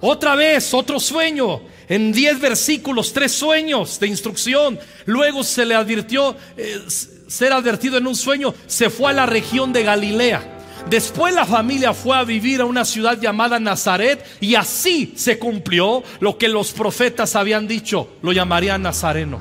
otra 0.00 0.34
vez, 0.34 0.74
otro 0.74 0.98
sueño. 0.98 1.60
En 1.88 2.10
diez 2.10 2.40
versículos, 2.40 3.12
tres 3.12 3.30
sueños 3.30 4.00
de 4.00 4.08
instrucción. 4.08 4.80
Luego 5.06 5.44
se 5.44 5.64
le 5.64 5.76
advirtió 5.76 6.36
eh, 6.56 6.76
ser 6.88 7.52
advertido 7.52 7.98
en 7.98 8.08
un 8.08 8.16
sueño. 8.16 8.52
Se 8.66 8.90
fue 8.90 9.12
a 9.12 9.14
la 9.14 9.26
región 9.26 9.72
de 9.72 9.84
Galilea. 9.84 10.59
Después 10.88 11.34
la 11.34 11.46
familia 11.46 11.92
fue 11.94 12.16
a 12.16 12.24
vivir 12.24 12.60
a 12.60 12.64
una 12.64 12.84
ciudad 12.84 13.20
llamada 13.20 13.60
Nazaret 13.60 14.24
y 14.40 14.54
así 14.54 15.12
se 15.16 15.38
cumplió 15.38 16.02
lo 16.20 16.38
que 16.38 16.48
los 16.48 16.72
profetas 16.72 17.36
habían 17.36 17.68
dicho. 17.68 18.16
Lo 18.22 18.32
llamarían 18.32 18.82
Nazareno. 18.82 19.40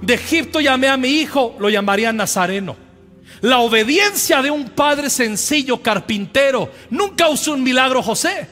De 0.00 0.14
Egipto 0.14 0.60
llamé 0.60 0.88
a 0.88 0.96
mi 0.96 1.08
hijo, 1.08 1.56
lo 1.58 1.68
llamarían 1.68 2.16
Nazareno. 2.16 2.76
La 3.40 3.58
obediencia 3.58 4.40
de 4.42 4.50
un 4.50 4.70
padre 4.70 5.10
sencillo, 5.10 5.82
carpintero, 5.82 6.70
nunca 6.90 7.28
usó 7.28 7.52
un 7.52 7.62
milagro 7.62 8.02
José. 8.02 8.48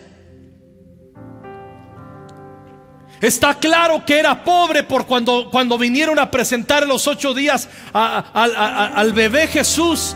Está 3.20 3.54
claro 3.54 4.04
que 4.04 4.18
era 4.18 4.44
pobre 4.44 4.82
por 4.82 5.06
cuando, 5.06 5.48
cuando 5.50 5.78
vinieron 5.78 6.18
a 6.18 6.30
presentar 6.30 6.86
los 6.86 7.06
ocho 7.08 7.32
días 7.32 7.68
al 7.92 9.12
bebé 9.14 9.46
Jesús. 9.46 10.14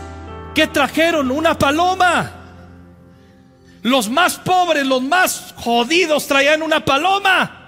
Que 0.53 0.67
trajeron? 0.67 1.31
Una 1.31 1.57
paloma. 1.57 2.31
Los 3.81 4.09
más 4.09 4.35
pobres, 4.37 4.85
los 4.85 5.01
más 5.01 5.53
jodidos 5.57 6.27
traían 6.27 6.61
una 6.61 6.83
paloma. 6.83 7.59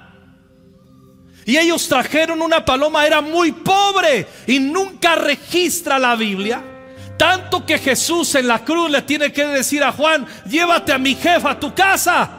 Y 1.45 1.57
ellos 1.57 1.87
trajeron 1.87 2.41
una 2.41 2.63
paloma, 2.63 3.05
era 3.05 3.21
muy 3.21 3.51
pobre 3.51 4.27
y 4.45 4.59
nunca 4.59 5.15
registra 5.15 5.97
la 5.97 6.15
Biblia. 6.15 6.63
Tanto 7.17 7.65
que 7.65 7.77
Jesús 7.77 8.35
en 8.35 8.47
la 8.47 8.63
cruz 8.63 8.89
le 8.89 9.01
tiene 9.03 9.31
que 9.31 9.45
decir 9.45 9.83
a 9.83 9.91
Juan, 9.91 10.25
llévate 10.47 10.91
a 10.91 10.97
mi 10.97 11.15
jefa 11.15 11.51
a 11.51 11.59
tu 11.59 11.73
casa. 11.73 12.29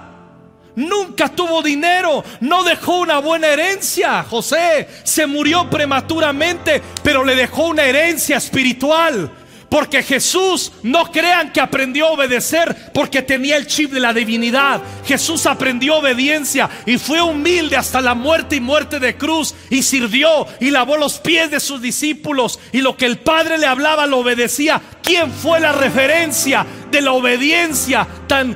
Nunca 0.74 1.28
tuvo 1.28 1.62
dinero, 1.62 2.24
no 2.40 2.62
dejó 2.62 3.00
una 3.00 3.18
buena 3.18 3.48
herencia. 3.48 4.22
José 4.24 4.88
se 5.04 5.26
murió 5.26 5.68
prematuramente, 5.68 6.82
pero 7.02 7.24
le 7.24 7.34
dejó 7.34 7.66
una 7.66 7.84
herencia 7.84 8.38
espiritual. 8.38 9.30
Porque 9.72 10.02
Jesús, 10.02 10.70
no 10.82 11.10
crean 11.10 11.50
que 11.50 11.58
aprendió 11.58 12.08
a 12.08 12.10
obedecer 12.10 12.92
porque 12.92 13.22
tenía 13.22 13.56
el 13.56 13.66
chip 13.66 13.90
de 13.90 14.00
la 14.00 14.12
divinidad. 14.12 14.82
Jesús 15.06 15.46
aprendió 15.46 15.96
obediencia 15.96 16.68
y 16.84 16.98
fue 16.98 17.22
humilde 17.22 17.78
hasta 17.78 18.02
la 18.02 18.14
muerte 18.14 18.56
y 18.56 18.60
muerte 18.60 19.00
de 19.00 19.16
cruz 19.16 19.54
y 19.70 19.82
sirvió 19.82 20.46
y 20.60 20.68
lavó 20.68 20.98
los 20.98 21.20
pies 21.20 21.50
de 21.50 21.58
sus 21.58 21.80
discípulos 21.80 22.60
y 22.70 22.82
lo 22.82 22.98
que 22.98 23.06
el 23.06 23.20
Padre 23.20 23.56
le 23.56 23.66
hablaba 23.66 24.06
lo 24.06 24.18
obedecía. 24.18 24.82
¿Quién 25.02 25.32
fue 25.32 25.58
la 25.58 25.72
referencia 25.72 26.66
de 26.90 27.00
la 27.00 27.12
obediencia 27.12 28.06
tan 28.26 28.54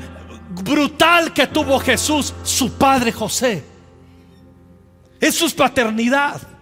brutal 0.62 1.32
que 1.32 1.46
tuvo 1.46 1.78
Jesús, 1.78 2.34
su 2.42 2.74
padre 2.74 3.10
José. 3.10 3.64
Eso 5.18 5.46
es 5.46 5.54
paternidad. 5.54 6.55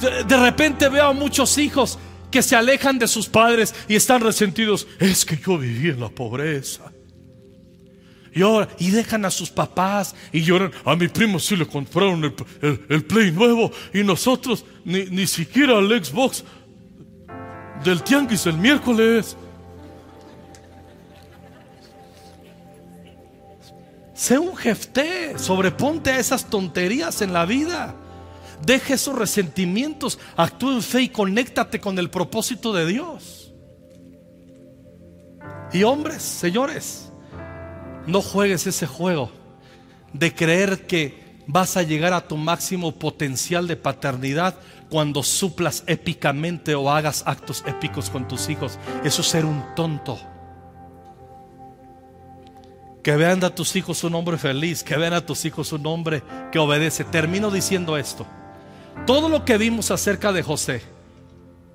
De, 0.00 0.36
repente 0.36 0.88
veo 0.88 1.08
a 1.08 1.12
muchos 1.12 1.58
hijos 1.58 1.98
que 2.30 2.42
se 2.42 2.56
alejan 2.56 2.98
de 2.98 3.06
sus 3.06 3.28
padres 3.28 3.74
y 3.88 3.96
están 3.96 4.22
resentidos. 4.22 4.86
Es 4.98 5.24
que 5.24 5.36
yo 5.36 5.58
viví 5.58 5.90
en 5.90 6.00
la 6.00 6.08
pobreza. 6.08 6.90
Y 8.32 8.42
ahora, 8.42 8.68
y 8.78 8.90
dejan 8.90 9.24
a 9.24 9.30
sus 9.30 9.50
papás 9.50 10.14
y 10.32 10.42
lloran. 10.42 10.70
A 10.84 10.94
mi 10.94 11.08
primo 11.08 11.38
sí 11.38 11.56
le 11.56 11.66
compraron 11.66 12.24
el, 12.62 12.86
el, 12.88 13.04
Play 13.04 13.32
nuevo 13.32 13.72
y 13.92 14.04
nosotros 14.04 14.64
ni, 14.84 15.04
ni 15.06 15.26
siquiera 15.26 15.78
el 15.78 16.04
Xbox 16.04 16.44
del 17.84 18.02
Tianguis 18.02 18.46
el 18.46 18.56
miércoles. 18.56 19.36
Sé 24.14 24.38
un 24.38 24.54
jefté, 24.54 25.38
sobreponte 25.38 26.10
a 26.10 26.18
esas 26.18 26.48
tonterías 26.48 27.22
en 27.22 27.32
la 27.32 27.46
vida. 27.46 27.96
Deje 28.64 28.94
esos 28.94 29.16
resentimientos, 29.16 30.18
actúa 30.36 30.74
en 30.74 30.82
fe 30.82 31.02
y 31.02 31.08
conéctate 31.08 31.80
con 31.80 31.98
el 31.98 32.10
propósito 32.10 32.72
de 32.72 32.86
Dios. 32.86 33.52
Y 35.72 35.82
hombres, 35.84 36.22
señores, 36.22 37.10
no 38.06 38.20
juegues 38.22 38.66
ese 38.66 38.86
juego 38.86 39.30
de 40.12 40.34
creer 40.34 40.86
que 40.86 41.40
vas 41.46 41.76
a 41.76 41.82
llegar 41.82 42.12
a 42.12 42.26
tu 42.26 42.36
máximo 42.36 42.92
potencial 42.92 43.66
de 43.66 43.76
paternidad 43.76 44.56
cuando 44.88 45.22
suplas 45.22 45.84
épicamente 45.86 46.74
o 46.74 46.90
hagas 46.90 47.22
actos 47.26 47.64
épicos 47.66 48.10
con 48.10 48.26
tus 48.28 48.48
hijos. 48.48 48.78
Eso 49.04 49.22
es 49.22 49.28
ser 49.28 49.44
un 49.44 49.64
tonto. 49.74 50.18
Que 53.02 53.16
vean 53.16 53.42
a 53.44 53.54
tus 53.54 53.76
hijos 53.76 54.04
un 54.04 54.14
hombre 54.14 54.36
feliz, 54.36 54.82
que 54.82 54.96
vean 54.96 55.14
a 55.14 55.24
tus 55.24 55.44
hijos 55.44 55.72
un 55.72 55.86
hombre 55.86 56.22
que 56.52 56.58
obedece. 56.58 57.04
Termino 57.04 57.50
diciendo 57.50 57.96
esto. 57.96 58.26
Todo 59.06 59.28
lo 59.28 59.44
que 59.44 59.58
vimos 59.58 59.90
acerca 59.90 60.32
de 60.32 60.42
José, 60.42 60.82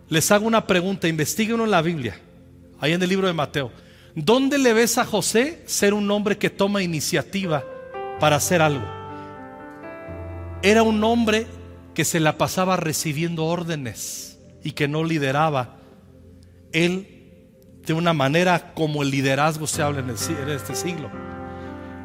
les 0.10 0.32
hago 0.32 0.46
una 0.46 0.68
pregunta, 0.68 1.08
investiguen 1.08 1.60
en 1.62 1.72
la 1.72 1.82
Biblia, 1.82 2.20
ahí 2.80 2.94
en 2.94 3.02
el 3.02 3.10
libro 3.10 3.28
de 3.28 3.34
Mateo. 3.34 3.72
¿Dónde 4.16 4.58
le 4.58 4.74
ves 4.74 4.98
a 4.98 5.06
José 5.06 5.64
ser 5.66 5.94
un 5.94 6.10
hombre 6.10 6.38
que 6.38 6.50
toma 6.50 6.82
iniciativa 6.82 7.66
para 8.20 8.38
hacer 8.38 8.62
algo? 8.62 8.86
Era 10.62 10.84
un 10.84 11.04
hombre 11.04 11.48
que 11.94 12.06
se 12.06 12.20
la 12.20 12.38
pasaba 12.38 12.78
recibiendo 12.78 13.46
órdenes 13.46 14.40
y 14.64 14.72
que 14.72 14.88
no 14.88 15.04
lideraba. 15.04 15.78
Él, 16.72 17.08
de 17.86 17.94
una 17.94 18.14
manera 18.14 18.74
como 18.74 19.04
el 19.04 19.12
liderazgo 19.12 19.68
se 19.68 19.82
habla 19.82 20.00
en, 20.00 20.10
este 20.10 20.76
siglo. 20.76 21.10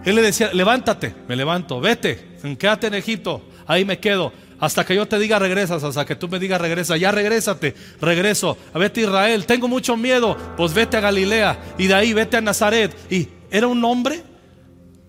Él 0.04 0.14
le 0.14 0.22
decía, 0.22 0.50
levántate, 0.52 1.14
me 1.28 1.36
levanto, 1.36 1.80
vete, 1.80 2.38
quédate 2.58 2.86
en 2.86 2.94
Egipto, 2.94 3.42
ahí 3.66 3.84
me 3.84 3.98
quedo. 3.98 4.32
Hasta 4.61 4.84
que 4.84 4.94
yo 4.94 5.08
te 5.08 5.18
diga 5.18 5.38
regresas, 5.38 5.82
hasta 5.82 6.04
que 6.04 6.14
tú 6.14 6.28
me 6.28 6.38
digas 6.38 6.61
regresa, 6.61 6.98
ya 6.98 7.11
regrésate, 7.11 7.74
regreso, 8.00 8.58
vete 8.74 9.00
a 9.00 9.04
Israel, 9.04 9.46
tengo 9.46 9.68
mucho 9.68 9.96
miedo, 9.96 10.36
pues 10.56 10.74
vete 10.74 10.98
a 10.98 11.00
Galilea 11.00 11.58
y 11.78 11.86
de 11.86 11.94
ahí 11.94 12.12
vete 12.12 12.36
a 12.36 12.42
Nazaret. 12.42 12.94
Y 13.11 13.28
era 13.50 13.66
un 13.66 13.82
hombre, 13.82 14.22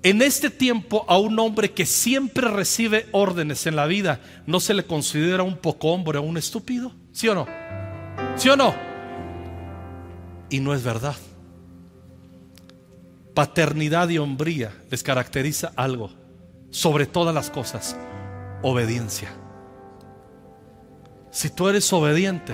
en 0.04 0.22
este 0.22 0.49
tiempo 0.49 1.06
a 1.10 1.18
un 1.18 1.38
hombre 1.38 1.72
que 1.72 1.86
siempre 1.86 2.47
recibe 2.47 3.08
órdenes 3.12 3.68
en 3.68 3.76
la 3.76 3.88
vida, 3.88 4.22
no 4.47 4.62
se 4.62 4.74
le 4.74 4.86
considera 4.86 5.43
un 5.43 5.58
poco 5.58 5.89
hombre 5.89 6.18
o 6.18 6.22
un 6.22 6.38
estúpido, 6.38 6.93
¿sí 7.12 7.28
o 7.28 7.36
no? 7.36 7.45
¿Sí 8.38 8.47
o 8.47 8.56
no? 8.56 8.74
Y 10.49 10.62
no 10.62 10.74
es 10.74 10.82
verdad. 10.82 11.16
Paternidad 13.34 14.08
y 14.10 14.18
hombría 14.18 14.74
les 14.89 15.04
caracteriza 15.04 15.74
algo, 15.76 16.12
sobre 16.70 17.06
todas 17.06 17.36
las 17.36 17.49
cosas, 17.49 17.97
obediencia. 18.62 19.41
Si 21.32 21.50
tú 21.50 21.70
eres 21.70 21.92
obediente 21.94 22.54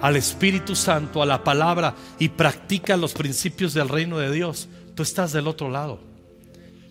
al 0.00 0.16
Espíritu 0.16 0.74
Santo, 0.74 1.22
a 1.22 1.26
la 1.26 1.44
palabra 1.44 1.94
y 2.18 2.30
practicas 2.30 2.98
los 2.98 3.12
principios 3.12 3.74
del 3.74 3.88
reino 3.88 4.18
de 4.18 4.32
Dios, 4.32 4.68
tú 4.94 5.02
estás 5.02 5.32
del 5.32 5.46
otro 5.46 5.68
lado. 5.68 6.00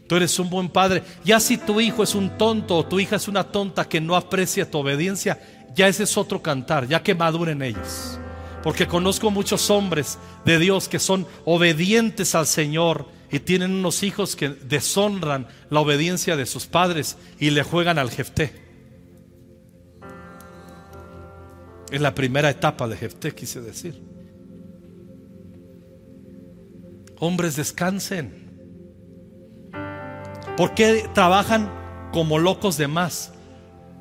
Tú 0.07 0.15
eres 0.15 0.37
un 0.39 0.49
buen 0.49 0.69
padre. 0.69 1.03
Ya 1.23 1.39
si 1.39 1.57
tu 1.57 1.81
hijo 1.81 2.03
es 2.03 2.15
un 2.15 2.37
tonto 2.37 2.77
o 2.77 2.85
tu 2.85 2.99
hija 2.99 3.15
es 3.15 3.27
una 3.27 3.43
tonta 3.43 3.87
que 3.87 4.01
no 4.01 4.15
aprecia 4.15 4.69
tu 4.69 4.79
obediencia, 4.79 5.39
ya 5.75 5.87
ese 5.87 6.03
es 6.03 6.17
otro 6.17 6.41
cantar, 6.41 6.87
ya 6.87 7.01
que 7.01 7.15
maduren 7.15 7.61
ellos. 7.61 8.19
Porque 8.63 8.87
conozco 8.87 9.31
muchos 9.31 9.69
hombres 9.69 10.17
de 10.45 10.59
Dios 10.59 10.89
que 10.89 10.99
son 10.99 11.27
obedientes 11.45 12.35
al 12.35 12.45
Señor 12.45 13.07
y 13.31 13.39
tienen 13.39 13.71
unos 13.71 14.03
hijos 14.03 14.35
que 14.35 14.49
deshonran 14.49 15.47
la 15.69 15.79
obediencia 15.79 16.35
de 16.35 16.45
sus 16.45 16.65
padres 16.65 17.17
y 17.39 17.51
le 17.51 17.63
juegan 17.63 17.97
al 17.97 18.11
jefté. 18.11 18.68
Es 21.91 22.01
la 22.01 22.13
primera 22.13 22.49
etapa 22.49 22.87
de 22.87 22.97
Jefté, 22.97 23.33
quise 23.33 23.61
decir. 23.61 24.01
Hombres, 27.19 27.55
descansen. 27.55 28.49
¿Por 30.55 30.73
qué 30.73 31.09
trabajan 31.13 31.71
como 32.11 32.37
locos 32.37 32.77
de 32.77 32.87
más? 32.87 33.33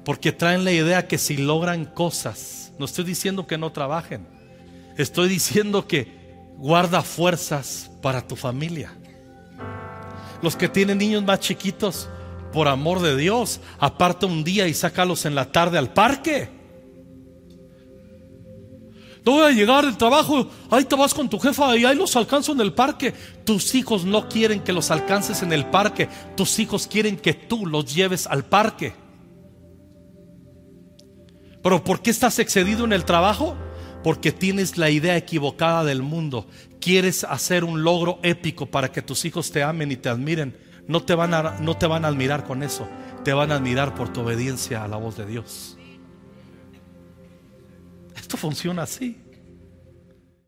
Porque 0.04 0.32
traen 0.32 0.64
la 0.64 0.72
idea 0.72 1.06
que 1.06 1.18
si 1.18 1.36
logran 1.36 1.84
cosas, 1.84 2.72
no 2.78 2.84
estoy 2.84 3.04
diciendo 3.04 3.46
que 3.46 3.58
no 3.58 3.72
trabajen, 3.72 4.26
estoy 4.96 5.28
diciendo 5.28 5.86
que 5.86 6.08
guarda 6.56 7.02
fuerzas 7.02 7.90
para 8.02 8.26
tu 8.26 8.36
familia. 8.36 8.92
Los 10.42 10.56
que 10.56 10.68
tienen 10.68 10.98
niños 10.98 11.24
más 11.24 11.40
chiquitos, 11.40 12.08
por 12.52 12.68
amor 12.68 13.00
de 13.00 13.16
Dios, 13.16 13.60
aparta 13.78 14.26
un 14.26 14.44
día 14.44 14.68
y 14.68 14.74
sácalos 14.74 15.26
en 15.26 15.34
la 15.34 15.50
tarde 15.52 15.78
al 15.78 15.92
parque. 15.92 16.57
Voy 19.28 19.42
a 19.42 19.50
llegar 19.50 19.84
del 19.84 19.96
trabajo, 19.96 20.48
ahí 20.70 20.84
te 20.84 20.96
vas 20.96 21.12
con 21.12 21.28
tu 21.28 21.38
jefa 21.38 21.76
y 21.76 21.84
ahí 21.84 21.96
los 21.96 22.16
alcanzo 22.16 22.52
en 22.52 22.60
el 22.60 22.72
parque. 22.72 23.12
Tus 23.44 23.74
hijos 23.74 24.04
no 24.04 24.28
quieren 24.28 24.60
que 24.60 24.72
los 24.72 24.90
alcances 24.90 25.42
en 25.42 25.52
el 25.52 25.66
parque, 25.66 26.08
tus 26.36 26.58
hijos 26.58 26.86
quieren 26.86 27.16
que 27.16 27.34
tú 27.34 27.66
los 27.66 27.94
lleves 27.94 28.26
al 28.26 28.44
parque. 28.44 28.94
Pero 31.62 31.84
¿por 31.84 32.00
qué 32.00 32.10
estás 32.10 32.38
excedido 32.38 32.84
en 32.84 32.92
el 32.92 33.04
trabajo? 33.04 33.56
Porque 34.02 34.32
tienes 34.32 34.78
la 34.78 34.90
idea 34.90 35.16
equivocada 35.16 35.84
del 35.84 36.02
mundo. 36.02 36.46
Quieres 36.80 37.24
hacer 37.24 37.64
un 37.64 37.82
logro 37.82 38.20
épico 38.22 38.66
para 38.66 38.92
que 38.92 39.02
tus 39.02 39.24
hijos 39.24 39.50
te 39.50 39.62
amen 39.62 39.90
y 39.90 39.96
te 39.96 40.08
admiren. 40.08 40.56
No 40.86 41.02
te 41.02 41.14
van 41.14 41.34
a, 41.34 41.58
no 41.60 41.76
te 41.76 41.86
van 41.86 42.04
a 42.04 42.08
admirar 42.08 42.44
con 42.44 42.62
eso. 42.62 42.88
Te 43.24 43.32
van 43.32 43.52
a 43.52 43.56
admirar 43.56 43.94
por 43.94 44.12
tu 44.12 44.20
obediencia 44.20 44.84
a 44.84 44.88
la 44.88 44.96
voz 44.96 45.16
de 45.16 45.26
Dios. 45.26 45.77
Esto 48.28 48.36
funciona 48.36 48.82
así. 48.82 49.16